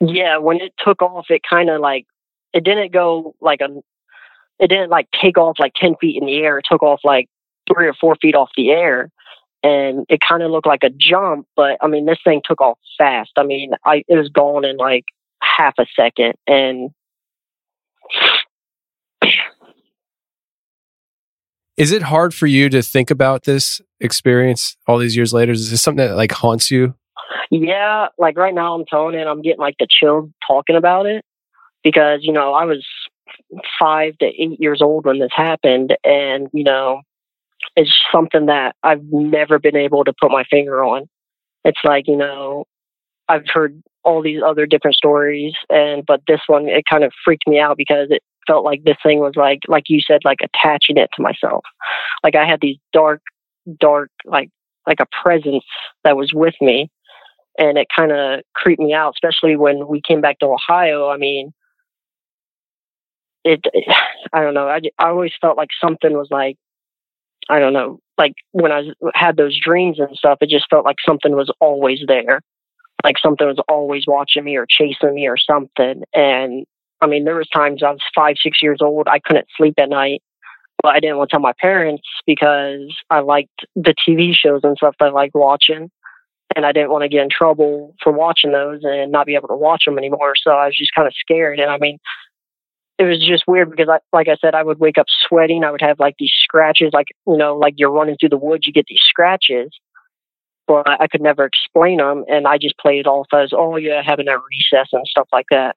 Yeah, 0.00 0.38
when 0.38 0.60
it 0.60 0.72
took 0.78 1.02
off 1.02 1.26
it 1.28 1.42
kind 1.48 1.68
of 1.68 1.80
like 1.80 2.06
it 2.52 2.64
didn't 2.64 2.92
go 2.92 3.34
like 3.40 3.60
a 3.60 3.68
it 4.60 4.68
didn't 4.68 4.90
like 4.90 5.08
take 5.20 5.38
off 5.38 5.58
like 5.58 5.72
10 5.74 5.96
feet 6.00 6.20
in 6.20 6.26
the 6.26 6.36
air. 6.36 6.58
It 6.58 6.66
took 6.70 6.82
off 6.82 7.00
like 7.02 7.28
three 7.72 7.88
or 7.88 7.94
four 7.94 8.14
feet 8.20 8.34
off 8.34 8.50
the 8.56 8.70
air. 8.70 9.10
And 9.62 10.06
it 10.08 10.20
kind 10.26 10.42
of 10.42 10.50
looked 10.50 10.66
like 10.66 10.84
a 10.84 10.90
jump, 10.90 11.46
but 11.56 11.76
I 11.82 11.86
mean, 11.86 12.06
this 12.06 12.18
thing 12.24 12.40
took 12.44 12.60
off 12.60 12.78
fast. 12.96 13.32
I 13.36 13.42
mean, 13.42 13.72
I, 13.84 14.04
it 14.08 14.16
was 14.16 14.28
gone 14.28 14.64
in 14.64 14.76
like 14.76 15.04
half 15.42 15.74
a 15.78 15.86
second. 15.94 16.34
And 16.46 16.90
is 21.76 21.92
it 21.92 22.02
hard 22.02 22.34
for 22.34 22.46
you 22.46 22.68
to 22.70 22.82
think 22.82 23.10
about 23.10 23.44
this 23.44 23.80
experience 24.00 24.76
all 24.86 24.98
these 24.98 25.16
years 25.16 25.34
later? 25.34 25.52
Is 25.52 25.70
this 25.70 25.82
something 25.82 26.06
that 26.06 26.16
like 26.16 26.32
haunts 26.32 26.70
you? 26.70 26.94
Yeah, 27.50 28.08
like 28.16 28.38
right 28.38 28.54
now 28.54 28.74
I'm 28.74 28.86
telling 28.86 29.14
it, 29.14 29.26
I'm 29.26 29.42
getting 29.42 29.60
like 29.60 29.76
the 29.78 29.88
chill 29.88 30.30
talking 30.46 30.76
about 30.76 31.06
it 31.06 31.24
because, 31.82 32.20
you 32.22 32.32
know, 32.32 32.54
I 32.54 32.64
was 32.64 32.86
five 33.78 34.16
to 34.18 34.26
eight 34.26 34.60
years 34.60 34.80
old 34.82 35.06
when 35.06 35.18
this 35.18 35.30
happened. 35.34 35.96
And, 36.04 36.48
you 36.52 36.64
know, 36.64 37.02
it's 37.76 37.92
something 38.12 38.46
that 38.46 38.74
I've 38.82 39.04
never 39.10 39.58
been 39.58 39.76
able 39.76 40.04
to 40.04 40.12
put 40.20 40.30
my 40.30 40.44
finger 40.44 40.82
on. 40.82 41.08
It's 41.64 41.80
like, 41.84 42.06
you 42.06 42.16
know, 42.16 42.64
I've 43.28 43.46
heard 43.46 43.80
all 44.04 44.22
these 44.22 44.40
other 44.44 44.66
different 44.66 44.96
stories 44.96 45.54
and 45.68 46.04
but 46.06 46.22
this 46.26 46.40
one 46.46 46.68
it 46.68 46.84
kind 46.90 47.04
of 47.04 47.12
freaked 47.24 47.46
me 47.46 47.58
out 47.58 47.76
because 47.76 48.08
it 48.10 48.22
felt 48.46 48.64
like 48.64 48.82
this 48.84 48.96
thing 49.02 49.18
was 49.18 49.34
like 49.36 49.60
like 49.68 49.84
you 49.88 50.00
said 50.00 50.20
like 50.24 50.38
attaching 50.42 50.96
it 50.96 51.10
to 51.14 51.22
myself 51.22 51.62
like 52.24 52.34
i 52.34 52.46
had 52.46 52.60
these 52.62 52.78
dark 52.92 53.20
dark 53.78 54.10
like 54.24 54.48
like 54.86 55.00
a 55.00 55.22
presence 55.22 55.64
that 56.02 56.16
was 56.16 56.32
with 56.32 56.54
me 56.60 56.90
and 57.58 57.76
it 57.76 57.88
kind 57.94 58.10
of 58.10 58.40
creeped 58.54 58.80
me 58.80 58.94
out 58.94 59.12
especially 59.14 59.56
when 59.56 59.86
we 59.86 60.00
came 60.00 60.20
back 60.20 60.38
to 60.38 60.46
ohio 60.46 61.10
i 61.10 61.16
mean 61.16 61.52
it, 63.44 63.64
I 64.32 64.42
don't 64.42 64.54
know. 64.54 64.68
I, 64.68 64.80
I 64.98 65.08
always 65.08 65.32
felt 65.40 65.56
like 65.56 65.70
something 65.80 66.12
was 66.12 66.28
like, 66.30 66.56
I 67.48 67.58
don't 67.58 67.72
know, 67.72 67.98
like 68.16 68.34
when 68.52 68.70
I 68.70 68.90
had 69.14 69.36
those 69.36 69.58
dreams 69.58 69.98
and 69.98 70.16
stuff, 70.16 70.38
it 70.40 70.50
just 70.50 70.66
felt 70.70 70.84
like 70.84 70.98
something 71.06 71.32
was 71.32 71.52
always 71.60 72.00
there. 72.06 72.40
Like 73.02 73.16
something 73.18 73.46
was 73.46 73.58
always 73.68 74.04
watching 74.06 74.44
me 74.44 74.56
or 74.56 74.66
chasing 74.68 75.14
me 75.14 75.26
or 75.26 75.38
something. 75.38 76.02
And 76.14 76.66
I 77.00 77.06
mean, 77.06 77.24
there 77.24 77.36
was 77.36 77.48
times 77.48 77.82
I 77.82 77.90
was 77.90 78.00
five, 78.14 78.36
six 78.42 78.62
years 78.62 78.78
old. 78.82 79.08
I 79.08 79.20
couldn't 79.20 79.46
sleep 79.56 79.74
at 79.78 79.88
night, 79.88 80.22
but 80.82 80.94
I 80.94 81.00
didn't 81.00 81.16
want 81.16 81.30
to 81.30 81.34
tell 81.34 81.40
my 81.40 81.54
parents 81.60 82.06
because 82.26 82.94
I 83.08 83.20
liked 83.20 83.64
the 83.74 83.94
TV 84.06 84.34
shows 84.34 84.60
and 84.62 84.76
stuff 84.76 84.96
that 85.00 85.06
I 85.06 85.10
liked 85.10 85.34
watching. 85.34 85.90
And 86.54 86.66
I 86.66 86.72
didn't 86.72 86.90
want 86.90 87.02
to 87.02 87.08
get 87.08 87.22
in 87.22 87.30
trouble 87.30 87.94
for 88.02 88.12
watching 88.12 88.52
those 88.52 88.80
and 88.82 89.12
not 89.12 89.26
be 89.26 89.36
able 89.36 89.48
to 89.48 89.56
watch 89.56 89.84
them 89.86 89.98
anymore. 89.98 90.34
So 90.36 90.50
I 90.50 90.66
was 90.66 90.76
just 90.76 90.94
kind 90.94 91.06
of 91.06 91.14
scared. 91.14 91.60
And 91.60 91.70
I 91.70 91.78
mean, 91.78 91.98
it 93.00 93.04
was 93.04 93.26
just 93.26 93.44
weird 93.46 93.70
because 93.70 93.88
I, 93.88 93.98
like 94.14 94.28
I 94.28 94.36
said, 94.42 94.54
I 94.54 94.62
would 94.62 94.78
wake 94.78 94.98
up 94.98 95.06
sweating. 95.26 95.64
I 95.64 95.70
would 95.70 95.80
have 95.80 95.98
like 95.98 96.16
these 96.18 96.32
scratches, 96.44 96.90
like, 96.92 97.06
you 97.26 97.38
know, 97.38 97.56
like 97.56 97.74
you're 97.78 97.90
running 97.90 98.16
through 98.20 98.28
the 98.28 98.36
woods, 98.36 98.66
you 98.66 98.74
get 98.74 98.84
these 98.88 99.00
scratches, 99.08 99.70
but 100.68 100.86
I 100.86 101.06
could 101.06 101.22
never 101.22 101.46
explain 101.46 101.96
them. 101.96 102.24
And 102.28 102.46
I 102.46 102.58
just 102.58 102.76
played 102.76 103.00
it 103.00 103.06
off 103.06 103.28
as, 103.32 103.54
oh, 103.56 103.76
yeah, 103.76 104.02
having 104.04 104.28
a 104.28 104.36
recess 104.36 104.90
and 104.92 105.06
stuff 105.06 105.28
like 105.32 105.46
that. 105.50 105.76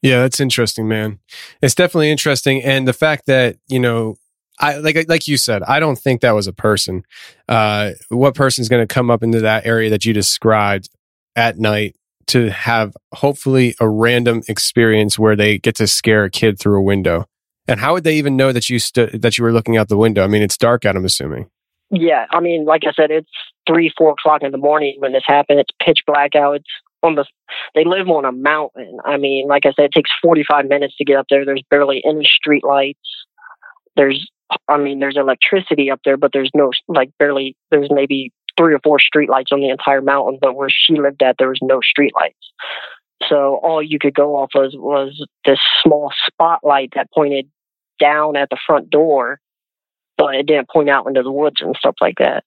Yeah, 0.00 0.22
that's 0.22 0.40
interesting, 0.40 0.88
man. 0.88 1.20
It's 1.60 1.76
definitely 1.76 2.10
interesting, 2.10 2.60
and 2.64 2.88
the 2.88 2.92
fact 2.92 3.26
that 3.26 3.58
you 3.68 3.78
know, 3.78 4.16
I 4.58 4.78
like 4.78 5.08
like 5.08 5.28
you 5.28 5.36
said, 5.36 5.62
I 5.62 5.78
don't 5.78 5.96
think 5.96 6.22
that 6.22 6.32
was 6.32 6.48
a 6.48 6.52
person. 6.52 7.04
Uh, 7.48 7.92
what 8.08 8.34
person's 8.34 8.68
going 8.68 8.84
to 8.84 8.92
come 8.92 9.12
up 9.12 9.22
into 9.22 9.42
that 9.42 9.64
area 9.64 9.90
that 9.90 10.04
you 10.04 10.12
described 10.12 10.88
at 11.36 11.56
night 11.56 11.94
to 12.28 12.50
have 12.50 12.94
hopefully 13.12 13.74
a 13.80 13.88
random 13.88 14.42
experience 14.48 15.18
where 15.18 15.36
they 15.36 15.58
get 15.58 15.76
to 15.76 15.86
scare 15.86 16.24
a 16.24 16.30
kid 16.30 16.58
through 16.58 16.78
a 16.78 16.82
window? 16.82 17.26
And 17.68 17.78
how 17.78 17.92
would 17.94 18.04
they 18.04 18.16
even 18.16 18.36
know 18.36 18.52
that 18.52 18.68
you 18.68 18.78
stood 18.78 19.22
that 19.22 19.38
you 19.38 19.44
were 19.44 19.52
looking 19.52 19.76
out 19.76 19.88
the 19.88 19.96
window? 19.96 20.24
I 20.24 20.26
mean, 20.26 20.42
it's 20.42 20.58
dark 20.58 20.84
out. 20.84 20.96
I'm 20.96 21.04
assuming. 21.04 21.48
Yeah, 21.90 22.26
I 22.30 22.40
mean, 22.40 22.64
like 22.64 22.82
I 22.84 22.92
said, 22.92 23.10
it's 23.10 23.30
three, 23.68 23.92
four 23.96 24.12
o'clock 24.12 24.42
in 24.42 24.50
the 24.50 24.58
morning 24.58 24.96
when 24.98 25.12
this 25.12 25.22
happened. 25.26 25.60
It's 25.60 25.70
pitch 25.84 26.00
black 26.06 26.34
out. 26.34 26.56
It's 26.56 26.70
on 27.02 27.14
the. 27.14 27.24
They 27.74 27.84
live 27.84 28.08
on 28.08 28.24
a 28.24 28.32
mountain. 28.32 28.98
I 29.04 29.16
mean, 29.16 29.46
like 29.46 29.66
I 29.66 29.72
said, 29.76 29.86
it 29.86 29.92
takes 29.92 30.10
forty-five 30.22 30.66
minutes 30.66 30.96
to 30.96 31.04
get 31.04 31.16
up 31.16 31.26
there. 31.30 31.44
There's 31.44 31.62
barely 31.70 32.02
any 32.04 32.24
street 32.24 32.64
lights. 32.64 32.98
There's, 33.94 34.26
I 34.68 34.78
mean, 34.78 35.00
there's 35.00 35.18
electricity 35.18 35.90
up 35.90 36.00
there, 36.04 36.16
but 36.16 36.30
there's 36.32 36.50
no 36.54 36.70
like 36.88 37.10
barely. 37.18 37.56
There's 37.70 37.90
maybe 37.90 38.32
three 38.56 38.74
or 38.74 38.80
four 38.82 38.98
streetlights 38.98 39.52
on 39.52 39.60
the 39.60 39.70
entire 39.70 40.02
mountain, 40.02 40.38
but 40.40 40.54
where 40.54 40.70
she 40.70 40.94
lived 40.96 41.22
at, 41.22 41.36
there 41.38 41.48
was 41.48 41.60
no 41.62 41.80
streetlights. 41.80 42.34
So 43.28 43.60
all 43.62 43.82
you 43.82 43.98
could 43.98 44.14
go 44.14 44.36
off 44.36 44.50
of 44.54 44.72
was 44.74 45.24
this 45.44 45.60
small 45.82 46.12
spotlight 46.26 46.90
that 46.94 47.08
pointed 47.14 47.48
down 48.00 48.36
at 48.36 48.50
the 48.50 48.58
front 48.66 48.90
door 48.90 49.38
but 50.22 50.34
it 50.34 50.46
didn't 50.46 50.70
point 50.70 50.88
out 50.88 51.06
into 51.06 51.22
the 51.22 51.32
woods 51.32 51.56
and 51.60 51.76
stuff 51.76 51.96
like 52.00 52.14
that. 52.18 52.44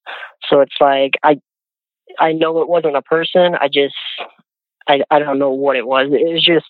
So 0.49 0.61
it's 0.61 0.75
like 0.79 1.15
I 1.23 1.39
I 2.19 2.31
know 2.31 2.61
it 2.61 2.69
wasn't 2.69 2.95
a 2.95 3.01
person. 3.01 3.55
I 3.59 3.67
just 3.67 3.95
I 4.87 5.01
I 5.09 5.19
don't 5.19 5.39
know 5.39 5.51
what 5.51 5.75
it 5.75 5.87
was. 5.87 6.07
It 6.11 6.33
was 6.33 6.43
just 6.43 6.65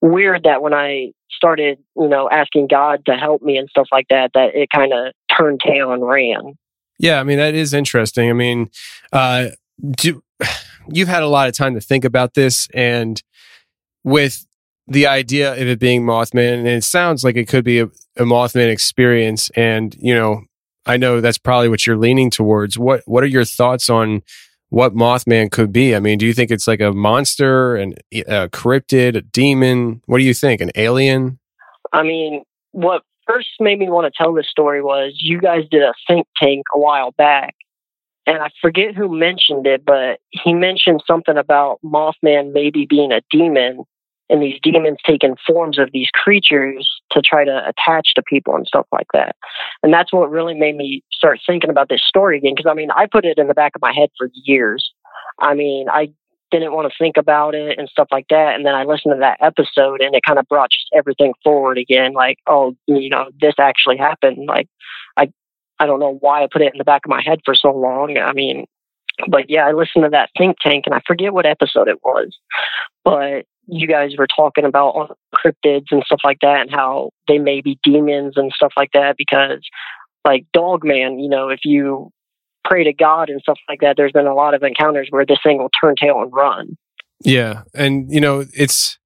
weird 0.00 0.44
that 0.44 0.62
when 0.62 0.74
I 0.74 1.12
started, 1.30 1.78
you 1.96 2.08
know, 2.08 2.28
asking 2.30 2.68
God 2.68 3.04
to 3.06 3.14
help 3.14 3.42
me 3.42 3.56
and 3.56 3.68
stuff 3.68 3.88
like 3.92 4.06
that, 4.10 4.32
that 4.34 4.54
it 4.54 4.70
kind 4.74 4.92
of 4.92 5.12
turned 5.36 5.60
tail 5.60 5.92
and 5.92 6.06
ran. 6.06 6.54
Yeah, 6.98 7.20
I 7.20 7.24
mean 7.24 7.38
that 7.38 7.54
is 7.54 7.72
interesting. 7.74 8.28
I 8.28 8.32
mean, 8.32 8.70
uh, 9.12 9.48
do, 9.90 10.22
you've 10.88 11.08
had 11.08 11.22
a 11.22 11.28
lot 11.28 11.48
of 11.48 11.54
time 11.54 11.74
to 11.74 11.80
think 11.80 12.04
about 12.04 12.34
this, 12.34 12.68
and 12.74 13.22
with 14.04 14.46
the 14.86 15.06
idea 15.06 15.52
of 15.52 15.68
it 15.68 15.78
being 15.78 16.02
Mothman, 16.02 16.58
and 16.58 16.66
it 16.66 16.84
sounds 16.84 17.22
like 17.22 17.36
it 17.36 17.46
could 17.46 17.64
be 17.64 17.80
a, 17.80 17.86
a 18.16 18.24
Mothman 18.24 18.70
experience. 18.70 19.50
And 19.50 19.94
you 20.00 20.14
know, 20.14 20.42
I 20.86 20.96
know 20.96 21.20
that's 21.20 21.38
probably 21.38 21.68
what 21.68 21.86
you're 21.86 21.96
leaning 21.96 22.30
towards. 22.30 22.78
What 22.78 23.02
What 23.06 23.22
are 23.22 23.28
your 23.28 23.44
thoughts 23.44 23.88
on 23.88 24.22
what 24.70 24.94
Mothman 24.94 25.50
could 25.50 25.72
be? 25.72 25.94
I 25.94 26.00
mean, 26.00 26.18
do 26.18 26.26
you 26.26 26.34
think 26.34 26.50
it's 26.50 26.66
like 26.66 26.80
a 26.80 26.92
monster, 26.92 27.76
and 27.76 27.98
a 28.12 28.48
cryptid, 28.48 29.16
a 29.16 29.20
demon? 29.20 30.02
What 30.06 30.18
do 30.18 30.24
you 30.24 30.34
think? 30.34 30.60
An 30.60 30.70
alien? 30.74 31.38
I 31.92 32.02
mean, 32.02 32.42
what 32.72 33.02
first 33.28 33.48
made 33.60 33.78
me 33.78 33.90
want 33.90 34.12
to 34.12 34.16
tell 34.16 34.32
this 34.32 34.48
story 34.48 34.82
was 34.82 35.12
you 35.16 35.40
guys 35.40 35.64
did 35.70 35.82
a 35.82 35.92
think 36.06 36.26
tank 36.40 36.66
a 36.74 36.78
while 36.78 37.12
back. 37.12 37.54
And 38.26 38.38
I 38.38 38.50
forget 38.60 38.94
who 38.94 39.08
mentioned 39.08 39.66
it, 39.66 39.84
but 39.84 40.20
he 40.30 40.52
mentioned 40.52 41.02
something 41.06 41.38
about 41.38 41.78
Mothman 41.82 42.52
maybe 42.52 42.86
being 42.86 43.12
a 43.12 43.22
demon 43.30 43.84
and 44.30 44.42
these 44.42 44.58
demons 44.62 44.98
taking 45.06 45.36
forms 45.46 45.78
of 45.78 45.90
these 45.92 46.10
creatures 46.12 46.88
to 47.10 47.22
try 47.22 47.44
to 47.44 47.66
attach 47.66 48.12
to 48.14 48.22
people 48.22 48.54
and 48.54 48.66
stuff 48.66 48.86
like 48.92 49.06
that. 49.14 49.34
And 49.82 49.92
that's 49.92 50.12
what 50.12 50.30
really 50.30 50.54
made 50.54 50.76
me 50.76 51.02
start 51.10 51.38
thinking 51.46 51.70
about 51.70 51.88
this 51.88 52.02
story 52.06 52.36
again. 52.36 52.54
Because 52.54 52.70
I 52.70 52.74
mean, 52.74 52.90
I 52.90 53.06
put 53.06 53.24
it 53.24 53.38
in 53.38 53.48
the 53.48 53.54
back 53.54 53.72
of 53.74 53.80
my 53.80 53.92
head 53.92 54.10
for 54.18 54.28
years. 54.34 54.92
I 55.40 55.54
mean, 55.54 55.86
I 55.88 56.10
didn't 56.50 56.72
want 56.72 56.90
to 56.90 56.98
think 56.98 57.16
about 57.16 57.54
it 57.54 57.78
and 57.78 57.88
stuff 57.88 58.08
like 58.10 58.26
that. 58.30 58.54
And 58.54 58.64
then 58.64 58.74
I 58.74 58.84
listened 58.84 59.14
to 59.14 59.20
that 59.20 59.38
episode 59.40 60.00
and 60.00 60.14
it 60.14 60.22
kind 60.26 60.38
of 60.38 60.46
brought 60.48 60.70
just 60.70 60.90
everything 60.96 61.34
forward 61.44 61.78
again. 61.78 62.12
Like, 62.12 62.38
oh, 62.46 62.74
you 62.86 63.10
know, 63.10 63.30
this 63.40 63.54
actually 63.58 63.96
happened. 63.96 64.46
Like, 64.46 64.68
I, 65.16 65.30
I 65.78 65.86
don't 65.86 66.00
know 66.00 66.16
why 66.20 66.42
I 66.42 66.48
put 66.50 66.62
it 66.62 66.72
in 66.72 66.78
the 66.78 66.84
back 66.84 67.02
of 67.04 67.10
my 67.10 67.22
head 67.22 67.40
for 67.44 67.54
so 67.54 67.70
long. 67.70 68.16
I 68.18 68.32
mean, 68.32 68.66
but 69.28 69.50
yeah, 69.50 69.66
I 69.66 69.72
listened 69.72 70.04
to 70.04 70.10
that 70.10 70.30
think 70.36 70.56
tank 70.60 70.84
and 70.86 70.94
I 70.94 71.00
forget 71.06 71.32
what 71.32 71.46
episode 71.46 71.88
it 71.88 72.02
was, 72.02 72.36
but 73.04 73.44
you 73.66 73.86
guys 73.86 74.16
were 74.16 74.26
talking 74.26 74.64
about 74.64 75.18
cryptids 75.34 75.86
and 75.90 76.02
stuff 76.04 76.20
like 76.24 76.38
that 76.40 76.62
and 76.62 76.70
how 76.70 77.10
they 77.26 77.38
may 77.38 77.60
be 77.60 77.78
demons 77.82 78.34
and 78.36 78.52
stuff 78.52 78.72
like 78.76 78.90
that 78.94 79.16
because 79.18 79.60
like 80.24 80.46
dogman 80.52 81.18
you 81.18 81.28
know 81.28 81.50
if 81.50 81.60
you 81.64 82.10
pray 82.68 82.84
to 82.84 82.92
god 82.92 83.30
and 83.30 83.40
stuff 83.40 83.58
like 83.68 83.80
that 83.80 83.96
there's 83.96 84.12
been 84.12 84.26
a 84.26 84.34
lot 84.34 84.54
of 84.54 84.62
encounters 84.62 85.08
where 85.10 85.26
this 85.26 85.38
thing 85.42 85.58
will 85.58 85.70
turn 85.80 85.94
tail 86.00 86.20
and 86.20 86.32
run 86.32 86.76
yeah 87.24 87.62
and 87.74 88.12
you 88.12 88.20
know 88.20 88.44
it's 88.54 88.98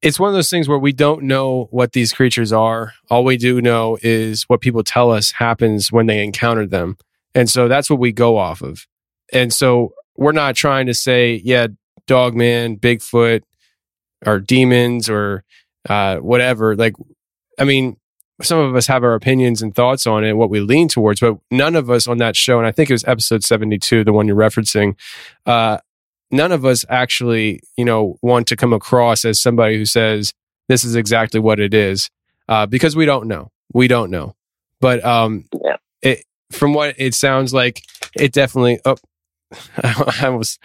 it's 0.00 0.18
one 0.18 0.28
of 0.28 0.34
those 0.34 0.50
things 0.50 0.68
where 0.68 0.78
we 0.78 0.92
don't 0.92 1.22
know 1.22 1.68
what 1.70 1.92
these 1.92 2.12
creatures 2.12 2.52
are 2.52 2.92
all 3.10 3.24
we 3.24 3.36
do 3.36 3.60
know 3.60 3.98
is 4.02 4.44
what 4.44 4.60
people 4.60 4.82
tell 4.82 5.10
us 5.10 5.32
happens 5.32 5.90
when 5.90 6.06
they 6.06 6.22
encounter 6.22 6.66
them 6.66 6.96
and 7.34 7.48
so 7.50 7.68
that's 7.68 7.90
what 7.90 7.98
we 7.98 8.12
go 8.12 8.36
off 8.36 8.62
of 8.62 8.86
and 9.32 9.52
so 9.52 9.92
we're 10.16 10.32
not 10.32 10.54
trying 10.54 10.86
to 10.86 10.94
say 10.94 11.40
yeah 11.44 11.66
dogman 12.06 12.76
bigfoot 12.76 13.42
or 14.26 14.40
demons 14.40 15.08
or 15.08 15.44
uh, 15.88 16.16
whatever. 16.16 16.76
Like, 16.76 16.94
I 17.58 17.64
mean, 17.64 17.96
some 18.42 18.58
of 18.58 18.74
us 18.74 18.86
have 18.86 19.04
our 19.04 19.14
opinions 19.14 19.62
and 19.62 19.74
thoughts 19.74 20.06
on 20.06 20.24
it, 20.24 20.36
what 20.36 20.50
we 20.50 20.60
lean 20.60 20.88
towards, 20.88 21.20
but 21.20 21.38
none 21.50 21.76
of 21.76 21.90
us 21.90 22.06
on 22.06 22.18
that 22.18 22.36
show, 22.36 22.58
and 22.58 22.66
I 22.66 22.72
think 22.72 22.90
it 22.90 22.94
was 22.94 23.04
episode 23.04 23.44
72, 23.44 24.04
the 24.04 24.12
one 24.12 24.26
you're 24.26 24.36
referencing, 24.36 24.96
uh, 25.46 25.78
none 26.30 26.52
of 26.52 26.64
us 26.64 26.84
actually, 26.88 27.60
you 27.76 27.84
know, 27.84 28.18
want 28.22 28.46
to 28.48 28.56
come 28.56 28.72
across 28.72 29.24
as 29.24 29.40
somebody 29.40 29.76
who 29.76 29.84
says, 29.84 30.32
this 30.68 30.84
is 30.84 30.94
exactly 30.94 31.40
what 31.40 31.60
it 31.60 31.74
is, 31.74 32.10
uh, 32.48 32.66
because 32.66 32.96
we 32.96 33.04
don't 33.04 33.28
know. 33.28 33.50
We 33.72 33.88
don't 33.88 34.10
know. 34.10 34.34
But 34.80 35.04
um, 35.04 35.46
yeah. 35.62 35.76
it, 36.02 36.24
from 36.50 36.74
what 36.74 36.94
it 36.98 37.14
sounds 37.14 37.54
like, 37.54 37.82
it 38.14 38.32
definitely, 38.32 38.80
oh, 38.84 38.96
I 39.82 40.26
almost, 40.26 40.58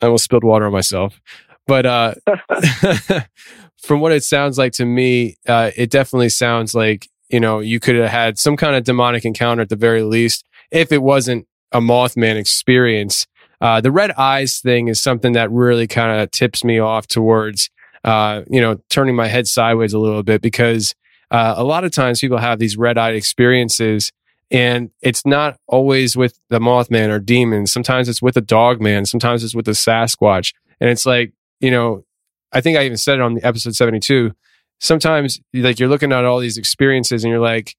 I 0.00 0.06
almost 0.06 0.24
spilled 0.24 0.44
water 0.44 0.66
on 0.66 0.72
myself. 0.72 1.20
But 1.66 1.86
uh, 1.86 2.14
from 3.82 4.00
what 4.00 4.12
it 4.12 4.24
sounds 4.24 4.58
like 4.58 4.72
to 4.74 4.84
me, 4.84 5.36
uh, 5.46 5.70
it 5.76 5.90
definitely 5.90 6.28
sounds 6.28 6.74
like 6.74 7.08
you 7.28 7.40
know 7.40 7.60
you 7.60 7.80
could 7.80 7.96
have 7.96 8.10
had 8.10 8.38
some 8.38 8.56
kind 8.56 8.76
of 8.76 8.84
demonic 8.84 9.24
encounter 9.24 9.62
at 9.62 9.68
the 9.68 9.76
very 9.76 10.02
least, 10.02 10.44
if 10.70 10.92
it 10.92 11.02
wasn't 11.02 11.46
a 11.72 11.80
Mothman 11.80 12.36
experience. 12.36 13.26
Uh, 13.60 13.80
the 13.80 13.90
red 13.90 14.12
eyes 14.12 14.60
thing 14.60 14.86
is 14.88 15.00
something 15.00 15.32
that 15.32 15.50
really 15.50 15.88
kind 15.88 16.20
of 16.20 16.30
tips 16.30 16.62
me 16.62 16.78
off 16.78 17.06
towards 17.06 17.70
uh, 18.04 18.42
you 18.48 18.60
know 18.60 18.80
turning 18.88 19.16
my 19.16 19.26
head 19.26 19.46
sideways 19.46 19.92
a 19.92 19.98
little 19.98 20.22
bit 20.22 20.40
because 20.40 20.94
uh, 21.30 21.54
a 21.56 21.64
lot 21.64 21.84
of 21.84 21.92
times 21.92 22.20
people 22.20 22.38
have 22.38 22.58
these 22.58 22.76
red 22.76 22.98
eyed 22.98 23.14
experiences. 23.14 24.12
And 24.50 24.90
it's 25.02 25.26
not 25.26 25.58
always 25.66 26.16
with 26.16 26.38
the 26.48 26.58
Mothman 26.58 27.10
or 27.10 27.18
demons. 27.18 27.70
Sometimes 27.70 28.08
it's 28.08 28.22
with 28.22 28.36
a 28.36 28.42
dog 28.42 28.80
man. 28.80 29.04
Sometimes 29.04 29.44
it's 29.44 29.54
with 29.54 29.68
a 29.68 29.72
Sasquatch. 29.72 30.54
And 30.80 30.88
it's 30.88 31.04
like, 31.04 31.34
you 31.60 31.70
know, 31.70 32.04
I 32.52 32.60
think 32.60 32.78
I 32.78 32.84
even 32.84 32.96
said 32.96 33.16
it 33.16 33.20
on 33.20 33.34
the 33.34 33.44
episode 33.44 33.74
72. 33.74 34.32
Sometimes 34.80 35.40
like 35.52 35.78
you're 35.78 35.88
looking 35.88 36.12
at 36.12 36.24
all 36.24 36.38
these 36.38 36.56
experiences 36.56 37.24
and 37.24 37.30
you're 37.30 37.40
like 37.40 37.76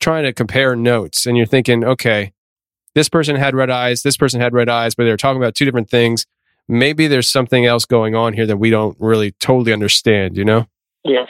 trying 0.00 0.24
to 0.24 0.32
compare 0.32 0.74
notes 0.74 1.26
and 1.26 1.36
you're 1.36 1.46
thinking, 1.46 1.84
okay, 1.84 2.32
this 2.94 3.08
person 3.08 3.36
had 3.36 3.54
red 3.54 3.70
eyes, 3.70 4.02
this 4.02 4.16
person 4.16 4.40
had 4.40 4.52
red 4.52 4.68
eyes, 4.68 4.94
but 4.94 5.04
they're 5.04 5.16
talking 5.16 5.40
about 5.40 5.54
two 5.54 5.64
different 5.64 5.90
things. 5.90 6.26
Maybe 6.68 7.06
there's 7.06 7.30
something 7.30 7.66
else 7.66 7.84
going 7.84 8.14
on 8.14 8.32
here 8.32 8.46
that 8.46 8.56
we 8.56 8.70
don't 8.70 8.96
really 9.00 9.32
totally 9.32 9.72
understand, 9.72 10.36
you 10.36 10.44
know? 10.44 10.66
Yeah. 11.04 11.26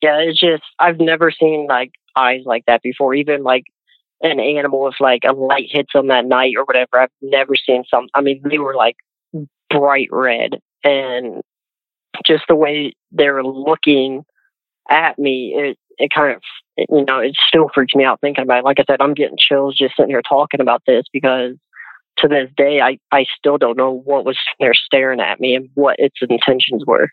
Yeah, 0.00 0.18
it's 0.18 0.40
just 0.40 0.64
I've 0.78 0.98
never 0.98 1.30
seen 1.30 1.66
like 1.68 1.92
eyes 2.16 2.42
like 2.44 2.64
that 2.66 2.82
before. 2.82 3.14
Even 3.14 3.42
like 3.42 3.64
an 4.20 4.40
animal 4.40 4.88
if 4.88 4.94
like 5.00 5.22
a 5.26 5.32
light 5.32 5.68
hits 5.70 5.90
them 5.92 6.10
at 6.10 6.26
night 6.26 6.54
or 6.56 6.64
whatever. 6.64 7.00
I've 7.00 7.10
never 7.20 7.54
seen 7.54 7.84
some 7.88 8.08
I 8.14 8.20
mean, 8.20 8.42
they 8.48 8.58
were 8.58 8.74
like 8.74 8.96
bright 9.70 10.08
red 10.10 10.60
and 10.84 11.42
just 12.26 12.44
the 12.48 12.56
way 12.56 12.94
they're 13.10 13.42
looking 13.42 14.24
at 14.90 15.18
me, 15.18 15.54
it 15.56 15.78
it 15.98 16.10
kind 16.14 16.36
of 16.36 16.42
you 16.76 17.04
know 17.04 17.18
it 17.18 17.36
still 17.48 17.70
freaks 17.74 17.94
me 17.94 18.04
out 18.04 18.20
thinking 18.20 18.42
about 18.42 18.58
it. 18.58 18.64
Like 18.64 18.80
I 18.80 18.84
said, 18.88 19.00
I'm 19.00 19.14
getting 19.14 19.38
chills 19.38 19.76
just 19.76 19.96
sitting 19.96 20.10
here 20.10 20.22
talking 20.22 20.60
about 20.60 20.82
this 20.86 21.04
because 21.12 21.56
to 22.18 22.28
this 22.28 22.50
day, 22.56 22.80
I 22.80 22.98
I 23.10 23.26
still 23.36 23.58
don't 23.58 23.76
know 23.76 23.92
what 24.04 24.24
was 24.24 24.38
there 24.60 24.74
staring 24.74 25.20
at 25.20 25.40
me 25.40 25.54
and 25.54 25.68
what 25.74 25.96
its 25.98 26.16
intentions 26.20 26.84
were. 26.86 27.08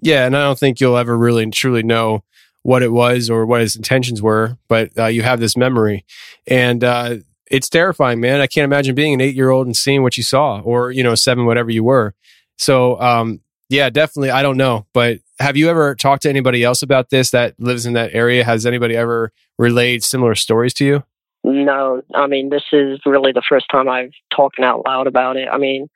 Yeah, 0.00 0.26
and 0.26 0.36
I 0.36 0.42
don't 0.44 0.58
think 0.58 0.80
you'll 0.80 0.96
ever 0.96 1.16
really 1.16 1.48
truly 1.50 1.82
know 1.82 2.22
what 2.62 2.82
it 2.82 2.92
was 2.92 3.30
or 3.30 3.46
what 3.46 3.60
his 3.60 3.76
intentions 3.76 4.22
were, 4.22 4.58
but 4.68 4.96
uh, 4.98 5.06
you 5.06 5.22
have 5.22 5.40
this 5.40 5.56
memory, 5.56 6.04
and 6.46 6.84
uh, 6.84 7.16
it's 7.50 7.68
terrifying, 7.68 8.20
man. 8.20 8.40
I 8.40 8.46
can't 8.46 8.64
imagine 8.64 8.94
being 8.94 9.14
an 9.14 9.20
eight 9.20 9.34
year 9.34 9.50
old 9.50 9.66
and 9.66 9.76
seeing 9.76 10.02
what 10.02 10.16
you 10.16 10.22
saw, 10.22 10.60
or 10.60 10.90
you 10.90 11.02
know, 11.02 11.14
seven, 11.14 11.46
whatever 11.46 11.70
you 11.70 11.84
were. 11.84 12.14
So, 12.56 13.00
um, 13.00 13.40
yeah, 13.68 13.90
definitely. 13.90 14.30
I 14.30 14.42
don't 14.42 14.56
know, 14.56 14.86
but 14.92 15.20
have 15.38 15.56
you 15.56 15.68
ever 15.70 15.94
talked 15.94 16.22
to 16.22 16.28
anybody 16.28 16.64
else 16.64 16.82
about 16.82 17.10
this 17.10 17.30
that 17.30 17.54
lives 17.58 17.86
in 17.86 17.92
that 17.94 18.14
area? 18.14 18.44
Has 18.44 18.66
anybody 18.66 18.96
ever 18.96 19.32
relayed 19.58 20.02
similar 20.02 20.34
stories 20.34 20.74
to 20.74 20.84
you? 20.84 21.04
No, 21.44 22.02
I 22.14 22.26
mean, 22.26 22.50
this 22.50 22.64
is 22.72 23.00
really 23.06 23.32
the 23.32 23.42
first 23.48 23.66
time 23.70 23.88
I've 23.88 24.12
talked 24.34 24.58
out 24.58 24.84
loud 24.84 25.06
about 25.06 25.36
it. 25.36 25.48
I 25.50 25.58
mean, 25.58 25.88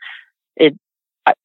it 0.56 0.76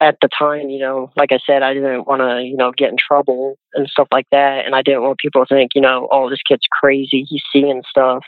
at 0.01 0.17
the 0.21 0.29
time, 0.37 0.69
you 0.69 0.79
know, 0.79 1.11
like 1.15 1.31
I 1.31 1.39
said, 1.45 1.61
I 1.61 1.73
didn't 1.73 2.07
want 2.07 2.21
to, 2.21 2.43
you 2.43 2.57
know, 2.57 2.71
get 2.71 2.89
in 2.89 2.97
trouble 2.97 3.57
and 3.73 3.87
stuff 3.87 4.07
like 4.11 4.25
that. 4.31 4.65
And 4.65 4.73
I 4.73 4.81
didn't 4.81 5.03
want 5.03 5.19
people 5.19 5.45
to 5.45 5.53
think, 5.53 5.71
you 5.75 5.81
know, 5.81 6.07
oh, 6.11 6.29
this 6.29 6.41
kid's 6.47 6.65
crazy. 6.71 7.25
He's 7.27 7.43
seeing 7.53 7.83
stuff. 7.89 8.23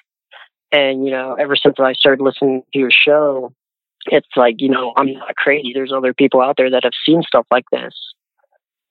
And, 0.72 1.04
you 1.04 1.12
know, 1.12 1.34
ever 1.40 1.56
since 1.56 1.76
I 1.80 1.94
started 1.94 2.24
listening 2.24 2.62
to 2.74 2.80
your 2.80 2.92
show, 2.92 3.52
it's 4.06 4.28
like, 4.36 4.56
you 4.60 4.70
know, 4.70 4.94
I'm 4.96 5.14
not 5.14 5.36
crazy. 5.36 5.72
There's 5.74 5.94
other 5.94 6.14
people 6.14 6.42
out 6.42 6.56
there 6.58 6.72
that 6.72 6.84
have 6.84 6.94
seen 7.06 7.22
stuff 7.24 7.46
like 7.52 7.66
this. 7.72 7.94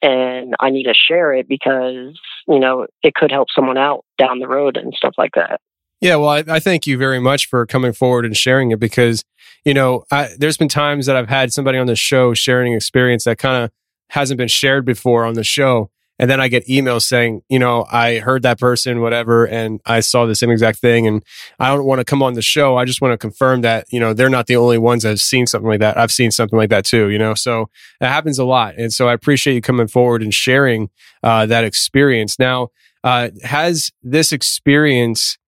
And 0.00 0.54
I 0.60 0.70
need 0.70 0.84
to 0.84 0.94
share 0.94 1.34
it 1.34 1.48
because, 1.48 2.18
you 2.46 2.60
know, 2.60 2.86
it 3.02 3.14
could 3.14 3.32
help 3.32 3.48
someone 3.54 3.78
out 3.78 4.04
down 4.16 4.38
the 4.38 4.46
road 4.46 4.76
and 4.76 4.94
stuff 4.94 5.14
like 5.18 5.32
that. 5.34 5.60
Yeah, 6.00 6.16
well, 6.16 6.28
I, 6.28 6.44
I 6.46 6.60
thank 6.60 6.86
you 6.86 6.96
very 6.96 7.18
much 7.18 7.46
for 7.46 7.66
coming 7.66 7.92
forward 7.92 8.24
and 8.24 8.36
sharing 8.36 8.70
it 8.70 8.78
because, 8.78 9.24
you 9.64 9.74
know, 9.74 10.04
I, 10.12 10.28
there's 10.38 10.56
been 10.56 10.68
times 10.68 11.06
that 11.06 11.16
I've 11.16 11.28
had 11.28 11.52
somebody 11.52 11.78
on 11.78 11.88
the 11.88 11.96
show 11.96 12.34
sharing 12.34 12.72
an 12.72 12.76
experience 12.76 13.24
that 13.24 13.38
kind 13.38 13.64
of 13.64 13.70
hasn't 14.10 14.38
been 14.38 14.48
shared 14.48 14.84
before 14.84 15.24
on 15.24 15.34
the 15.34 15.42
show. 15.42 15.90
And 16.18 16.30
then 16.30 16.40
I 16.40 16.48
get 16.48 16.66
emails 16.66 17.02
saying, 17.02 17.42
you 17.48 17.58
know, 17.58 17.86
I 17.90 18.18
heard 18.18 18.42
that 18.42 18.58
person, 18.58 19.00
whatever, 19.00 19.46
and 19.46 19.80
I 19.86 20.00
saw 20.00 20.26
the 20.26 20.34
same 20.34 20.50
exact 20.50 20.78
thing. 20.80 21.06
And 21.06 21.22
I 21.58 21.68
don't 21.68 21.84
want 21.84 22.00
to 22.00 22.04
come 22.04 22.22
on 22.22 22.34
the 22.34 22.42
show. 22.42 22.76
I 22.76 22.84
just 22.84 23.00
want 23.00 23.12
to 23.12 23.18
confirm 23.18 23.60
that, 23.60 23.86
you 23.90 24.00
know, 24.00 24.12
they're 24.12 24.28
not 24.28 24.46
the 24.46 24.56
only 24.56 24.78
ones 24.78 25.04
that 25.04 25.10
have 25.10 25.20
seen 25.20 25.46
something 25.46 25.68
like 25.68 25.80
that. 25.80 25.96
I've 25.96 26.10
seen 26.10 26.30
something 26.30 26.58
like 26.58 26.70
that 26.70 26.84
too, 26.84 27.08
you 27.08 27.18
know, 27.18 27.34
so 27.34 27.70
it 28.00 28.06
happens 28.06 28.38
a 28.38 28.44
lot. 28.44 28.74
And 28.76 28.92
so 28.92 29.08
I 29.08 29.12
appreciate 29.12 29.54
you 29.54 29.60
coming 29.60 29.88
forward 29.88 30.22
and 30.22 30.34
sharing 30.34 30.90
uh, 31.22 31.46
that 31.46 31.64
experience. 31.64 32.38
Now, 32.38 32.68
uh, 33.04 33.30
has 33.44 33.90
this 34.02 34.32
experience 34.32 35.38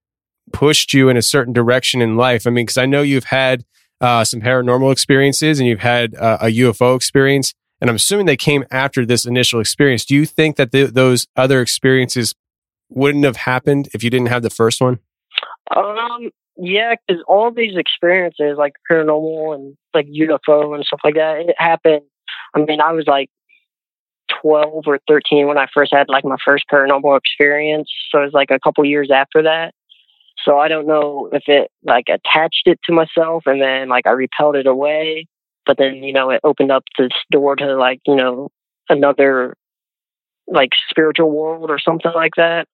pushed 0.53 0.95
you 0.95 1.09
in 1.09 1.17
a 1.17 1.23
certain 1.23 1.53
direction 1.53 2.01
in 2.01 2.17
life? 2.17 2.47
I 2.47 2.51
mean, 2.51 2.65
because 2.65 2.79
I 2.79 2.87
know 2.87 3.03
you've 3.03 3.25
had 3.25 3.65
uh, 4.01 4.25
some 4.25 4.41
paranormal 4.41 4.93
experiences 4.93 5.59
and 5.59 5.69
you've 5.69 5.81
had 5.81 6.15
uh, 6.15 6.39
a 6.41 6.47
UFO 6.47 6.97
experience, 6.97 7.55
and 7.81 7.89
I'm 7.89 7.97
assuming 7.97 8.27
they 8.27 8.37
came 8.37 8.65
after 8.71 9.07
this 9.07 9.25
initial 9.25 9.61
experience. 9.61 10.05
Do 10.05 10.15
you 10.15 10.27
think 10.27 10.57
that 10.57 10.73
th- 10.73 10.91
those 10.91 11.27
other 11.37 11.61
experiences 11.61 12.35
wouldn't 12.89 13.25
have 13.25 13.37
happened 13.37 13.89
if 13.95 14.03
you 14.03 14.11
didn't 14.11 14.29
have 14.29 14.43
the 14.43 14.51
first 14.51 14.81
one? 14.81 14.99
Um, 15.75 16.31
yeah, 16.57 16.95
because 17.07 17.23
all 17.27 17.53
these 17.53 17.77
experiences, 17.77 18.57
like 18.59 18.75
paranormal 18.91 19.55
and 19.55 19.77
like 19.95 20.07
UFO 20.07 20.75
and 20.75 20.85
stuff 20.85 21.01
like 21.05 21.15
that, 21.15 21.39
it 21.49 21.55
happened. 21.59 22.03
I 22.55 22.61
mean, 22.61 22.81
I 22.81 22.93
was 22.93 23.07
like 23.07 23.31
12 24.43 24.85
or 24.87 24.99
13 25.09 25.47
when 25.47 25.59
I 25.59 25.67
first 25.73 25.95
had 25.95 26.09
like 26.09 26.25
my 26.25 26.37
first 26.45 26.65
paranormal 26.71 27.17
experience. 27.17 27.91
So 28.11 28.21
it 28.21 28.25
was 28.27 28.35
like 28.35 28.51
a 28.51 28.61
couple 28.61 28.85
years 28.85 29.11
after 29.11 29.43
that. 29.43 29.73
So 30.45 30.59
I 30.59 30.69
don't 30.69 30.87
know 30.87 31.29
if 31.33 31.45
it 31.47 31.71
like 31.85 32.07
attached 32.09 32.63
it 32.67 32.81
to 32.85 32.93
myself 32.93 33.45
and 33.47 33.61
then 33.61 33.89
like 33.89 34.07
I 34.07 34.13
repelled 34.13 34.57
it 34.57 34.67
away, 34.67 35.27
but 35.71 35.79
then, 35.79 36.03
you 36.03 36.13
know, 36.13 36.31
it 36.31 36.41
opened 36.43 36.73
up 36.73 36.83
this 36.99 37.13
door 37.31 37.55
to 37.55 37.77
like, 37.77 38.01
you 38.05 38.17
know, 38.17 38.51
another 38.89 39.55
like 40.49 40.71
spiritual 40.89 41.31
world 41.31 41.71
or 41.71 41.79
something 41.79 42.11
like 42.13 42.33
that. 42.37 42.67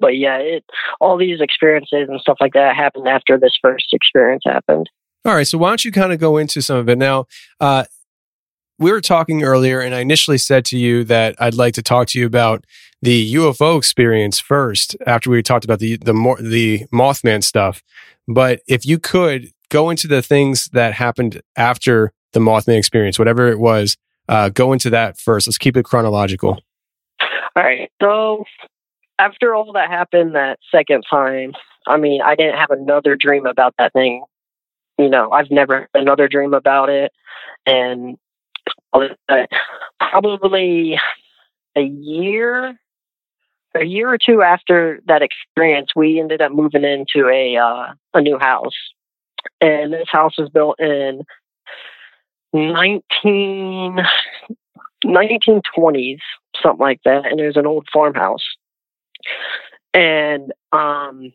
But 0.00 0.16
yeah, 0.16 0.38
it 0.38 0.64
all 0.98 1.18
these 1.18 1.42
experiences 1.42 2.08
and 2.08 2.18
stuff 2.22 2.38
like 2.40 2.54
that 2.54 2.74
happened 2.74 3.06
after 3.06 3.38
this 3.38 3.52
first 3.60 3.88
experience 3.92 4.44
happened. 4.46 4.88
All 5.26 5.34
right. 5.34 5.46
So 5.46 5.58
why 5.58 5.68
don't 5.68 5.84
you 5.84 5.92
kind 5.92 6.10
of 6.10 6.20
go 6.20 6.38
into 6.38 6.62
some 6.62 6.78
of 6.78 6.88
it 6.88 6.96
now? 6.96 7.26
Uh, 7.60 7.84
we 8.78 8.90
were 8.90 9.02
talking 9.02 9.42
earlier, 9.42 9.80
and 9.80 9.94
I 9.94 10.00
initially 10.00 10.38
said 10.38 10.64
to 10.66 10.78
you 10.78 11.04
that 11.04 11.36
I'd 11.38 11.52
like 11.52 11.74
to 11.74 11.82
talk 11.82 12.06
to 12.08 12.18
you 12.18 12.24
about 12.24 12.64
the 13.02 13.34
UFO 13.34 13.76
experience 13.76 14.40
first, 14.40 14.96
after 15.06 15.28
we 15.28 15.42
talked 15.42 15.66
about 15.66 15.80
the 15.80 15.98
the 15.98 16.14
the 16.40 16.86
Mothman 16.94 17.44
stuff. 17.44 17.82
But 18.26 18.62
if 18.66 18.86
you 18.86 18.98
could 18.98 19.50
go 19.68 19.90
into 19.90 20.08
the 20.08 20.22
things 20.22 20.70
that 20.72 20.94
happened 20.94 21.42
after 21.56 22.14
the 22.32 22.40
Mothman 22.40 22.78
experience, 22.78 23.18
whatever 23.18 23.48
it 23.48 23.58
was, 23.58 23.96
uh, 24.28 24.48
go 24.48 24.72
into 24.72 24.90
that 24.90 25.18
first. 25.18 25.46
Let's 25.46 25.58
keep 25.58 25.76
it 25.76 25.84
chronological. 25.84 26.62
All 27.54 27.62
right. 27.62 27.90
So 28.00 28.44
after 29.18 29.54
all 29.54 29.72
that 29.72 29.90
happened 29.90 30.34
that 30.34 30.58
second 30.70 31.04
time, 31.08 31.52
I 31.86 31.96
mean, 31.96 32.20
I 32.22 32.34
didn't 32.34 32.58
have 32.58 32.70
another 32.70 33.16
dream 33.16 33.46
about 33.46 33.74
that 33.78 33.92
thing. 33.92 34.24
You 34.98 35.08
know, 35.08 35.30
I've 35.32 35.50
never 35.50 35.88
another 35.94 36.28
dream 36.28 36.54
about 36.54 36.88
it. 36.88 37.12
And 37.66 38.16
probably 39.98 40.98
a 41.76 41.80
year, 41.80 42.78
a 43.74 43.84
year 43.84 44.12
or 44.12 44.18
two 44.18 44.42
after 44.42 45.00
that 45.06 45.22
experience, 45.22 45.90
we 45.96 46.20
ended 46.20 46.42
up 46.42 46.52
moving 46.52 46.84
into 46.84 47.28
a 47.28 47.56
uh, 47.56 47.92
a 48.14 48.20
new 48.20 48.38
house, 48.38 48.76
and 49.60 49.92
this 49.92 50.08
house 50.10 50.36
was 50.38 50.50
built 50.50 50.78
in 50.78 51.22
19, 52.52 53.96
1920s, 55.04 56.18
something 56.62 56.78
like 56.78 57.00
that, 57.04 57.26
and 57.26 57.40
was 57.40 57.56
an 57.56 57.66
old 57.66 57.86
farmhouse. 57.92 58.44
And 59.94 60.52
um, 60.72 61.32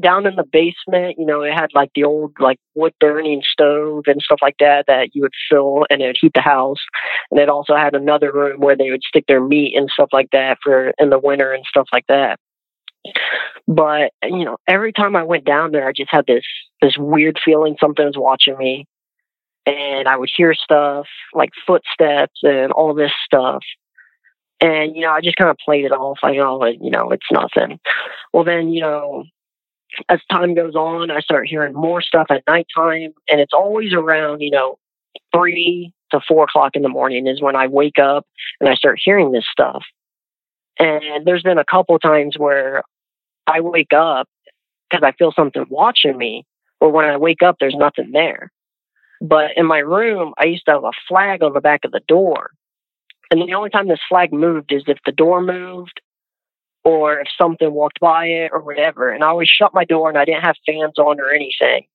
down 0.00 0.26
in 0.26 0.36
the 0.36 0.44
basement, 0.44 1.16
you 1.18 1.26
know, 1.26 1.42
it 1.42 1.52
had 1.52 1.70
like 1.74 1.90
the 1.94 2.04
old 2.04 2.32
like 2.40 2.58
wood 2.74 2.92
burning 3.00 3.42
stove 3.44 4.04
and 4.06 4.20
stuff 4.20 4.38
like 4.42 4.56
that 4.60 4.86
that 4.86 5.10
you 5.14 5.22
would 5.22 5.32
fill 5.50 5.86
and 5.90 6.02
it 6.02 6.06
would 6.06 6.18
heat 6.20 6.32
the 6.34 6.40
house. 6.40 6.80
And 7.30 7.40
it 7.40 7.48
also 7.48 7.76
had 7.76 7.94
another 7.94 8.32
room 8.32 8.60
where 8.60 8.76
they 8.76 8.90
would 8.90 9.02
stick 9.06 9.24
their 9.28 9.42
meat 9.42 9.76
and 9.76 9.90
stuff 9.90 10.08
like 10.12 10.28
that 10.32 10.58
for 10.62 10.92
in 10.98 11.10
the 11.10 11.18
winter 11.18 11.52
and 11.52 11.64
stuff 11.66 11.88
like 11.92 12.06
that. 12.08 12.38
But 13.68 14.12
you 14.22 14.44
know, 14.44 14.56
every 14.66 14.92
time 14.92 15.16
I 15.16 15.22
went 15.22 15.44
down 15.44 15.72
there, 15.72 15.88
I 15.88 15.92
just 15.92 16.10
had 16.10 16.26
this 16.26 16.44
this 16.82 16.96
weird 16.98 17.38
feeling 17.44 17.76
something 17.80 18.04
was 18.04 18.16
watching 18.16 18.58
me, 18.58 18.86
and 19.66 20.08
I 20.08 20.16
would 20.16 20.30
hear 20.34 20.54
stuff 20.54 21.06
like 21.34 21.50
footsteps 21.66 22.40
and 22.42 22.72
all 22.72 22.94
this 22.94 23.12
stuff. 23.24 23.62
And 24.60 24.96
you 24.96 25.02
know, 25.02 25.10
I 25.10 25.20
just 25.20 25.36
kind 25.36 25.50
of 25.50 25.58
played 25.62 25.84
it 25.84 25.92
off 25.92 26.18
like, 26.22 26.38
oh, 26.38 26.64
you 26.64 26.90
know, 26.90 27.10
it's 27.10 27.26
nothing. 27.30 27.78
Well, 28.32 28.44
then 28.44 28.70
you 28.70 28.80
know, 28.80 29.24
as 30.08 30.20
time 30.30 30.54
goes 30.54 30.74
on, 30.74 31.10
I 31.10 31.20
start 31.20 31.48
hearing 31.48 31.74
more 31.74 32.00
stuff 32.00 32.28
at 32.30 32.44
nighttime, 32.48 33.12
and 33.28 33.40
it's 33.40 33.52
always 33.52 33.92
around, 33.92 34.40
you 34.40 34.50
know, 34.50 34.78
three 35.34 35.92
to 36.10 36.20
four 36.26 36.44
o'clock 36.44 36.76
in 36.76 36.82
the 36.82 36.88
morning 36.88 37.26
is 37.26 37.42
when 37.42 37.56
I 37.56 37.66
wake 37.66 37.98
up 37.98 38.26
and 38.60 38.68
I 38.68 38.74
start 38.74 39.00
hearing 39.02 39.32
this 39.32 39.46
stuff. 39.50 39.82
And 40.78 41.26
there's 41.26 41.42
been 41.42 41.58
a 41.58 41.64
couple 41.64 41.98
times 41.98 42.36
where 42.38 42.82
I 43.46 43.60
wake 43.60 43.92
up 43.94 44.28
because 44.88 45.02
I 45.04 45.12
feel 45.12 45.32
something 45.32 45.64
watching 45.68 46.16
me, 46.16 46.44
or 46.80 46.90
when 46.90 47.06
I 47.06 47.16
wake 47.16 47.42
up, 47.42 47.56
there's 47.58 47.74
nothing 47.74 48.12
there. 48.12 48.52
But 49.20 49.52
in 49.56 49.66
my 49.66 49.78
room, 49.78 50.34
I 50.38 50.46
used 50.46 50.66
to 50.66 50.72
have 50.72 50.84
a 50.84 50.90
flag 51.08 51.42
on 51.42 51.52
the 51.52 51.60
back 51.60 51.84
of 51.84 51.92
the 51.92 52.02
door. 52.06 52.50
And 53.30 53.40
the 53.40 53.54
only 53.54 53.70
time 53.70 53.88
this 53.88 54.00
flag 54.08 54.32
moved 54.32 54.72
is 54.72 54.84
if 54.86 54.98
the 55.04 55.12
door 55.12 55.40
moved 55.40 56.00
or 56.84 57.20
if 57.20 57.26
something 57.36 57.72
walked 57.72 57.98
by 57.98 58.26
it 58.26 58.50
or 58.52 58.60
whatever. 58.60 59.10
And 59.10 59.24
I 59.24 59.28
always 59.28 59.48
shut 59.48 59.74
my 59.74 59.84
door 59.84 60.08
and 60.08 60.16
I 60.16 60.24
didn't 60.24 60.44
have 60.44 60.56
fans 60.64 60.98
on 60.98 61.20
or 61.20 61.30
anything. 61.30 61.86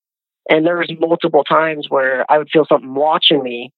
And 0.49 0.65
there 0.65 0.77
was 0.77 0.91
multiple 0.99 1.43
times 1.43 1.85
where 1.87 2.29
I 2.29 2.37
would 2.37 2.49
feel 2.51 2.65
something 2.65 2.93
watching 2.93 3.41
me. 3.41 3.71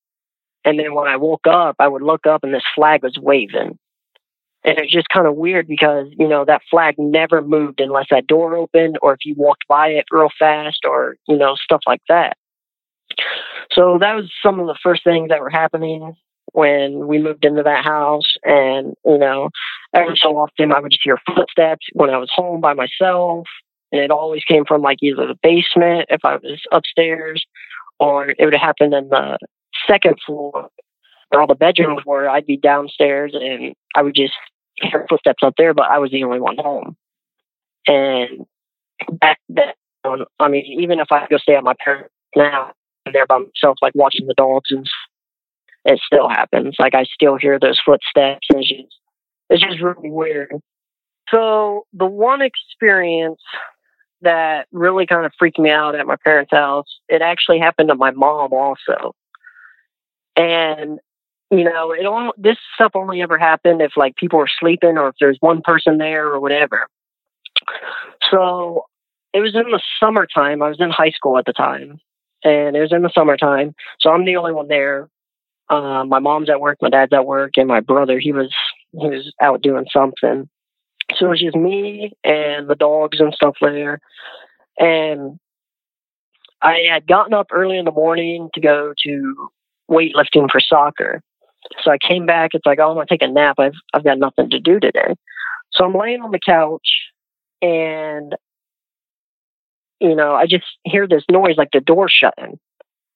And 0.65 0.79
then 0.79 0.95
when 0.95 1.07
I 1.07 1.17
woke 1.17 1.45
up, 1.45 1.75
I 1.79 1.87
would 1.87 2.01
look 2.01 2.25
up 2.25 2.43
and 2.43 2.53
this 2.53 2.63
flag 2.73 3.03
was 3.03 3.17
waving. 3.21 3.77
And 4.65 4.77
it's 4.77 4.93
just 4.93 5.09
kind 5.09 5.27
of 5.27 5.35
weird 5.35 5.67
because, 5.67 6.07
you 6.17 6.27
know, 6.27 6.45
that 6.45 6.61
flag 6.71 6.95
never 6.97 7.41
moved 7.41 7.81
unless 7.81 8.07
that 8.11 8.27
door 8.27 8.55
opened 8.55 8.97
or 9.01 9.13
if 9.13 9.19
you 9.25 9.35
walked 9.37 9.67
by 9.67 9.89
it 9.89 10.05
real 10.09 10.29
fast 10.39 10.79
or, 10.85 11.17
you 11.27 11.35
know, 11.35 11.55
stuff 11.55 11.81
like 11.85 12.01
that. 12.07 12.37
So 13.71 13.97
that 13.99 14.15
was 14.15 14.31
some 14.43 14.59
of 14.59 14.67
the 14.67 14.77
first 14.83 15.03
things 15.03 15.29
that 15.29 15.39
were 15.39 15.49
happening 15.49 16.15
when 16.53 17.07
we 17.07 17.19
moved 17.19 17.45
into 17.45 17.63
that 17.63 17.83
house. 17.83 18.33
And, 18.43 18.93
you 19.05 19.17
know, 19.17 19.49
every 19.93 20.17
so 20.17 20.37
often 20.37 20.71
I 20.71 20.79
would 20.79 20.91
just 20.91 21.03
hear 21.03 21.17
footsteps 21.25 21.87
when 21.93 22.09
I 22.09 22.17
was 22.17 22.31
home 22.33 22.61
by 22.61 22.73
myself. 22.73 23.47
And 23.91 24.01
it 24.01 24.11
always 24.11 24.43
came 24.43 24.65
from 24.65 24.81
like 24.81 24.99
either 25.01 25.27
the 25.27 25.37
basement 25.41 26.07
if 26.09 26.21
I 26.23 26.35
was 26.35 26.61
upstairs 26.71 27.45
or 27.99 28.29
it 28.29 28.43
would 28.45 28.55
happen 28.55 28.93
in 28.93 29.09
the 29.09 29.37
second 29.87 30.15
floor 30.25 30.69
where 31.29 31.41
all 31.41 31.47
the 31.47 31.55
bedrooms 31.55 32.03
were. 32.05 32.29
I'd 32.29 32.45
be 32.45 32.57
downstairs 32.57 33.33
and 33.33 33.73
I 33.95 34.01
would 34.01 34.15
just 34.15 34.33
hear 34.75 35.05
footsteps 35.09 35.43
up 35.43 35.55
there, 35.57 35.73
but 35.73 35.89
I 35.89 35.99
was 35.99 36.11
the 36.11 36.23
only 36.23 36.39
one 36.39 36.57
home. 36.57 36.95
And 37.87 38.45
back 39.19 39.39
then, 39.49 39.73
I 40.39 40.47
mean, 40.47 40.65
even 40.79 40.99
if 40.99 41.11
I 41.11 41.27
go 41.27 41.37
stay 41.37 41.55
at 41.55 41.63
my 41.63 41.73
parents 41.83 42.13
now, 42.35 42.71
there 43.11 43.25
by 43.25 43.39
myself, 43.39 43.77
like 43.81 43.93
watching 43.95 44.27
the 44.27 44.33
dogs 44.35 44.71
and 44.71 44.87
it 45.85 45.99
still 46.05 46.29
happens. 46.29 46.75
Like 46.79 46.95
I 46.95 47.03
still 47.03 47.37
hear 47.37 47.59
those 47.59 47.79
footsteps 47.85 48.47
and 48.49 48.59
it's 48.59 48.69
just, 48.69 48.99
it's 49.49 49.63
just 49.63 49.81
really 49.81 50.09
weird. 50.09 50.53
So 51.29 51.85
the 51.93 52.05
one 52.05 52.41
experience 52.41 53.41
that 54.21 54.67
really 54.71 55.05
kind 55.05 55.25
of 55.25 55.33
freaked 55.37 55.59
me 55.59 55.69
out 55.69 55.95
at 55.95 56.07
my 56.07 56.15
parents' 56.23 56.51
house, 56.51 56.87
it 57.09 57.21
actually 57.21 57.59
happened 57.59 57.89
to 57.89 57.95
my 57.95 58.11
mom 58.11 58.53
also. 58.53 59.13
And 60.35 60.99
you 61.51 61.63
know, 61.63 61.91
it 61.91 62.05
all 62.05 62.33
this 62.35 62.57
stuff 62.73 62.93
only 62.95 63.21
ever 63.21 63.37
happened 63.37 63.81
if 63.81 63.95
like 63.95 64.15
people 64.15 64.39
were 64.39 64.49
sleeping 64.59 64.97
or 64.97 65.09
if 65.09 65.15
there's 65.19 65.37
one 65.39 65.61
person 65.61 65.99
there 65.99 66.27
or 66.27 66.39
whatever. 66.39 66.87
So 68.31 68.85
it 69.33 69.39
was 69.39 69.53
in 69.53 69.69
the 69.69 69.81
summertime. 69.99 70.63
I 70.63 70.69
was 70.69 70.79
in 70.79 70.89
high 70.89 71.11
school 71.11 71.37
at 71.37 71.45
the 71.45 71.53
time, 71.53 71.99
and 72.43 72.75
it 72.75 72.81
was 72.81 72.93
in 72.93 73.03
the 73.03 73.11
summertime. 73.15 73.73
So 73.99 74.11
I'm 74.11 74.25
the 74.25 74.37
only 74.37 74.53
one 74.53 74.67
there 74.67 75.09
Uh, 75.69 76.03
my 76.05 76.19
mom's 76.19 76.49
at 76.49 76.59
work, 76.61 76.77
my 76.81 76.89
dad's 76.89 77.13
at 77.13 77.25
work, 77.25 77.53
and 77.57 77.67
my 77.67 77.79
brother 77.79 78.19
he 78.19 78.31
was 78.33 78.53
he 78.91 79.07
was 79.07 79.33
out 79.41 79.61
doing 79.61 79.85
something. 79.91 80.49
So 81.15 81.25
it 81.27 81.29
was 81.29 81.41
just 81.41 81.55
me 81.55 82.13
and 82.23 82.69
the 82.69 82.75
dogs 82.75 83.19
and 83.19 83.33
stuff 83.33 83.55
there. 83.61 83.99
And 84.79 85.39
I 86.61 86.81
had 86.91 87.07
gotten 87.07 87.33
up 87.33 87.47
early 87.51 87.77
in 87.77 87.85
the 87.85 87.91
morning 87.91 88.49
to 88.53 88.61
go 88.61 88.93
to 89.05 89.49
weightlifting 89.89 90.49
for 90.51 90.59
soccer. 90.61 91.21
So 91.83 91.91
I 91.91 91.97
came 91.97 92.25
back. 92.25 92.51
It's 92.53 92.65
like, 92.65 92.79
oh, 92.79 92.89
I'm 92.89 92.95
gonna 92.95 93.05
take 93.07 93.23
a 93.23 93.27
nap. 93.27 93.55
I've 93.59 93.75
I've 93.93 94.03
got 94.03 94.19
nothing 94.19 94.49
to 94.51 94.59
do 94.59 94.79
today. 94.79 95.15
So 95.73 95.85
I'm 95.85 95.93
laying 95.95 96.21
on 96.21 96.31
the 96.31 96.39
couch, 96.39 96.89
and 97.61 98.35
you 100.03 100.15
know, 100.15 100.35
I 100.35 100.45
just 100.45 100.65
hear 100.83 101.07
this 101.07 101.23
noise 101.31 101.55
like 101.57 101.69
the 101.71 101.79
door 101.79 102.09
shutting. 102.09 102.59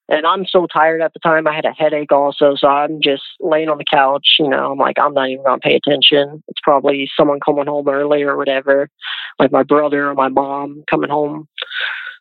And 0.09 0.25
I'm 0.25 0.45
so 0.45 0.67
tired 0.73 1.01
at 1.01 1.11
the 1.13 1.19
time. 1.19 1.47
I 1.47 1.53
had 1.53 1.65
a 1.65 1.73
headache 1.73 2.13
also, 2.13 2.55
so 2.55 2.69
I'm 2.69 3.01
just 3.03 3.23
laying 3.41 3.67
on 3.67 3.77
the 3.77 3.83
couch. 3.83 4.25
You 4.39 4.47
know, 4.47 4.71
I'm 4.71 4.77
like, 4.77 4.97
I'm 4.97 5.13
not 5.13 5.29
even 5.29 5.43
gonna 5.43 5.59
pay 5.59 5.75
attention. 5.75 6.41
It's 6.47 6.61
probably 6.63 7.09
someone 7.17 7.41
coming 7.45 7.67
home 7.67 7.89
early 7.89 8.23
or 8.23 8.37
whatever, 8.37 8.89
like 9.37 9.51
my 9.51 9.63
brother 9.63 10.09
or 10.09 10.13
my 10.13 10.29
mom 10.29 10.85
coming 10.89 11.09
home. 11.09 11.49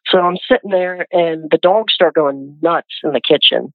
So 0.09 0.19
I'm 0.19 0.37
sitting 0.51 0.71
there, 0.71 1.07
and 1.13 1.49
the 1.51 1.59
dogs 1.59 1.95
start 1.95 2.15
going 2.15 2.59
nuts 2.61 2.95
in 3.05 3.13
the 3.13 3.21
kitchen. 3.21 3.73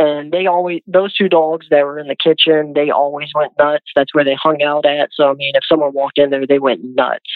And 0.00 0.30
they 0.30 0.46
always, 0.46 0.80
those 0.86 1.12
two 1.12 1.28
dogs 1.28 1.66
that 1.70 1.84
were 1.84 1.98
in 1.98 2.06
the 2.06 2.14
kitchen, 2.14 2.72
they 2.74 2.88
always 2.88 3.30
went 3.34 3.52
nuts. 3.58 3.86
That's 3.96 4.14
where 4.14 4.24
they 4.24 4.36
hung 4.40 4.62
out 4.62 4.86
at. 4.86 5.10
So, 5.12 5.28
I 5.28 5.34
mean, 5.34 5.52
if 5.56 5.64
someone 5.68 5.92
walked 5.92 6.18
in 6.18 6.30
there, 6.30 6.46
they 6.46 6.60
went 6.60 6.84
nuts. 6.84 7.28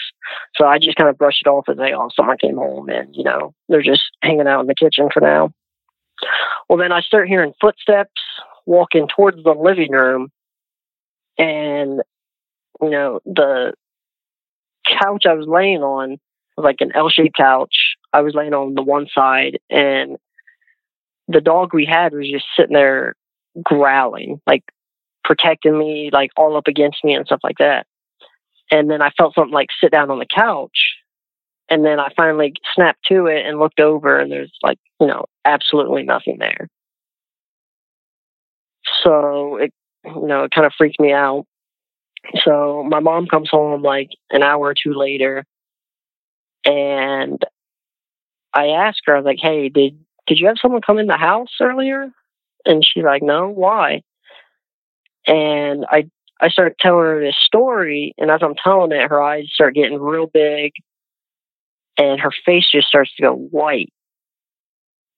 So 0.55 0.65
I 0.65 0.79
just 0.79 0.95
kind 0.95 1.09
of 1.09 1.17
brushed 1.17 1.43
it 1.45 1.49
off 1.49 1.67
as, 1.67 1.75
like, 1.75 1.93
oh, 1.93 2.09
someone 2.15 2.37
came 2.37 2.55
home 2.55 2.87
and, 2.87 3.13
you 3.13 3.25
know, 3.25 3.53
they're 3.67 3.81
just 3.81 4.03
hanging 4.21 4.47
out 4.47 4.61
in 4.61 4.67
the 4.67 4.75
kitchen 4.75 5.09
for 5.13 5.19
now. 5.19 5.51
Well, 6.69 6.79
then 6.79 6.93
I 6.93 7.01
start 7.01 7.27
hearing 7.27 7.53
footsteps 7.59 8.21
walking 8.65 9.09
towards 9.13 9.43
the 9.43 9.51
living 9.51 9.91
room. 9.91 10.31
And, 11.37 12.01
you 12.81 12.89
know, 12.89 13.19
the 13.25 13.73
couch 14.87 15.25
I 15.27 15.33
was 15.33 15.47
laying 15.47 15.81
on 15.81 16.17
was 16.55 16.63
like 16.63 16.77
an 16.79 16.91
L 16.95 17.09
shaped 17.09 17.35
couch. 17.35 17.95
I 18.13 18.21
was 18.21 18.35
laying 18.35 18.53
on 18.53 18.75
the 18.75 18.83
one 18.83 19.07
side, 19.13 19.59
and 19.69 20.17
the 21.27 21.41
dog 21.41 21.73
we 21.73 21.85
had 21.85 22.13
was 22.13 22.29
just 22.29 22.45
sitting 22.57 22.73
there 22.73 23.15
growling, 23.61 24.41
like 24.47 24.63
protecting 25.23 25.77
me, 25.77 26.09
like 26.11 26.31
all 26.35 26.57
up 26.57 26.67
against 26.67 27.03
me 27.03 27.13
and 27.13 27.25
stuff 27.25 27.39
like 27.43 27.57
that. 27.59 27.85
And 28.71 28.89
then 28.89 29.01
I 29.01 29.11
felt 29.11 29.35
something 29.35 29.53
like 29.53 29.69
sit 29.81 29.91
down 29.91 30.11
on 30.11 30.19
the 30.19 30.25
couch. 30.25 30.95
And 31.69 31.85
then 31.85 31.99
I 31.99 32.09
finally 32.15 32.53
snapped 32.75 33.05
to 33.07 33.27
it 33.27 33.45
and 33.45 33.57
looked 33.57 33.79
over, 33.79 34.19
and 34.19 34.31
there's 34.31 34.51
like, 34.61 34.77
you 34.99 35.07
know, 35.07 35.25
absolutely 35.45 36.03
nothing 36.03 36.37
there. 36.39 36.67
So 39.03 39.57
it, 39.57 39.73
you 40.05 40.27
know, 40.27 40.43
it 40.43 40.51
kind 40.51 40.67
of 40.67 40.73
freaked 40.77 40.99
me 40.99 41.13
out. 41.13 41.45
So 42.43 42.85
my 42.87 42.99
mom 42.99 43.27
comes 43.27 43.49
home 43.49 43.81
like 43.81 44.09
an 44.29 44.43
hour 44.43 44.67
or 44.67 44.73
two 44.73 44.93
later, 44.93 45.45
and 46.65 47.41
I 48.53 48.67
asked 48.67 49.01
her, 49.05 49.15
I 49.15 49.19
was 49.19 49.25
like, 49.25 49.39
"Hey, 49.41 49.69
did 49.69 49.97
did 50.27 50.39
you 50.39 50.47
have 50.47 50.57
someone 50.61 50.81
come 50.81 50.99
in 50.99 51.07
the 51.07 51.17
house 51.17 51.49
earlier?" 51.61 52.09
And 52.65 52.85
she's 52.85 53.03
like, 53.03 53.23
"No, 53.23 53.49
why?" 53.49 54.01
And 55.27 55.85
I 55.89 56.09
I 56.41 56.49
start 56.49 56.77
telling 56.79 57.05
her 57.05 57.19
this 57.21 57.37
story, 57.37 58.13
and 58.17 58.29
as 58.29 58.41
I'm 58.43 58.55
telling 58.55 58.91
it, 58.91 59.09
her 59.09 59.21
eyes 59.21 59.49
start 59.53 59.75
getting 59.75 59.99
real 59.99 60.27
big, 60.27 60.73
and 61.97 62.19
her 62.19 62.31
face 62.45 62.69
just 62.71 62.87
starts 62.87 63.15
to 63.15 63.23
go 63.23 63.33
white. 63.33 63.93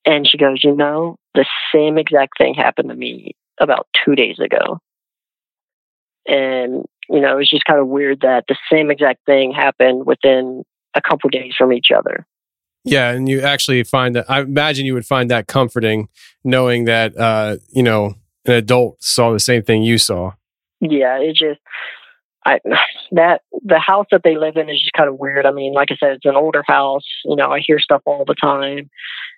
And 0.05 0.27
she 0.27 0.37
goes, 0.37 0.63
"You 0.63 0.75
know, 0.75 1.17
the 1.33 1.45
same 1.73 1.97
exact 1.97 2.37
thing 2.37 2.53
happened 2.53 2.89
to 2.89 2.95
me 2.95 3.35
about 3.59 3.87
two 4.05 4.15
days 4.15 4.39
ago." 4.39 4.79
And 6.27 6.85
you 7.09 7.21
know, 7.21 7.37
it's 7.37 7.51
just 7.51 7.65
kind 7.65 7.79
of 7.79 7.87
weird 7.87 8.21
that 8.21 8.45
the 8.47 8.57
same 8.71 8.89
exact 8.91 9.25
thing 9.25 9.51
happened 9.51 10.05
within 10.05 10.63
a 10.95 11.01
couple 11.01 11.29
days 11.29 11.53
from 11.57 11.73
each 11.73 11.91
other. 11.95 12.25
Yeah, 12.85 13.09
and 13.09 13.27
you 13.27 13.41
actually 13.41 13.83
find 13.83 14.15
that. 14.15 14.29
I 14.29 14.41
imagine 14.41 14.85
you 14.85 14.93
would 14.93 15.07
find 15.07 15.29
that 15.31 15.47
comforting, 15.47 16.07
knowing 16.43 16.85
that 16.85 17.17
uh, 17.17 17.57
you 17.69 17.83
know 17.83 18.13
an 18.45 18.53
adult 18.53 19.01
saw 19.03 19.33
the 19.33 19.39
same 19.39 19.63
thing 19.63 19.83
you 19.83 19.97
saw. 19.97 20.33
Yeah, 20.79 21.17
it 21.19 21.35
just 21.35 21.59
I 22.45 22.59
that 23.11 23.41
the 23.63 23.79
house 23.79 24.05
that 24.11 24.21
they 24.23 24.37
live 24.37 24.55
in 24.55 24.69
is 24.69 24.79
just 24.79 24.93
kind 24.93 25.09
of 25.09 25.17
weird. 25.17 25.45
I 25.47 25.51
mean, 25.51 25.73
like 25.73 25.91
I 25.91 25.95
said, 25.99 26.11
it's 26.13 26.25
an 26.25 26.35
older 26.35 26.63
house. 26.65 27.05
You 27.25 27.35
know, 27.35 27.49
I 27.49 27.59
hear 27.59 27.79
stuff 27.79 28.03
all 28.05 28.23
the 28.25 28.35
time. 28.35 28.89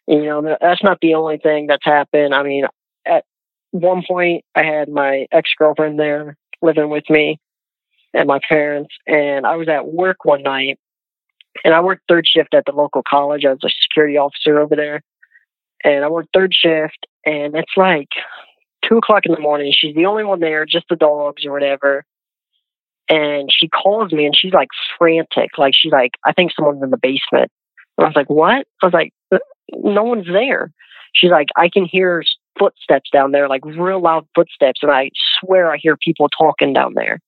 You 0.07 0.25
know, 0.25 0.57
that's 0.59 0.83
not 0.83 0.99
the 1.01 1.15
only 1.15 1.37
thing 1.37 1.67
that's 1.67 1.85
happened. 1.85 2.33
I 2.33 2.43
mean, 2.43 2.65
at 3.05 3.23
one 3.71 4.03
point, 4.05 4.43
I 4.55 4.63
had 4.63 4.89
my 4.89 5.25
ex 5.31 5.51
girlfriend 5.57 5.97
there 5.97 6.35
living 6.61 6.89
with 6.89 7.09
me 7.09 7.39
and 8.13 8.27
my 8.27 8.39
parents, 8.49 8.93
and 9.05 9.45
I 9.45 9.55
was 9.55 9.69
at 9.69 9.87
work 9.87 10.25
one 10.25 10.43
night 10.43 10.79
and 11.63 11.73
I 11.73 11.81
worked 11.81 12.03
third 12.07 12.25
shift 12.27 12.53
at 12.53 12.65
the 12.65 12.71
local 12.71 13.03
college. 13.07 13.45
I 13.45 13.49
was 13.49 13.63
a 13.63 13.69
security 13.83 14.17
officer 14.17 14.59
over 14.59 14.75
there, 14.75 15.01
and 15.83 16.03
I 16.03 16.09
worked 16.09 16.29
third 16.33 16.53
shift, 16.53 17.05
and 17.25 17.55
it's 17.55 17.73
like 17.75 18.09
two 18.87 18.97
o'clock 18.97 19.25
in 19.25 19.33
the 19.33 19.39
morning. 19.39 19.73
She's 19.75 19.95
the 19.95 20.05
only 20.05 20.23
one 20.23 20.39
there, 20.39 20.65
just 20.65 20.85
the 20.89 20.95
dogs 20.95 21.45
or 21.45 21.51
whatever. 21.51 22.05
And 23.09 23.49
she 23.51 23.69
calls 23.69 24.11
me, 24.11 24.25
and 24.25 24.35
she's 24.35 24.53
like 24.53 24.67
frantic, 24.97 25.57
like 25.57 25.73
she's 25.75 25.91
like, 25.91 26.11
"I 26.25 26.33
think 26.33 26.51
someone's 26.53 26.83
in 26.83 26.89
the 26.89 26.97
basement." 26.97 27.51
And 27.97 28.05
I 28.05 28.07
was 28.07 28.15
like, 28.15 28.29
"What?" 28.29 28.67
I 28.81 28.85
was 28.85 28.93
like, 28.93 29.13
uh, 29.31 29.39
"No 29.73 30.03
one's 30.03 30.27
there." 30.27 30.71
She's 31.13 31.31
like, 31.31 31.47
"I 31.55 31.69
can 31.69 31.85
hear 31.85 32.23
footsteps 32.59 33.09
down 33.11 33.31
there, 33.31 33.47
like 33.47 33.63
real 33.65 34.01
loud 34.01 34.27
footsteps, 34.35 34.81
and 34.83 34.91
I 34.91 35.11
swear 35.39 35.71
I 35.71 35.77
hear 35.77 35.95
people 35.95 36.27
talking 36.29 36.73
down 36.73 36.95
there." 36.95 37.19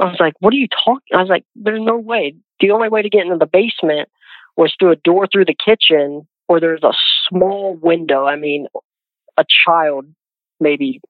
I 0.00 0.04
was 0.04 0.16
like, 0.20 0.34
what 0.40 0.52
are 0.52 0.56
you 0.56 0.68
talking? 0.84 1.14
I 1.14 1.20
was 1.20 1.28
like, 1.28 1.44
there's 1.56 1.82
no 1.82 1.98
way. 1.98 2.34
The 2.60 2.70
only 2.70 2.88
way 2.88 3.02
to 3.02 3.08
get 3.08 3.22
into 3.22 3.36
the 3.36 3.46
basement 3.46 4.08
was 4.56 4.74
through 4.78 4.92
a 4.92 4.96
door 4.96 5.26
through 5.26 5.46
the 5.46 5.54
kitchen 5.54 6.26
or 6.48 6.60
there's 6.60 6.82
a 6.82 6.92
small 7.28 7.74
window. 7.80 8.26
I 8.26 8.36
mean, 8.36 8.66
a 9.36 9.44
child 9.66 10.06
maybe 10.60 11.00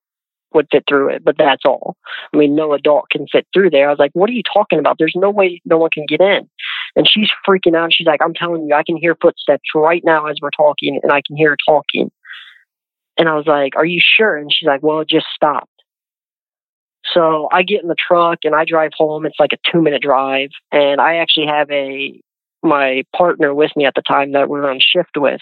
would 0.55 0.69
fit 0.71 0.85
through 0.89 1.11
it, 1.11 1.25
but 1.25 1.37
that's 1.39 1.63
all. 1.67 1.97
I 2.33 2.37
mean, 2.37 2.55
no 2.55 2.73
adult 2.73 3.11
can 3.11 3.27
fit 3.31 3.47
through 3.53 3.71
there. 3.71 3.89
I 3.89 3.91
was 3.91 3.99
like, 3.99 4.11
what 4.15 4.31
are 4.31 4.35
you 4.35 4.43
talking 4.43 4.79
about? 4.79 4.97
There's 4.99 5.17
no 5.17 5.31
way 5.31 5.61
no 5.65 5.79
one 5.79 5.91
can 5.93 6.07
get 6.07 6.21
in. 6.21 6.49
And 6.97 7.09
she's 7.09 7.29
freaking 7.47 7.77
out. 7.77 7.93
She's 7.93 8.07
like, 8.07 8.21
I'm 8.23 8.35
telling 8.35 8.67
you, 8.67 8.75
I 8.75 8.83
can 8.83 8.97
hear 8.97 9.17
footsteps 9.21 9.71
right 9.75 10.03
now 10.05 10.27
as 10.27 10.39
we're 10.41 10.51
talking 10.51 11.01
and 11.03 11.13
I 11.13 11.21
can 11.27 11.37
hear 11.37 11.51
her 11.51 11.57
talking. 11.67 12.11
And 13.19 13.29
I 13.29 13.35
was 13.35 13.47
like, 13.47 13.77
are 13.77 13.85
you 13.85 14.01
sure? 14.03 14.37
And 14.37 14.53
she's 14.53 14.67
like, 14.67 14.83
well, 14.83 15.05
just 15.05 15.27
stopped. 15.35 15.71
So 17.15 17.49
I 17.53 17.63
get 17.63 17.83
in 17.83 17.89
the 17.89 17.97
truck 17.97 18.41
and 18.45 18.55
I 18.55 18.65
drive 18.65 18.93
home. 18.97 19.27
It's 19.27 19.39
like 19.39 19.53
a 19.53 19.71
two 19.71 19.81
minute 19.83 20.03
drive. 20.03 20.51
And 20.73 21.01
I 21.01 21.17
actually 21.17 21.47
have 21.47 21.71
a, 21.71 22.21
my 22.63 23.05
partner 23.17 23.55
with 23.55 23.71
me 23.77 23.87
at 23.87 23.95
the 23.95 24.03
time 24.03 24.33
that 24.33 24.49
we 24.49 24.59
are 24.59 24.71
on 24.71 24.81
shift 24.81 25.17
with. 25.17 25.41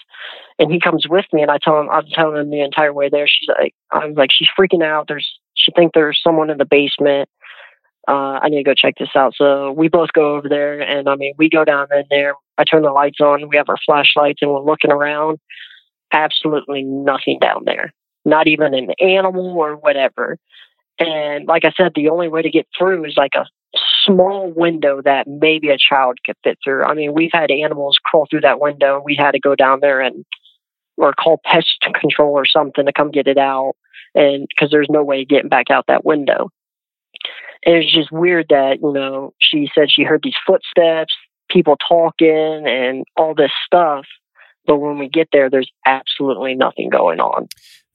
And 0.59 0.71
he 0.71 0.79
comes 0.79 1.07
with 1.09 1.25
me 1.33 1.41
and 1.41 1.51
I 1.51 1.57
tell 1.57 1.79
him, 1.79 1.89
I'm 1.89 2.05
telling 2.11 2.41
him 2.41 2.49
the 2.49 2.61
entire 2.61 2.93
way 2.93 3.09
there. 3.09 3.27
She's 3.27 3.49
like, 3.59 3.73
I'm 3.91 4.13
like, 4.13 4.29
she's 4.31 4.49
freaking 4.57 4.83
out. 4.83 5.07
There's, 5.07 5.27
she 5.55 5.71
think 5.75 5.93
there's 5.93 6.19
someone 6.23 6.49
in 6.49 6.57
the 6.57 6.65
basement. 6.65 7.29
Uh, 8.07 8.39
I 8.41 8.47
need 8.47 8.57
to 8.57 8.63
go 8.63 8.73
check 8.73 8.95
this 8.97 9.09
out. 9.15 9.33
So 9.35 9.71
we 9.73 9.89
both 9.89 10.13
go 10.13 10.35
over 10.35 10.47
there 10.47 10.79
and 10.79 11.09
I 11.09 11.15
mean, 11.15 11.33
we 11.37 11.49
go 11.49 11.65
down 11.65 11.87
in 11.91 12.03
there. 12.09 12.35
I 12.57 12.63
turn 12.63 12.83
the 12.83 12.91
lights 12.91 13.19
on. 13.19 13.49
We 13.49 13.57
have 13.57 13.69
our 13.69 13.77
flashlights 13.85 14.39
and 14.41 14.51
we're 14.51 14.61
looking 14.63 14.91
around. 14.91 15.39
Absolutely 16.13 16.83
nothing 16.83 17.39
down 17.39 17.63
there. 17.65 17.93
Not 18.23 18.47
even 18.47 18.73
an 18.73 18.91
animal 18.99 19.57
or 19.57 19.75
whatever. 19.75 20.37
And 20.99 21.47
like 21.47 21.63
I 21.65 21.71
said, 21.77 21.91
the 21.95 22.09
only 22.09 22.27
way 22.27 22.41
to 22.41 22.49
get 22.49 22.67
through 22.77 23.05
is 23.05 23.15
like 23.17 23.33
a 23.35 23.45
small 24.05 24.51
window 24.51 25.01
that 25.03 25.27
maybe 25.27 25.69
a 25.69 25.77
child 25.77 26.17
could 26.25 26.35
fit 26.43 26.57
through. 26.63 26.83
I 26.83 26.93
mean, 26.93 27.13
we've 27.13 27.31
had 27.33 27.51
animals 27.51 27.97
crawl 28.03 28.27
through 28.29 28.41
that 28.41 28.59
window. 28.59 29.01
We 29.03 29.15
had 29.15 29.31
to 29.31 29.39
go 29.39 29.55
down 29.55 29.79
there 29.81 30.01
and 30.01 30.25
or 30.97 31.13
call 31.13 31.39
pest 31.45 31.85
control 31.93 32.33
or 32.33 32.45
something 32.45 32.85
to 32.85 32.93
come 32.93 33.11
get 33.11 33.27
it 33.27 33.37
out, 33.37 33.73
and 34.15 34.47
because 34.49 34.71
there's 34.71 34.89
no 34.89 35.03
way 35.03 35.21
of 35.21 35.27
getting 35.27 35.49
back 35.49 35.69
out 35.69 35.85
that 35.87 36.05
window. 36.05 36.49
And 37.65 37.75
it's 37.75 37.93
just 37.93 38.11
weird 38.11 38.47
that 38.49 38.79
you 38.81 38.93
know 38.93 39.33
she 39.39 39.69
said 39.75 39.91
she 39.91 40.03
heard 40.03 40.21
these 40.23 40.33
footsteps, 40.45 41.13
people 41.49 41.77
talking, 41.87 42.65
and 42.67 43.05
all 43.15 43.35
this 43.35 43.51
stuff. 43.65 44.05
But 44.65 44.77
when 44.77 44.97
we 44.97 45.07
get 45.07 45.29
there, 45.31 45.49
there's 45.49 45.71
absolutely 45.85 46.55
nothing 46.55 46.89
going 46.89 47.19
on. 47.19 47.47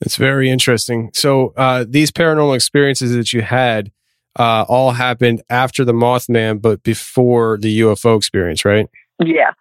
It's 0.03 0.17
very 0.17 0.51
interesting. 0.51 1.11
So 1.15 1.55
uh, 1.57 1.85
these 1.89 2.11
paranormal 2.11 2.57
experiences 2.57 3.15
that 3.15 3.33
you 3.33 3.41
had 3.41 3.93
uh, 4.37 4.65
all 4.69 4.91
happened 4.91 5.43
after 5.49 5.85
the 5.85 5.93
Mothman, 5.93 6.61
but 6.61 6.83
before 6.83 7.57
the 7.59 7.81
UFO 7.81 8.17
experience, 8.17 8.65
right? 8.65 8.89
Yeah, 9.25 9.53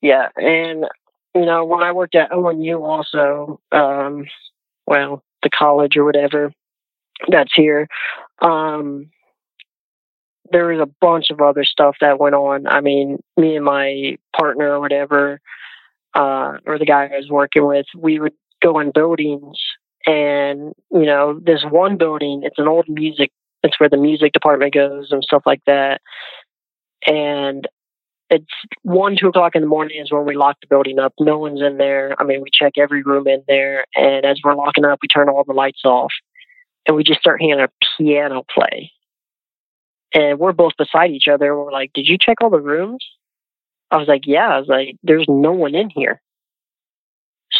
yeah, 0.00 0.28
and 0.36 0.86
you 1.34 1.44
know 1.44 1.64
when 1.64 1.82
I 1.82 1.92
worked 1.92 2.16
at 2.16 2.30
ONU, 2.30 2.82
also, 2.82 3.60
um, 3.70 4.26
well, 4.86 5.22
the 5.42 5.50
college 5.50 5.96
or 5.96 6.04
whatever 6.04 6.52
that's 7.28 7.52
here, 7.54 7.86
um, 8.40 9.10
there 10.50 10.66
was 10.66 10.80
a 10.80 10.90
bunch 11.00 11.26
of 11.30 11.40
other 11.40 11.64
stuff 11.64 11.96
that 12.00 12.18
went 12.18 12.34
on. 12.34 12.66
I 12.66 12.80
mean, 12.80 13.18
me 13.36 13.54
and 13.54 13.64
my 13.64 14.16
partner 14.36 14.72
or 14.72 14.80
whatever, 14.80 15.40
uh, 16.14 16.56
or 16.66 16.78
the 16.78 16.86
guy 16.86 17.10
I 17.12 17.16
was 17.16 17.28
working 17.30 17.64
with, 17.66 17.86
we 17.96 18.18
would 18.18 18.32
go 18.62 18.78
in 18.80 18.90
buildings 18.92 19.58
And, 20.06 20.72
you 20.90 21.04
know, 21.04 21.38
this 21.42 21.64
one 21.68 21.98
building, 21.98 22.42
it's 22.44 22.58
an 22.58 22.68
old 22.68 22.88
music, 22.88 23.30
it's 23.62 23.78
where 23.80 23.88
the 23.90 23.96
music 23.96 24.32
department 24.32 24.74
goes 24.74 25.08
and 25.10 25.22
stuff 25.22 25.42
like 25.44 25.62
that. 25.66 26.00
And 27.06 27.66
it's 28.30 28.46
one, 28.82 29.16
two 29.18 29.28
o'clock 29.28 29.54
in 29.54 29.62
the 29.62 29.68
morning 29.68 30.00
is 30.00 30.12
when 30.12 30.26
we 30.26 30.36
lock 30.36 30.56
the 30.60 30.66
building 30.68 30.98
up. 30.98 31.14
No 31.20 31.38
one's 31.38 31.62
in 31.62 31.78
there. 31.78 32.14
I 32.18 32.24
mean, 32.24 32.42
we 32.42 32.48
check 32.52 32.74
every 32.78 33.02
room 33.02 33.26
in 33.26 33.42
there. 33.48 33.84
And 33.94 34.24
as 34.24 34.38
we're 34.44 34.54
locking 34.54 34.84
up, 34.84 34.98
we 35.02 35.08
turn 35.08 35.28
all 35.28 35.44
the 35.44 35.52
lights 35.52 35.82
off 35.84 36.12
and 36.86 36.96
we 36.96 37.04
just 37.04 37.20
start 37.20 37.40
hearing 37.40 37.60
a 37.64 37.68
piano 37.98 38.44
play. 38.54 38.92
And 40.14 40.38
we're 40.38 40.52
both 40.52 40.72
beside 40.78 41.10
each 41.10 41.28
other. 41.28 41.56
We're 41.56 41.72
like, 41.72 41.92
Did 41.92 42.06
you 42.06 42.16
check 42.18 42.38
all 42.40 42.50
the 42.50 42.60
rooms? 42.60 43.04
I 43.90 43.96
was 43.98 44.08
like, 44.08 44.22
Yeah. 44.26 44.48
I 44.48 44.58
was 44.58 44.68
like, 44.68 44.96
There's 45.02 45.26
no 45.28 45.52
one 45.52 45.74
in 45.74 45.90
here. 45.90 46.20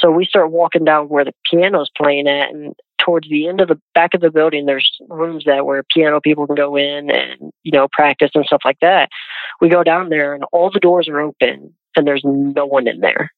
So 0.00 0.10
we 0.10 0.26
start 0.26 0.50
walking 0.50 0.84
down 0.84 1.08
where 1.08 1.24
the 1.24 1.32
piano's 1.50 1.90
playing 1.96 2.28
at, 2.28 2.50
and 2.50 2.74
towards 2.98 3.28
the 3.28 3.48
end 3.48 3.60
of 3.60 3.68
the 3.68 3.80
back 3.94 4.14
of 4.14 4.20
the 4.20 4.30
building, 4.30 4.66
there's 4.66 4.98
rooms 5.08 5.44
that 5.46 5.66
where 5.66 5.82
piano 5.82 6.20
people 6.20 6.46
can 6.46 6.56
go 6.56 6.76
in 6.76 7.10
and 7.10 7.52
you 7.62 7.72
know 7.72 7.88
practice 7.90 8.30
and 8.34 8.44
stuff 8.44 8.62
like 8.64 8.78
that. 8.80 9.08
We 9.60 9.68
go 9.68 9.82
down 9.82 10.08
there, 10.08 10.34
and 10.34 10.44
all 10.52 10.70
the 10.70 10.80
doors 10.80 11.08
are 11.08 11.20
open, 11.20 11.74
and 11.96 12.06
there's 12.06 12.22
no 12.24 12.66
one 12.66 12.86
in 12.86 13.00
there. 13.00 13.32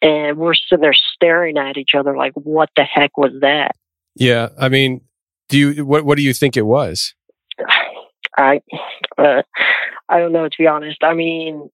And 0.00 0.38
we're 0.38 0.54
sitting 0.54 0.82
there 0.82 0.96
staring 1.14 1.58
at 1.58 1.76
each 1.76 1.94
other 1.96 2.16
like, 2.16 2.32
"What 2.34 2.70
the 2.76 2.84
heck 2.84 3.16
was 3.16 3.32
that?" 3.40 3.72
Yeah, 4.14 4.48
I 4.58 4.68
mean, 4.68 5.02
do 5.48 5.58
you 5.58 5.84
what 5.84 6.04
what 6.04 6.16
do 6.16 6.22
you 6.22 6.32
think 6.32 6.56
it 6.56 6.62
was? 6.62 7.14
I 8.36 8.60
uh, 9.16 9.42
I 10.08 10.18
don't 10.18 10.32
know 10.32 10.48
to 10.48 10.56
be 10.58 10.66
honest. 10.66 11.02
I 11.02 11.14
mean, 11.14 11.68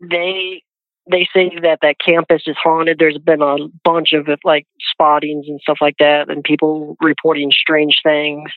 they 0.00 0.62
they 1.10 1.26
say 1.34 1.50
that 1.62 1.78
that 1.82 1.96
campus 2.04 2.42
is 2.46 2.56
haunted. 2.62 2.98
There's 2.98 3.18
been 3.18 3.42
a 3.42 3.56
bunch 3.84 4.12
of 4.12 4.28
like 4.44 4.66
spottings 4.80 5.46
and 5.48 5.60
stuff 5.60 5.78
like 5.80 5.96
that, 5.98 6.28
and 6.28 6.42
people 6.42 6.96
reporting 7.00 7.50
strange 7.52 8.00
things 8.02 8.50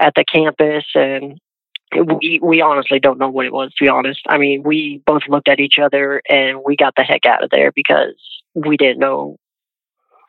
at 0.00 0.14
the 0.14 0.24
campus. 0.24 0.84
And 0.94 1.38
we 1.94 2.40
we 2.42 2.60
honestly 2.60 3.00
don't 3.00 3.18
know 3.18 3.30
what 3.30 3.46
it 3.46 3.52
was. 3.52 3.72
To 3.74 3.84
be 3.84 3.88
honest, 3.88 4.20
I 4.28 4.38
mean, 4.38 4.62
we 4.64 5.02
both 5.06 5.22
looked 5.28 5.48
at 5.48 5.60
each 5.60 5.78
other 5.82 6.22
and 6.28 6.60
we 6.64 6.76
got 6.76 6.94
the 6.96 7.02
heck 7.02 7.26
out 7.26 7.44
of 7.44 7.50
there 7.50 7.72
because 7.72 8.14
we 8.54 8.76
didn't 8.76 8.98
know 8.98 9.36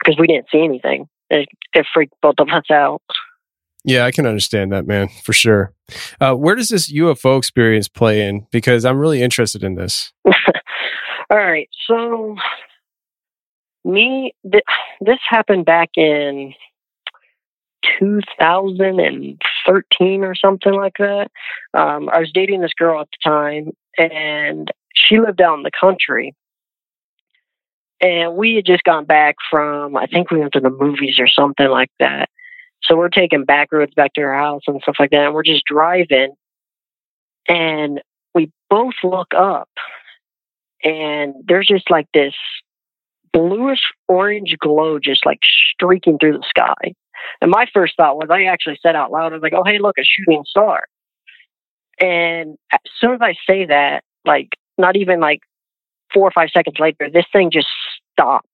because 0.04 0.20
we 0.20 0.28
didn't 0.28 0.48
see 0.52 0.64
anything. 0.64 1.08
It, 1.30 1.48
it 1.74 1.86
freaked 1.94 2.14
both 2.22 2.36
of 2.40 2.50
us 2.50 2.70
out. 2.72 3.02
Yeah, 3.86 4.06
I 4.06 4.12
can 4.12 4.26
understand 4.26 4.72
that, 4.72 4.88
man, 4.88 5.10
for 5.24 5.34
sure. 5.34 5.74
Uh, 6.22 6.34
where 6.36 6.56
does 6.56 6.70
this 6.70 6.92
UFO 6.92 7.38
experience 7.38 7.90
play 7.90 8.26
in? 8.28 8.48
Because 8.52 8.86
I'm 8.86 8.98
really 8.98 9.22
interested 9.22 9.64
in 9.64 9.76
this. 9.76 10.14
All 11.30 11.38
right, 11.38 11.70
so 11.88 12.36
me, 13.86 14.34
th- 14.50 14.64
this 15.02 15.20
happened 15.30 15.66
back 15.66 15.92
in 15.96 16.54
2013 18.00 20.24
or 20.24 20.36
something 20.36 20.74
like 20.74 20.96
that. 21.00 21.30
Um, 21.74 22.10
I 22.10 22.20
was 22.20 22.32
dating 22.34 22.62
this 22.62 22.74
girl 22.74 23.02
at 23.02 23.08
the 23.12 23.30
time, 23.30 23.72
and 23.98 24.72
she 24.94 25.20
lived 25.20 25.42
out 25.42 25.58
in 25.58 25.64
the 25.64 25.72
country. 25.72 26.36
And 28.02 28.36
we 28.36 28.56
had 28.56 28.66
just 28.66 28.84
gone 28.84 29.06
back 29.06 29.36
from, 29.50 29.96
I 29.96 30.08
think 30.08 30.30
we 30.30 30.40
went 30.40 30.54
to 30.54 30.60
the 30.60 30.70
movies 30.70 31.20
or 31.20 31.28
something 31.28 31.70
like 31.70 31.92
that. 32.00 32.30
So 32.84 32.98
we're 32.98 33.10
taking 33.10 33.46
back 33.46 33.72
roads 33.72 33.94
back 33.94 34.14
to 34.16 34.22
her 34.22 34.34
house 34.34 34.64
and 34.68 34.82
stuff 34.82 34.98
like 35.00 35.12
that. 35.12 35.26
And 35.26 35.34
we're 35.34 35.44
just 35.44 35.66
driving, 35.66 36.34
and 37.48 38.02
we 38.36 38.52
both 38.70 38.96
look 39.04 39.34
up, 39.36 39.70
and 40.84 41.34
there's 41.48 41.68
just 41.68 41.90
like 41.90 42.08
this 42.14 42.34
bluish 43.32 43.82
orange 44.08 44.56
glow 44.60 45.00
just 45.00 45.26
like 45.26 45.40
streaking 45.72 46.18
through 46.18 46.34
the 46.34 46.46
sky. 46.48 46.94
And 47.42 47.50
my 47.50 47.66
first 47.74 47.96
thought 47.98 48.18
was, 48.18 48.30
I 48.30 48.44
actually 48.44 48.80
said 48.82 48.96
out 48.96 49.12
loud, 49.12 49.32
I 49.32 49.36
was 49.36 49.42
like, 49.42 49.54
oh, 49.54 49.64
hey, 49.66 49.80
look, 49.80 49.98
a 49.98 50.04
shooting 50.04 50.44
star. 50.46 50.84
And 52.00 52.58
as 52.72 52.80
soon 53.00 53.14
as 53.14 53.22
I 53.22 53.34
say 53.48 53.66
that, 53.66 54.04
like, 54.26 54.50
not 54.78 54.98
even 54.98 55.20
like 55.20 55.42
four 56.14 56.28
or 56.28 56.32
five 56.32 56.50
seconds 56.52 56.78
later, 56.80 57.10
this 57.12 57.26
thing 57.32 57.50
just 57.52 57.68
stops, 58.12 58.48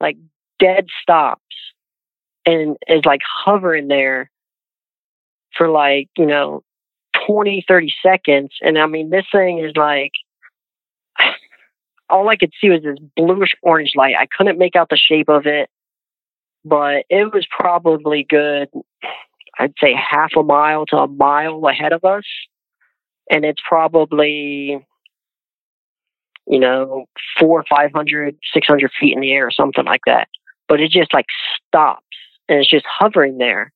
like, 0.00 0.16
dead 0.58 0.86
stops, 1.02 1.42
and 2.46 2.76
is 2.88 3.04
like 3.04 3.20
hovering 3.24 3.88
there 3.88 4.30
for 5.56 5.68
like, 5.68 6.08
you 6.16 6.26
know, 6.26 6.62
20, 7.26 7.64
30 7.66 7.94
seconds. 8.02 8.50
And 8.62 8.78
I 8.78 8.86
mean, 8.86 9.10
this 9.10 9.26
thing 9.32 9.58
is 9.58 9.72
like, 9.76 10.12
all 12.14 12.28
I 12.28 12.36
could 12.36 12.52
see 12.60 12.70
was 12.70 12.82
this 12.84 12.98
bluish 13.16 13.56
orange 13.60 13.92
light. 13.96 14.14
I 14.16 14.26
couldn't 14.26 14.56
make 14.56 14.76
out 14.76 14.88
the 14.88 14.96
shape 14.96 15.28
of 15.28 15.46
it, 15.46 15.68
but 16.64 17.04
it 17.10 17.34
was 17.34 17.44
probably 17.50 18.24
good, 18.28 18.68
I'd 19.58 19.74
say 19.80 19.94
half 19.94 20.30
a 20.38 20.44
mile 20.44 20.86
to 20.86 20.96
a 20.96 21.08
mile 21.08 21.60
ahead 21.66 21.92
of 21.92 22.04
us. 22.04 22.22
And 23.28 23.44
it's 23.44 23.60
probably, 23.66 24.86
you 26.46 26.60
know, 26.60 27.06
four 27.36 27.60
or 27.60 27.64
500, 27.68 28.36
600 28.52 28.90
feet 29.00 29.14
in 29.14 29.20
the 29.20 29.32
air 29.32 29.48
or 29.48 29.50
something 29.50 29.84
like 29.84 30.02
that. 30.06 30.28
But 30.68 30.80
it 30.80 30.92
just 30.92 31.12
like 31.12 31.26
stops 31.66 32.06
and 32.48 32.60
it's 32.60 32.70
just 32.70 32.86
hovering 32.88 33.38
there. 33.38 33.72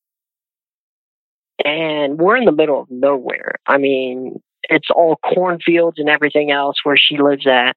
And 1.64 2.18
we're 2.20 2.36
in 2.36 2.44
the 2.44 2.52
middle 2.52 2.82
of 2.82 2.88
nowhere. 2.88 3.56
I 3.66 3.78
mean, 3.78 4.40
it's 4.62 4.90
all 4.94 5.16
cornfields 5.16 5.98
and 5.98 6.08
everything 6.08 6.52
else 6.52 6.76
where 6.84 6.96
she 6.96 7.18
lives 7.18 7.44
at. 7.48 7.74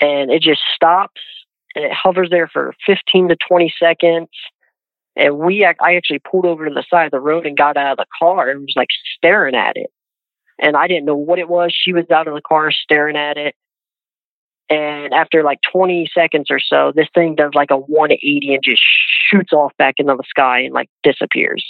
And 0.00 0.30
it 0.30 0.42
just 0.42 0.60
stops 0.74 1.20
and 1.74 1.84
it 1.84 1.92
hovers 1.92 2.30
there 2.30 2.48
for 2.48 2.74
15 2.86 3.28
to 3.28 3.36
20 3.48 3.74
seconds. 3.78 4.28
And 5.16 5.38
we, 5.38 5.64
I 5.64 5.94
actually 5.94 6.18
pulled 6.18 6.46
over 6.46 6.68
to 6.68 6.74
the 6.74 6.84
side 6.90 7.06
of 7.06 7.12
the 7.12 7.20
road 7.20 7.46
and 7.46 7.56
got 7.56 7.76
out 7.76 7.92
of 7.92 7.98
the 7.98 8.06
car 8.18 8.50
and 8.50 8.62
was 8.62 8.74
like 8.76 8.88
staring 9.16 9.54
at 9.54 9.76
it. 9.76 9.90
And 10.60 10.76
I 10.76 10.88
didn't 10.88 11.04
know 11.04 11.16
what 11.16 11.38
it 11.38 11.48
was. 11.48 11.74
She 11.74 11.92
was 11.92 12.04
out 12.10 12.28
of 12.28 12.34
the 12.34 12.40
car 12.40 12.70
staring 12.70 13.16
at 13.16 13.36
it. 13.36 13.54
And 14.70 15.12
after 15.12 15.42
like 15.42 15.60
20 15.72 16.10
seconds 16.14 16.46
or 16.50 16.58
so, 16.58 16.92
this 16.94 17.08
thing 17.14 17.34
does 17.34 17.52
like 17.54 17.70
a 17.70 17.76
180 17.76 18.54
and 18.54 18.62
just 18.64 18.82
shoots 19.30 19.52
off 19.52 19.72
back 19.78 19.96
into 19.98 20.14
the 20.16 20.24
sky 20.28 20.60
and 20.60 20.74
like 20.74 20.88
disappears. 21.02 21.64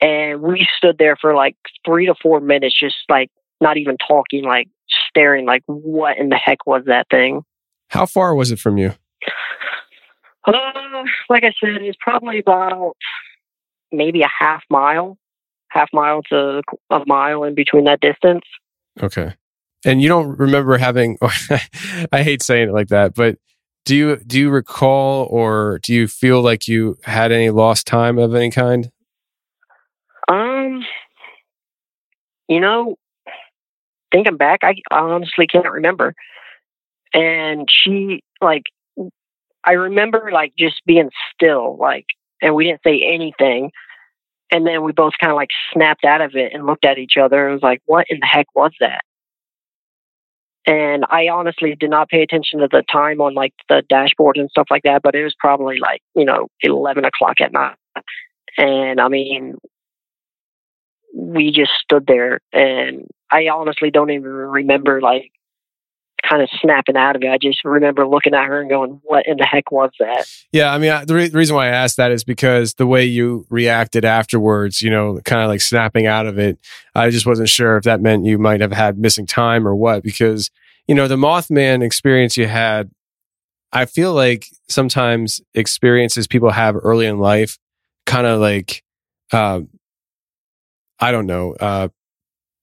And 0.00 0.42
we 0.42 0.68
stood 0.76 0.98
there 0.98 1.16
for 1.16 1.34
like 1.34 1.56
three 1.84 2.06
to 2.06 2.14
four 2.22 2.40
minutes, 2.40 2.78
just 2.78 2.96
like 3.08 3.30
not 3.60 3.76
even 3.76 3.96
talking, 3.96 4.44
like 4.44 4.68
staring, 5.08 5.46
like, 5.46 5.62
what 5.66 6.18
in 6.18 6.28
the 6.28 6.36
heck 6.36 6.66
was 6.66 6.84
that 6.86 7.06
thing? 7.10 7.42
How 7.88 8.06
far 8.06 8.34
was 8.34 8.50
it 8.50 8.58
from 8.58 8.78
you? 8.78 8.94
Uh, 10.46 11.04
like 11.28 11.44
I 11.44 11.52
said, 11.60 11.82
it's 11.82 11.98
probably 12.00 12.38
about 12.38 12.94
maybe 13.92 14.22
a 14.22 14.30
half 14.38 14.62
mile, 14.70 15.18
half 15.70 15.88
mile 15.92 16.22
to 16.24 16.62
a 16.90 17.00
mile 17.06 17.44
in 17.44 17.54
between 17.54 17.84
that 17.84 18.00
distance. 18.00 18.44
Okay. 19.02 19.34
And 19.84 20.02
you 20.02 20.08
don't 20.08 20.38
remember 20.38 20.76
having 20.76 21.18
I 22.12 22.22
hate 22.22 22.42
saying 22.42 22.68
it 22.68 22.72
like 22.72 22.88
that, 22.88 23.14
but 23.14 23.36
do 23.84 23.96
you 23.96 24.16
do 24.26 24.38
you 24.38 24.50
recall 24.50 25.26
or 25.30 25.78
do 25.82 25.94
you 25.94 26.08
feel 26.08 26.42
like 26.42 26.68
you 26.68 26.98
had 27.04 27.32
any 27.32 27.50
lost 27.50 27.86
time 27.86 28.18
of 28.18 28.34
any 28.34 28.50
kind? 28.50 28.90
Um 30.28 30.84
you 32.48 32.60
know, 32.60 32.96
thinking 34.12 34.36
back, 34.36 34.60
I 34.62 34.76
honestly 34.90 35.46
can't 35.46 35.70
remember. 35.70 36.14
And 37.14 37.68
she 37.70 38.22
like 38.40 38.64
I 39.64 39.72
remember 39.72 40.30
like 40.32 40.52
just 40.58 40.80
being 40.86 41.10
still, 41.34 41.76
like 41.78 42.06
and 42.40 42.54
we 42.54 42.64
didn't 42.64 42.82
say 42.84 43.02
anything. 43.02 43.70
And 44.50 44.66
then 44.66 44.82
we 44.82 44.92
both 44.92 45.12
kind 45.20 45.30
of 45.30 45.36
like 45.36 45.50
snapped 45.72 46.04
out 46.04 46.22
of 46.22 46.34
it 46.34 46.52
and 46.54 46.64
looked 46.66 46.84
at 46.84 46.98
each 46.98 47.16
other 47.20 47.46
and 47.46 47.54
was 47.54 47.62
like, 47.62 47.82
what 47.84 48.06
in 48.08 48.18
the 48.20 48.26
heck 48.26 48.46
was 48.54 48.72
that? 48.80 49.02
And 50.66 51.04
I 51.08 51.28
honestly 51.28 51.74
did 51.74 51.90
not 51.90 52.08
pay 52.08 52.22
attention 52.22 52.60
to 52.60 52.68
the 52.70 52.82
time 52.90 53.20
on 53.20 53.34
like 53.34 53.54
the 53.68 53.82
dashboard 53.88 54.36
and 54.36 54.50
stuff 54.50 54.68
like 54.70 54.82
that, 54.84 55.02
but 55.02 55.14
it 55.14 55.24
was 55.24 55.34
probably 55.38 55.78
like, 55.80 56.02
you 56.14 56.24
know, 56.24 56.48
11 56.62 57.04
o'clock 57.04 57.40
at 57.40 57.52
night. 57.52 57.76
And 58.58 59.00
I 59.00 59.08
mean, 59.08 59.56
we 61.14 61.52
just 61.52 61.72
stood 61.82 62.06
there 62.06 62.40
and 62.52 63.06
I 63.30 63.48
honestly 63.48 63.90
don't 63.90 64.10
even 64.10 64.30
remember 64.30 65.00
like 65.00 65.30
kind 66.28 66.42
of 66.42 66.48
snapping 66.60 66.96
out 66.96 67.16
of 67.16 67.22
it. 67.22 67.30
I 67.30 67.38
just 67.38 67.64
remember 67.64 68.06
looking 68.06 68.34
at 68.34 68.44
her 68.44 68.60
and 68.60 68.68
going, 68.68 69.00
"What 69.04 69.26
in 69.26 69.36
the 69.36 69.44
heck 69.44 69.70
was 69.70 69.90
that?" 69.98 70.26
Yeah, 70.52 70.72
I 70.72 70.78
mean, 70.78 70.90
I, 70.90 71.04
the, 71.04 71.14
re- 71.14 71.30
reason 71.30 71.56
why 71.56 71.66
I 71.66 71.70
asked 71.70 71.96
that 71.96 72.10
is 72.10 72.24
because 72.24 72.74
the 72.74 72.86
way 72.86 73.04
you 73.04 73.46
reacted 73.50 74.04
afterwards, 74.04 74.82
you 74.82 74.90
know, 74.90 75.20
kind 75.24 75.42
of 75.42 75.48
like 75.48 75.60
snapping 75.60 76.06
out 76.06 76.26
of 76.26 76.38
it. 76.38 76.58
I 76.94 77.10
just 77.10 77.26
wasn't 77.26 77.48
sure 77.48 77.76
if 77.76 77.84
that 77.84 78.00
meant 78.00 78.26
you 78.26 78.38
might 78.38 78.60
have 78.60 78.72
had 78.72 78.98
missing 78.98 79.26
time 79.26 79.66
or 79.66 79.76
what. 79.76 80.02
Because 80.02 80.50
you 80.86 80.94
know, 80.94 81.06
the 81.06 81.16
Mothman 81.16 81.84
experience 81.84 82.36
you 82.36 82.46
had, 82.46 82.90
I 83.72 83.84
feel 83.84 84.14
like 84.14 84.46
sometimes 84.68 85.40
experiences 85.54 86.26
people 86.26 86.50
have 86.50 86.76
early 86.76 87.06
in 87.06 87.18
life, 87.18 87.58
kind 88.06 88.26
of 88.26 88.40
like, 88.40 88.82
uh, 89.32 89.60
I 91.00 91.12
don't 91.12 91.26
know, 91.26 91.54
uh, 91.60 91.88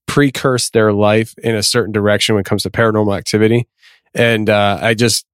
precurse 0.07 0.69
their 0.69 0.93
life 0.93 1.33
in 1.37 1.55
a 1.55 1.63
certain 1.63 1.91
direction 1.91 2.35
when 2.35 2.41
it 2.41 2.45
comes 2.45 2.63
to 2.63 2.69
paranormal 2.69 3.17
activity. 3.17 3.67
And 4.13 4.49
uh, 4.49 4.79
I 4.81 4.93
just, 4.93 5.25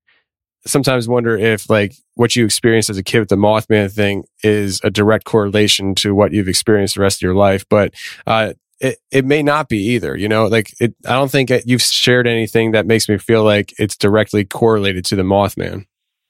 sometimes 0.64 1.08
wonder 1.08 1.36
if 1.36 1.72
like 1.72 1.96
what 2.14 2.36
you 2.36 2.46
experienced 2.46 2.92
as 2.92 2.98
a 2.98 3.04
kid 3.04 3.20
with 3.20 3.30
the 3.30 3.36
Mothman 3.36 3.92
thing 3.92 4.26
is 4.44 4.80
a 4.84 4.92
direct 4.92 5.26
correlation 5.26 5.96
to 5.96 6.14
what 6.14 6.34
you've 6.34 6.48
experienced 6.48 6.94
the 6.94 7.02
rest 7.02 7.18
of 7.18 7.24
your 7.24 7.34
life. 7.34 7.66
But 7.68 7.96
uh, 8.28 8.54
it, 8.80 9.00
it 9.10 9.26
may 9.26 9.42
not 9.42 9.70
be 9.70 9.80
either. 9.94 10.16
You 10.16 10.30
know, 10.30 10.46
like 10.46 10.72
it, 10.80 10.94
I 11.08 11.14
don't 11.14 11.32
think 11.32 11.52
you've 11.66 11.82
shared 11.82 12.28
anything 12.28 12.74
that 12.74 12.86
makes 12.86 13.10
me 13.10 13.18
feel 13.18 13.44
like 13.44 13.74
it's 13.80 13.98
directly 13.98 14.46
correlated 14.46 15.04
to 15.06 15.16
the 15.16 15.24
Mothman. 15.24 15.86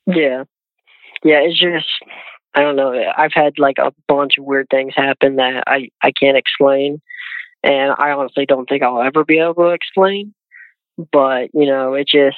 Yeah. 0.08 0.46
Yeah. 1.24 1.42
It's 1.42 1.60
just, 1.60 1.88
I 2.54 2.62
don't 2.62 2.76
know. 2.76 2.94
I've 3.18 3.34
had 3.34 3.54
like 3.58 3.78
a 3.78 3.94
bunch 4.08 4.34
of 4.38 4.46
weird 4.46 4.68
things 4.70 4.94
happen 4.96 5.38
that 5.38 5.64
I, 5.68 5.90
I 6.04 6.12
can't 6.12 6.38
explain. 6.38 7.02
And 7.64 7.94
I 7.98 8.12
honestly 8.12 8.46
don't 8.46 8.68
think 8.68 8.84
I'll 8.84 9.02
ever 9.02 9.24
be 9.24 9.40
able 9.40 9.56
to 9.56 9.70
explain. 9.70 10.34
But, 11.12 11.50
you 11.54 11.66
know, 11.66 11.94
it 11.94 12.08
just, 12.08 12.38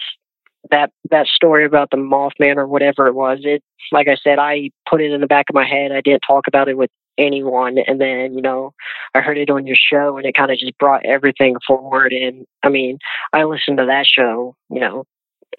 that 0.72 0.92
that 1.10 1.28
story 1.28 1.66
about 1.66 1.90
the 1.92 1.98
Mothman 1.98 2.58
or 2.58 2.68
whatever 2.68 3.08
it 3.08 3.14
was, 3.14 3.40
it 3.44 3.64
like 3.92 4.08
I 4.08 4.16
said, 4.16 4.40
I 4.40 4.70
put 4.90 5.02
it 5.02 5.12
in 5.12 5.22
the 5.22 5.28
back 5.28 5.46
of 5.50 5.56
my 5.56 5.68
head. 5.68 5.92
I 5.92 6.02
didn't 6.02 6.24
talk 6.26 6.48
about 6.48 6.70
it 6.70 6.78
with 6.78 6.90
anyone, 7.18 7.78
and 7.78 8.00
then 8.00 8.34
you 8.34 8.42
know, 8.42 8.74
I 9.14 9.22
heard 9.22 9.38
it 9.38 9.50
on 9.50 9.68
your 9.68 9.76
show, 9.76 10.18
and 10.18 10.26
it 10.26 10.36
kind 10.36 10.52
of 10.52 10.58
just 10.58 10.78
brought 10.78 11.06
everything 11.06 11.56
forward. 11.68 12.14
And 12.14 12.46
I 12.64 12.70
mean, 12.70 13.00
I 13.34 13.44
listened 13.44 13.78
to 13.78 13.86
that 13.86 14.06
show, 14.06 14.56
you 14.70 14.80
know, 14.80 15.04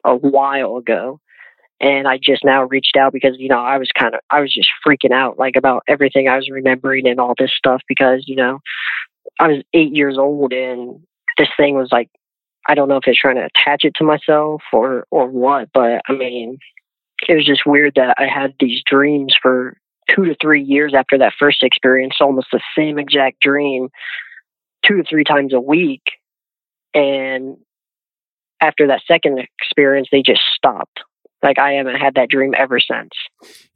a 0.04 0.14
while 0.14 0.76
ago, 0.76 1.20
and 1.84 2.08
I 2.08 2.16
just 2.16 2.44
now 2.44 2.64
reached 2.64 2.96
out 2.96 3.12
because 3.12 3.36
you 3.38 3.48
know 3.48 3.58
I 3.58 3.76
was 3.76 3.90
kind 3.96 4.14
of 4.14 4.20
I 4.30 4.40
was 4.40 4.52
just 4.52 4.70
freaking 4.86 5.12
out 5.12 5.38
like 5.38 5.54
about 5.54 5.82
everything 5.86 6.28
I 6.28 6.36
was 6.36 6.48
remembering 6.50 7.06
and 7.06 7.20
all 7.20 7.34
this 7.38 7.52
stuff 7.54 7.82
because 7.86 8.24
you 8.26 8.36
know 8.36 8.60
I 9.38 9.48
was 9.48 9.62
eight 9.74 9.94
years 9.94 10.16
old 10.16 10.54
and 10.54 11.00
this 11.36 11.48
thing 11.58 11.74
was 11.74 11.90
like 11.92 12.08
I 12.66 12.74
don't 12.74 12.88
know 12.88 12.96
if 12.96 13.06
it's 13.06 13.20
trying 13.20 13.36
to 13.36 13.44
attach 13.44 13.84
it 13.84 13.94
to 13.96 14.04
myself 14.04 14.62
or 14.72 15.06
or 15.10 15.28
what, 15.28 15.68
but 15.74 16.00
I 16.08 16.14
mean, 16.14 16.58
it 17.28 17.34
was 17.34 17.44
just 17.44 17.66
weird 17.66 17.96
that 17.96 18.14
I 18.18 18.26
had 18.26 18.54
these 18.58 18.82
dreams 18.86 19.36
for 19.40 19.76
two 20.10 20.24
to 20.24 20.36
three 20.40 20.62
years 20.62 20.94
after 20.96 21.18
that 21.18 21.34
first 21.38 21.62
experience, 21.62 22.16
almost 22.20 22.48
the 22.50 22.60
same 22.76 22.98
exact 22.98 23.40
dream, 23.40 23.88
two 24.86 24.96
to 24.96 25.04
three 25.04 25.24
times 25.24 25.52
a 25.52 25.60
week, 25.60 26.02
and 26.94 27.58
after 28.62 28.86
that 28.86 29.02
second 29.06 29.46
experience, 29.60 30.08
they 30.10 30.22
just 30.22 30.40
stopped. 30.56 31.00
Like 31.44 31.58
I 31.58 31.72
haven't 31.72 31.96
had 31.96 32.14
that 32.14 32.28
dream 32.28 32.54
ever 32.56 32.80
since. 32.80 33.10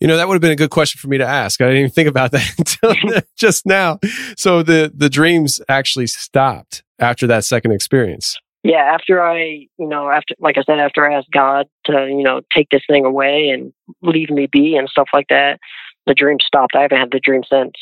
You 0.00 0.08
know, 0.08 0.16
that 0.16 0.26
would 0.26 0.34
have 0.34 0.42
been 0.42 0.50
a 0.50 0.56
good 0.56 0.70
question 0.70 0.98
for 0.98 1.06
me 1.06 1.18
to 1.18 1.26
ask. 1.26 1.60
I 1.60 1.66
didn't 1.66 1.78
even 1.78 1.90
think 1.92 2.08
about 2.08 2.30
that 2.32 2.54
until 2.58 3.22
just 3.36 3.66
now. 3.66 4.00
So 4.36 4.64
the 4.64 4.90
the 4.92 5.08
dreams 5.08 5.60
actually 5.68 6.08
stopped 6.08 6.82
after 6.98 7.28
that 7.28 7.44
second 7.44 7.70
experience 7.70 8.36
yeah, 8.64 8.90
after 8.92 9.22
I, 9.22 9.66
you 9.78 9.88
know, 9.88 10.10
after, 10.10 10.34
like 10.40 10.58
I 10.58 10.62
said, 10.62 10.78
after 10.78 11.08
I 11.08 11.16
asked 11.16 11.30
God 11.32 11.66
to, 11.86 12.06
you 12.08 12.22
know, 12.22 12.40
take 12.54 12.68
this 12.70 12.82
thing 12.86 13.04
away 13.04 13.48
and 13.48 13.72
leave 14.02 14.30
me 14.30 14.46
be 14.50 14.76
and 14.76 14.88
stuff 14.88 15.08
like 15.14 15.28
that, 15.28 15.60
the 16.06 16.14
dream 16.14 16.38
stopped. 16.44 16.74
I 16.74 16.82
haven't 16.82 16.98
had 16.98 17.12
the 17.12 17.20
dream 17.20 17.42
since. 17.50 17.72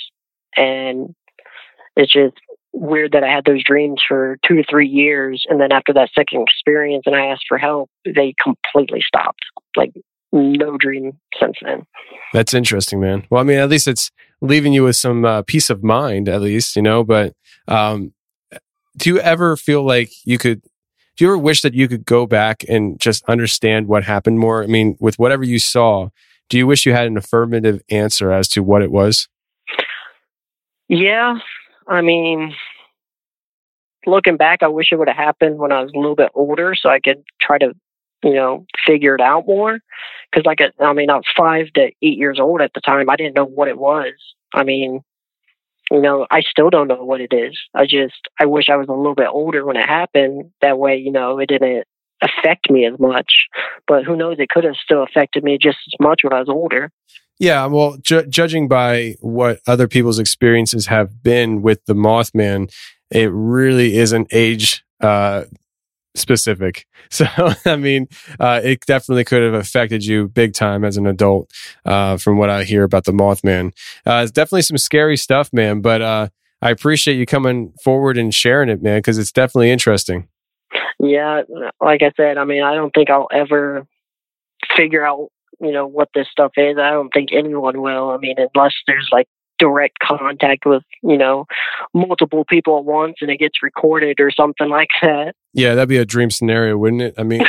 And 0.56 1.14
it's 1.96 2.12
just 2.12 2.36
weird 2.76 3.12
that 3.12 3.24
I 3.24 3.28
had 3.28 3.44
those 3.44 3.64
dreams 3.64 4.02
for 4.06 4.38
two 4.46 4.56
to 4.56 4.64
three 4.68 4.88
years. 4.88 5.44
And 5.48 5.60
then 5.60 5.72
after 5.72 5.92
that 5.94 6.10
second 6.14 6.42
experience 6.42 7.04
and 7.06 7.16
I 7.16 7.26
asked 7.26 7.46
for 7.48 7.58
help, 7.58 7.90
they 8.04 8.34
completely 8.42 9.02
stopped. 9.06 9.40
Like 9.76 9.92
no 10.32 10.76
dream 10.76 11.18
since 11.40 11.56
then. 11.62 11.86
That's 12.32 12.54
interesting, 12.54 13.00
man. 13.00 13.26
Well, 13.30 13.40
I 13.40 13.44
mean, 13.44 13.58
at 13.58 13.68
least 13.68 13.88
it's 13.88 14.10
leaving 14.40 14.72
you 14.72 14.84
with 14.84 14.96
some 14.96 15.24
uh, 15.24 15.42
peace 15.42 15.70
of 15.70 15.82
mind, 15.82 16.28
at 16.28 16.42
least, 16.42 16.76
you 16.76 16.82
know, 16.82 17.04
but, 17.04 17.32
um, 17.68 18.12
do 18.96 19.10
you 19.10 19.18
ever 19.20 19.56
feel 19.56 19.82
like 19.82 20.10
you 20.24 20.38
could 20.38 20.62
do 21.16 21.24
you 21.24 21.30
ever 21.30 21.38
wish 21.38 21.62
that 21.62 21.74
you 21.74 21.88
could 21.88 22.04
go 22.04 22.26
back 22.26 22.64
and 22.68 23.00
just 23.00 23.24
understand 23.24 23.88
what 23.88 24.04
happened 24.04 24.38
more 24.38 24.62
i 24.62 24.66
mean 24.66 24.96
with 25.00 25.18
whatever 25.18 25.44
you 25.44 25.58
saw 25.58 26.08
do 26.48 26.56
you 26.56 26.66
wish 26.66 26.86
you 26.86 26.92
had 26.92 27.06
an 27.06 27.16
affirmative 27.16 27.82
answer 27.90 28.32
as 28.32 28.48
to 28.48 28.62
what 28.62 28.82
it 28.82 28.90
was 28.90 29.28
yeah 30.88 31.38
i 31.88 32.00
mean 32.00 32.54
looking 34.06 34.36
back 34.36 34.62
i 34.62 34.68
wish 34.68 34.92
it 34.92 34.96
would 34.96 35.08
have 35.08 35.16
happened 35.16 35.58
when 35.58 35.72
i 35.72 35.80
was 35.80 35.92
a 35.94 35.98
little 35.98 36.16
bit 36.16 36.30
older 36.34 36.74
so 36.74 36.88
i 36.88 37.00
could 37.00 37.22
try 37.40 37.58
to 37.58 37.72
you 38.22 38.34
know 38.34 38.64
figure 38.86 39.14
it 39.14 39.20
out 39.20 39.46
more 39.46 39.78
because 40.30 40.46
like 40.46 40.60
uh, 40.60 40.70
i 40.80 40.92
mean 40.92 41.10
i 41.10 41.16
was 41.16 41.24
five 41.36 41.66
to 41.72 41.90
eight 42.02 42.18
years 42.18 42.38
old 42.40 42.60
at 42.60 42.72
the 42.74 42.80
time 42.80 43.10
i 43.10 43.16
didn't 43.16 43.36
know 43.36 43.44
what 43.44 43.68
it 43.68 43.78
was 43.78 44.12
i 44.54 44.62
mean 44.62 45.02
you 45.90 46.00
know, 46.00 46.26
I 46.30 46.40
still 46.42 46.70
don't 46.70 46.88
know 46.88 47.04
what 47.04 47.20
it 47.20 47.32
is. 47.32 47.58
I 47.74 47.86
just, 47.86 48.28
I 48.40 48.46
wish 48.46 48.68
I 48.68 48.76
was 48.76 48.88
a 48.88 48.92
little 48.92 49.14
bit 49.14 49.28
older 49.30 49.64
when 49.64 49.76
it 49.76 49.86
happened. 49.86 50.50
That 50.60 50.78
way, 50.78 50.96
you 50.96 51.12
know, 51.12 51.38
it 51.38 51.48
didn't 51.48 51.84
affect 52.22 52.70
me 52.70 52.86
as 52.86 52.98
much. 52.98 53.46
But 53.86 54.04
who 54.04 54.16
knows? 54.16 54.36
It 54.38 54.48
could 54.48 54.64
have 54.64 54.74
still 54.76 55.02
affected 55.02 55.44
me 55.44 55.58
just 55.60 55.78
as 55.86 56.00
much 56.00 56.20
when 56.22 56.32
I 56.32 56.40
was 56.40 56.48
older. 56.48 56.90
Yeah, 57.38 57.66
well, 57.66 57.98
ju- 58.00 58.26
judging 58.26 58.66
by 58.68 59.16
what 59.20 59.60
other 59.66 59.86
people's 59.88 60.18
experiences 60.18 60.86
have 60.86 61.22
been 61.22 61.60
with 61.62 61.84
the 61.84 61.94
Mothman, 61.94 62.72
it 63.10 63.30
really 63.32 63.96
isn't 63.98 64.28
age 64.32 64.84
uh, 65.00 65.44
specific. 66.14 66.86
So, 67.08 67.24
I 67.64 67.76
mean, 67.76 68.08
uh, 68.40 68.60
it 68.64 68.80
definitely 68.84 69.22
could 69.22 69.40
have 69.40 69.54
affected 69.54 70.04
you 70.04 70.26
big 70.26 70.54
time 70.54 70.84
as 70.84 70.96
an 70.96 71.06
adult, 71.06 71.48
uh, 71.84 72.16
from 72.16 72.36
what 72.36 72.50
I 72.50 72.64
hear 72.64 72.82
about 72.82 73.04
the 73.04 73.12
Mothman. 73.12 73.68
Uh, 74.04 74.22
it's 74.24 74.32
definitely 74.32 74.62
some 74.62 74.76
scary 74.76 75.16
stuff, 75.16 75.52
man, 75.52 75.82
but, 75.82 76.02
uh, 76.02 76.28
I 76.60 76.70
appreciate 76.70 77.14
you 77.14 77.24
coming 77.24 77.72
forward 77.84 78.18
and 78.18 78.34
sharing 78.34 78.68
it, 78.68 78.82
man, 78.82 78.98
because 78.98 79.18
it's 79.18 79.30
definitely 79.30 79.70
interesting. 79.70 80.26
Yeah, 80.98 81.42
like 81.80 82.02
I 82.02 82.10
said, 82.16 82.38
I 82.38 82.44
mean, 82.44 82.64
I 82.64 82.74
don't 82.74 82.90
think 82.90 83.08
I'll 83.08 83.28
ever 83.32 83.86
figure 84.76 85.06
out, 85.06 85.28
you 85.60 85.72
know, 85.72 85.86
what 85.86 86.08
this 86.14 86.28
stuff 86.30 86.52
is. 86.56 86.76
I 86.78 86.90
don't 86.90 87.10
think 87.10 87.30
anyone 87.32 87.80
will. 87.80 88.10
I 88.10 88.18
mean, 88.18 88.36
unless 88.38 88.74
there's 88.86 89.08
like 89.12 89.28
direct 89.58 89.98
contact 90.00 90.66
with 90.66 90.82
you 91.02 91.16
know 91.16 91.46
multiple 91.94 92.44
people 92.44 92.78
at 92.78 92.84
once 92.84 93.16
and 93.20 93.30
it 93.30 93.38
gets 93.38 93.62
recorded 93.62 94.20
or 94.20 94.30
something 94.30 94.68
like 94.68 94.88
that 95.00 95.34
yeah 95.54 95.74
that'd 95.74 95.88
be 95.88 95.96
a 95.96 96.04
dream 96.04 96.30
scenario 96.30 96.76
wouldn't 96.76 97.02
it 97.02 97.14
i 97.16 97.22
mean 97.22 97.42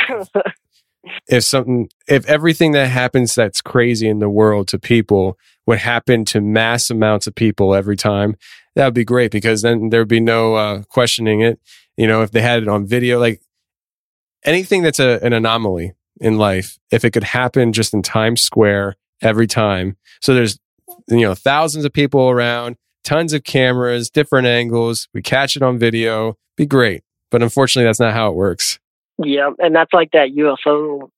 if 1.28 1.44
something 1.44 1.88
if 2.06 2.24
everything 2.26 2.72
that 2.72 2.86
happens 2.86 3.34
that's 3.34 3.60
crazy 3.60 4.08
in 4.08 4.20
the 4.20 4.30
world 4.30 4.68
to 4.68 4.78
people 4.78 5.36
would 5.66 5.78
happen 5.78 6.24
to 6.24 6.40
mass 6.40 6.90
amounts 6.90 7.26
of 7.26 7.34
people 7.34 7.74
every 7.74 7.96
time 7.96 8.34
that 8.74 8.86
would 8.86 8.94
be 8.94 9.04
great 9.04 9.30
because 9.30 9.62
then 9.62 9.90
there'd 9.90 10.08
be 10.08 10.20
no 10.20 10.54
uh, 10.54 10.82
questioning 10.88 11.40
it 11.40 11.60
you 11.96 12.06
know 12.06 12.22
if 12.22 12.30
they 12.30 12.40
had 12.40 12.62
it 12.62 12.68
on 12.68 12.86
video 12.86 13.18
like 13.18 13.42
anything 14.44 14.82
that's 14.82 15.00
a, 15.00 15.22
an 15.22 15.32
anomaly 15.32 15.92
in 16.20 16.38
life 16.38 16.78
if 16.90 17.04
it 17.04 17.10
could 17.10 17.24
happen 17.24 17.72
just 17.72 17.94
in 17.94 18.02
times 18.02 18.42
square 18.42 18.96
every 19.20 19.46
time 19.46 19.96
so 20.20 20.34
there's 20.34 20.58
you 21.08 21.22
know, 21.22 21.34
thousands 21.34 21.84
of 21.84 21.92
people 21.92 22.28
around, 22.28 22.76
tons 23.04 23.32
of 23.32 23.44
cameras, 23.44 24.10
different 24.10 24.46
angles. 24.46 25.08
We 25.14 25.22
catch 25.22 25.56
it 25.56 25.62
on 25.62 25.78
video. 25.78 26.36
Be 26.56 26.66
great. 26.66 27.02
But 27.30 27.42
unfortunately, 27.42 27.88
that's 27.88 28.00
not 28.00 28.14
how 28.14 28.28
it 28.28 28.34
works. 28.34 28.78
Yeah. 29.22 29.50
And 29.58 29.74
that's 29.74 29.92
like 29.92 30.10
that 30.12 30.30
UFO 30.30 31.10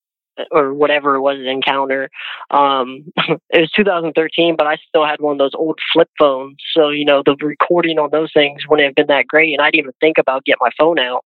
or 0.51 0.73
whatever 0.73 1.17
it 1.17 1.21
was 1.21 1.39
encounter. 1.45 2.09
Um, 2.51 3.13
it 3.51 3.61
was 3.61 3.71
2013, 3.77 4.57
but 4.57 4.67
I 4.67 4.77
still 4.89 5.05
had 5.05 5.21
one 5.21 5.33
of 5.33 5.39
those 5.39 5.55
old 5.55 5.79
flip 5.93 6.09
phones. 6.19 6.57
So, 6.75 6.89
you 6.91 7.05
know, 7.05 7.23
the 7.25 7.37
recording 7.41 7.99
on 7.99 8.11
those 8.11 8.33
things 8.33 8.63
wouldn't 8.69 8.87
have 8.87 8.95
been 8.95 9.15
that 9.15 9.27
great. 9.27 9.53
And 9.53 9.61
I 9.61 9.71
didn't 9.71 9.81
even 9.81 9.93
think 10.01 10.19
about 10.19 10.45
getting 10.45 10.59
my 10.61 10.71
phone 10.79 10.99
out. 10.99 11.25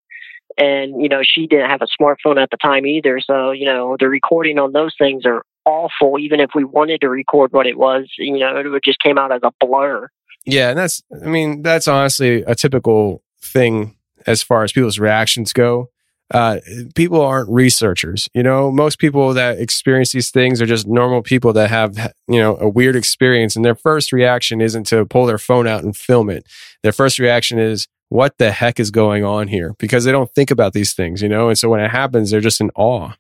And, 0.58 1.02
you 1.02 1.10
know, 1.10 1.22
she 1.24 1.48
didn't 1.48 1.70
have 1.70 1.82
a 1.82 1.88
smartphone 2.02 2.42
at 2.42 2.50
the 2.50 2.58
time 2.58 2.86
either. 2.86 3.20
So, 3.20 3.52
you 3.52 3.66
know, 3.66 3.96
the 4.00 4.10
recording 4.10 4.60
on 4.60 4.74
those 4.74 4.94
things 4.98 5.26
are 5.26 5.44
awful. 5.66 6.20
Even 6.20 6.40
if 6.40 6.52
we 6.56 6.64
wanted 6.64 7.02
to 7.02 7.10
record 7.10 7.52
what 7.54 7.68
it 7.68 7.78
was, 7.78 8.10
you 8.18 8.40
know, 8.40 8.58
it 8.58 8.84
just 8.84 9.00
came 9.00 9.18
out 9.18 9.32
as 9.32 9.42
a 9.44 9.52
blur. 9.60 10.10
Yeah, 10.46 10.70
and 10.70 10.78
that's 10.78 11.04
I 11.24 11.28
mean 11.28 11.62
that's 11.62 11.88
honestly 11.88 12.42
a 12.44 12.56
typical 12.56 13.22
thing 13.42 13.96
as 14.26 14.42
far 14.42 14.64
as 14.64 14.72
people's 14.72 15.00
reactions 15.00 15.54
go. 15.54 15.90
Uh, 16.34 16.60
people 16.96 17.20
aren't 17.20 17.50
researchers. 17.50 18.30
You 18.34 18.42
know, 18.42 18.72
most 18.72 19.00
people 19.00 19.34
that 19.34 19.60
experience 19.60 20.14
these 20.14 20.32
things 20.32 20.62
are 20.62 20.66
just 20.66 20.88
normal 20.88 21.22
people 21.22 21.52
that 21.54 21.70
have, 21.70 22.14
you 22.28 22.40
know, 22.40 22.56
a 22.58 22.70
weird 22.70 22.96
experience. 22.96 23.58
And 23.58 23.66
their 23.66 23.76
first 23.76 24.14
reaction 24.14 24.62
isn't 24.62 24.86
to 24.86 25.06
pull 25.06 25.26
their 25.26 25.38
phone 25.38 25.68
out 25.68 25.84
and 25.84 25.96
film 25.96 26.30
it. 26.30 26.48
Their 26.84 26.94
first 26.94 27.20
reaction 27.20 27.60
is, 27.60 27.88
what 28.12 28.38
the 28.40 28.52
heck 28.52 28.78
is 28.78 28.92
going 28.92 29.24
on 29.24 29.48
here? 29.48 29.74
Because 29.80 30.04
they 30.04 30.12
don't 30.12 30.30
think 30.36 30.52
about 30.52 30.74
these 30.74 30.94
things, 30.94 31.22
you 31.22 31.30
know? 31.30 31.48
And 31.48 31.58
so 31.58 31.70
when 31.70 31.80
it 31.80 31.90
happens, 31.90 32.30
they're 32.30 32.42
just 32.42 32.60
in 32.60 32.70
awe. 32.76 33.14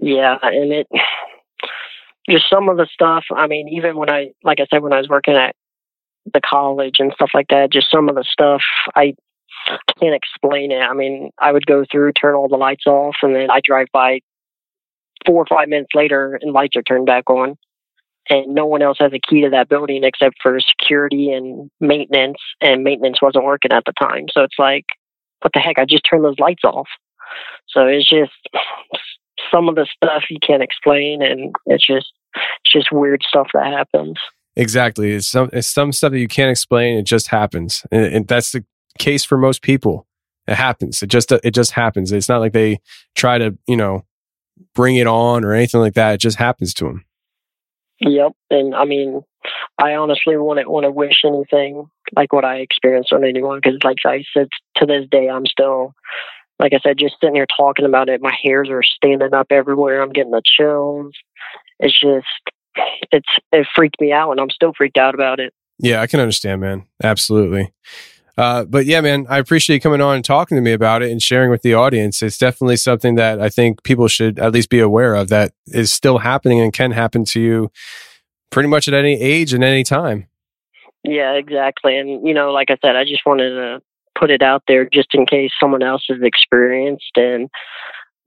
Yeah. 0.00 0.38
And 0.40 0.72
it, 0.72 0.86
just 2.28 2.48
some 2.48 2.70
of 2.70 2.78
the 2.78 2.88
stuff. 2.90 3.24
I 3.36 3.46
mean, 3.48 3.68
even 3.68 3.98
when 3.98 4.08
I, 4.08 4.30
like 4.42 4.60
I 4.60 4.66
said, 4.70 4.82
when 4.82 4.94
I 4.94 4.98
was 4.98 5.10
working 5.10 5.34
at 5.34 5.54
the 6.32 6.40
college 6.40 6.96
and 7.00 7.12
stuff 7.12 7.32
like 7.34 7.48
that, 7.50 7.70
just 7.70 7.90
some 7.90 8.08
of 8.08 8.14
the 8.14 8.24
stuff 8.24 8.62
I 8.96 9.12
can't 10.00 10.14
explain 10.14 10.72
it. 10.72 10.80
I 10.80 10.94
mean, 10.94 11.30
I 11.38 11.52
would 11.52 11.66
go 11.66 11.84
through, 11.92 12.12
turn 12.12 12.34
all 12.34 12.48
the 12.48 12.56
lights 12.56 12.86
off, 12.86 13.16
and 13.20 13.36
then 13.36 13.50
I 13.50 13.60
drive 13.62 13.88
by 13.92 14.20
four 15.26 15.42
or 15.42 15.46
five 15.46 15.68
minutes 15.68 15.90
later 15.94 16.38
and 16.40 16.54
lights 16.54 16.76
are 16.76 16.82
turned 16.82 17.04
back 17.04 17.28
on. 17.28 17.56
And 18.28 18.54
no 18.54 18.66
one 18.66 18.82
else 18.82 18.98
has 19.00 19.12
a 19.12 19.18
key 19.18 19.42
to 19.42 19.50
that 19.50 19.68
building 19.68 20.04
except 20.04 20.36
for 20.42 20.58
security 20.60 21.32
and 21.32 21.70
maintenance, 21.80 22.38
and 22.60 22.84
maintenance 22.84 23.20
wasn't 23.20 23.44
working 23.44 23.72
at 23.72 23.84
the 23.84 23.92
time. 24.00 24.26
So 24.30 24.42
it's 24.42 24.58
like, 24.58 24.84
what 25.40 25.52
the 25.52 25.60
heck? 25.60 25.78
I 25.78 25.84
just 25.84 26.06
turned 26.08 26.24
those 26.24 26.38
lights 26.38 26.62
off. 26.64 26.88
So 27.68 27.86
it's 27.86 28.08
just 28.08 28.32
some 29.52 29.68
of 29.68 29.74
the 29.74 29.86
stuff 29.96 30.24
you 30.30 30.38
can't 30.44 30.62
explain, 30.62 31.22
and 31.22 31.54
it's 31.66 31.86
just 31.86 32.12
it's 32.34 32.72
just 32.72 32.92
weird 32.92 33.22
stuff 33.26 33.48
that 33.54 33.66
happens. 33.66 34.18
Exactly. 34.56 35.12
It's 35.12 35.26
some 35.26 35.50
it's 35.52 35.68
some 35.68 35.92
stuff 35.92 36.12
that 36.12 36.18
you 36.18 36.28
can't 36.28 36.50
explain. 36.50 36.98
It 36.98 37.04
just 37.04 37.28
happens, 37.28 37.84
and, 37.90 38.04
and 38.04 38.28
that's 38.28 38.52
the 38.52 38.64
case 38.98 39.24
for 39.24 39.38
most 39.38 39.62
people. 39.62 40.06
It 40.46 40.54
happens. 40.54 41.02
It 41.02 41.08
just 41.08 41.32
it 41.32 41.52
just 41.52 41.72
happens. 41.72 42.12
It's 42.12 42.28
not 42.28 42.40
like 42.40 42.52
they 42.52 42.80
try 43.14 43.38
to 43.38 43.56
you 43.66 43.76
know 43.76 44.04
bring 44.74 44.96
it 44.96 45.06
on 45.06 45.44
or 45.44 45.52
anything 45.52 45.80
like 45.80 45.94
that. 45.94 46.14
It 46.14 46.18
just 46.18 46.38
happens 46.38 46.74
to 46.74 46.84
them. 46.84 47.04
Yep, 48.04 48.32
and 48.50 48.74
I 48.74 48.84
mean, 48.84 49.22
I 49.78 49.94
honestly 49.94 50.36
wouldn't 50.36 50.70
want 50.70 50.84
to 50.84 50.90
wish 50.90 51.22
anything 51.24 51.88
like 52.14 52.32
what 52.32 52.44
I 52.44 52.56
experienced 52.56 53.12
on 53.12 53.24
anyone 53.24 53.60
because, 53.62 53.78
like 53.84 53.96
I 54.04 54.24
said, 54.34 54.48
to 54.76 54.86
this 54.86 55.06
day, 55.10 55.28
I'm 55.28 55.46
still, 55.46 55.94
like 56.58 56.72
I 56.72 56.80
said, 56.82 56.98
just 56.98 57.16
sitting 57.20 57.36
here 57.36 57.46
talking 57.56 57.86
about 57.86 58.08
it. 58.08 58.20
My 58.20 58.34
hairs 58.42 58.68
are 58.70 58.82
standing 58.82 59.34
up 59.34 59.46
everywhere. 59.50 60.02
I'm 60.02 60.12
getting 60.12 60.32
the 60.32 60.42
chills. 60.44 61.12
It's 61.78 61.98
just, 61.98 62.26
it's 63.12 63.28
it 63.52 63.66
freaked 63.74 64.00
me 64.00 64.12
out, 64.12 64.32
and 64.32 64.40
I'm 64.40 64.50
still 64.50 64.72
freaked 64.76 64.98
out 64.98 65.14
about 65.14 65.38
it. 65.38 65.54
Yeah, 65.78 66.00
I 66.00 66.06
can 66.06 66.20
understand, 66.20 66.60
man. 66.60 66.86
Absolutely. 67.02 67.72
Uh, 68.38 68.64
but 68.64 68.86
yeah, 68.86 69.00
man, 69.00 69.26
I 69.28 69.38
appreciate 69.38 69.76
you 69.76 69.80
coming 69.80 70.00
on 70.00 70.16
and 70.16 70.24
talking 70.24 70.56
to 70.56 70.62
me 70.62 70.72
about 70.72 71.02
it 71.02 71.10
and 71.10 71.20
sharing 71.20 71.50
with 71.50 71.62
the 71.62 71.74
audience. 71.74 72.22
It's 72.22 72.38
definitely 72.38 72.76
something 72.76 73.16
that 73.16 73.40
I 73.40 73.48
think 73.48 73.82
people 73.82 74.08
should 74.08 74.38
at 74.38 74.52
least 74.52 74.70
be 74.70 74.80
aware 74.80 75.14
of 75.14 75.28
that 75.28 75.52
is 75.66 75.92
still 75.92 76.18
happening 76.18 76.60
and 76.60 76.72
can 76.72 76.92
happen 76.92 77.24
to 77.26 77.40
you 77.40 77.70
pretty 78.50 78.68
much 78.68 78.88
at 78.88 78.94
any 78.94 79.20
age 79.20 79.52
and 79.52 79.62
any 79.62 79.84
time. 79.84 80.28
Yeah, 81.04 81.32
exactly. 81.32 81.98
And, 81.98 82.26
you 82.26 82.32
know, 82.32 82.52
like 82.52 82.70
I 82.70 82.76
said, 82.80 82.96
I 82.96 83.04
just 83.04 83.26
wanted 83.26 83.50
to 83.50 83.82
put 84.18 84.30
it 84.30 84.42
out 84.42 84.62
there 84.68 84.88
just 84.88 85.08
in 85.14 85.26
case 85.26 85.50
someone 85.58 85.82
else 85.82 86.04
has 86.08 86.18
experienced 86.22 87.12
and 87.16 87.50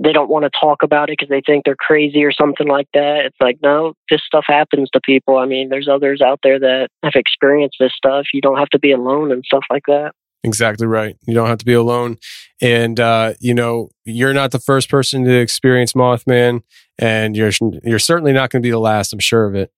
they 0.03 0.11
don't 0.11 0.29
want 0.29 0.43
to 0.43 0.51
talk 0.59 0.83
about 0.83 1.09
it 1.09 1.17
because 1.17 1.29
they 1.29 1.41
think 1.45 1.63
they're 1.65 1.75
crazy 1.75 2.23
or 2.23 2.31
something 2.31 2.67
like 2.67 2.87
that. 2.93 3.25
It's 3.25 3.37
like, 3.39 3.57
no, 3.61 3.93
this 4.09 4.21
stuff 4.25 4.43
happens 4.47 4.89
to 4.91 5.01
people. 5.01 5.37
I 5.37 5.45
mean, 5.45 5.69
there's 5.69 5.87
others 5.87 6.21
out 6.21 6.39
there 6.43 6.59
that 6.59 6.89
have 7.03 7.13
experienced 7.15 7.77
this 7.79 7.93
stuff. 7.95 8.25
You 8.33 8.41
don't 8.41 8.57
have 8.57 8.69
to 8.69 8.79
be 8.79 8.91
alone 8.91 9.31
and 9.31 9.43
stuff 9.45 9.63
like 9.69 9.83
that. 9.87 10.11
Exactly 10.43 10.85
right. 10.85 11.17
You 11.25 11.33
don't 11.33 11.47
have 11.47 11.57
to 11.59 11.65
be 11.65 11.73
alone. 11.73 12.17
And, 12.61 12.99
uh, 12.99 13.33
you 13.39 13.53
know, 13.53 13.89
you're 14.03 14.33
not 14.33 14.51
the 14.51 14.59
first 14.59 14.89
person 14.89 15.23
to 15.23 15.33
experience 15.33 15.93
Mothman, 15.93 16.61
and 16.99 17.35
you're, 17.35 17.51
you're 17.83 17.97
certainly 17.97 18.33
not 18.33 18.51
going 18.51 18.61
to 18.61 18.65
be 18.65 18.71
the 18.71 18.79
last. 18.79 19.11
I'm 19.11 19.19
sure 19.19 19.45
of 19.45 19.55
it. 19.55 19.71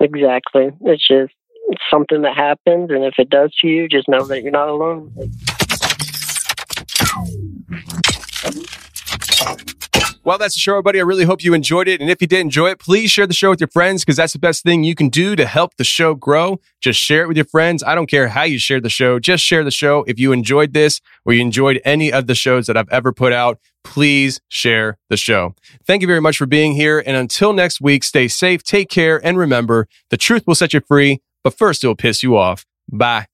Exactly. 0.00 0.70
It's 0.82 1.06
just 1.06 1.34
it's 1.68 1.82
something 1.90 2.22
that 2.22 2.36
happens, 2.36 2.90
and 2.90 3.04
if 3.04 3.14
it 3.18 3.28
does 3.28 3.52
to 3.60 3.66
you, 3.66 3.88
just 3.88 4.08
know 4.08 4.24
that 4.26 4.42
you're 4.42 4.52
not 4.52 4.68
alone. 4.68 5.12
Well, 10.26 10.38
that's 10.38 10.54
the 10.54 10.60
show, 10.60 10.72
everybody. 10.72 10.98
I 10.98 11.04
really 11.04 11.22
hope 11.22 11.44
you 11.44 11.54
enjoyed 11.54 11.86
it. 11.86 12.00
And 12.00 12.10
if 12.10 12.20
you 12.20 12.26
did 12.26 12.40
enjoy 12.40 12.70
it, 12.70 12.80
please 12.80 13.12
share 13.12 13.28
the 13.28 13.32
show 13.32 13.50
with 13.50 13.60
your 13.60 13.68
friends 13.68 14.04
because 14.04 14.16
that's 14.16 14.32
the 14.32 14.40
best 14.40 14.64
thing 14.64 14.82
you 14.82 14.96
can 14.96 15.08
do 15.08 15.36
to 15.36 15.46
help 15.46 15.76
the 15.76 15.84
show 15.84 16.16
grow. 16.16 16.58
Just 16.80 16.98
share 16.98 17.22
it 17.22 17.28
with 17.28 17.36
your 17.36 17.46
friends. 17.46 17.84
I 17.84 17.94
don't 17.94 18.08
care 18.08 18.26
how 18.26 18.42
you 18.42 18.58
share 18.58 18.80
the 18.80 18.88
show. 18.88 19.20
Just 19.20 19.44
share 19.44 19.62
the 19.62 19.70
show. 19.70 20.04
If 20.08 20.18
you 20.18 20.32
enjoyed 20.32 20.72
this 20.72 21.00
or 21.24 21.32
you 21.32 21.42
enjoyed 21.42 21.80
any 21.84 22.12
of 22.12 22.26
the 22.26 22.34
shows 22.34 22.66
that 22.66 22.76
I've 22.76 22.88
ever 22.88 23.12
put 23.12 23.32
out, 23.32 23.60
please 23.84 24.40
share 24.48 24.98
the 25.10 25.16
show. 25.16 25.54
Thank 25.86 26.02
you 26.02 26.08
very 26.08 26.20
much 26.20 26.38
for 26.38 26.46
being 26.46 26.72
here. 26.72 27.00
And 27.06 27.16
until 27.16 27.52
next 27.52 27.80
week, 27.80 28.02
stay 28.02 28.26
safe, 28.26 28.64
take 28.64 28.88
care, 28.88 29.24
and 29.24 29.38
remember 29.38 29.86
the 30.10 30.16
truth 30.16 30.42
will 30.44 30.56
set 30.56 30.74
you 30.74 30.80
free, 30.80 31.20
but 31.44 31.54
first 31.56 31.84
it 31.84 31.86
will 31.86 31.94
piss 31.94 32.24
you 32.24 32.36
off. 32.36 32.66
Bye. 32.90 33.26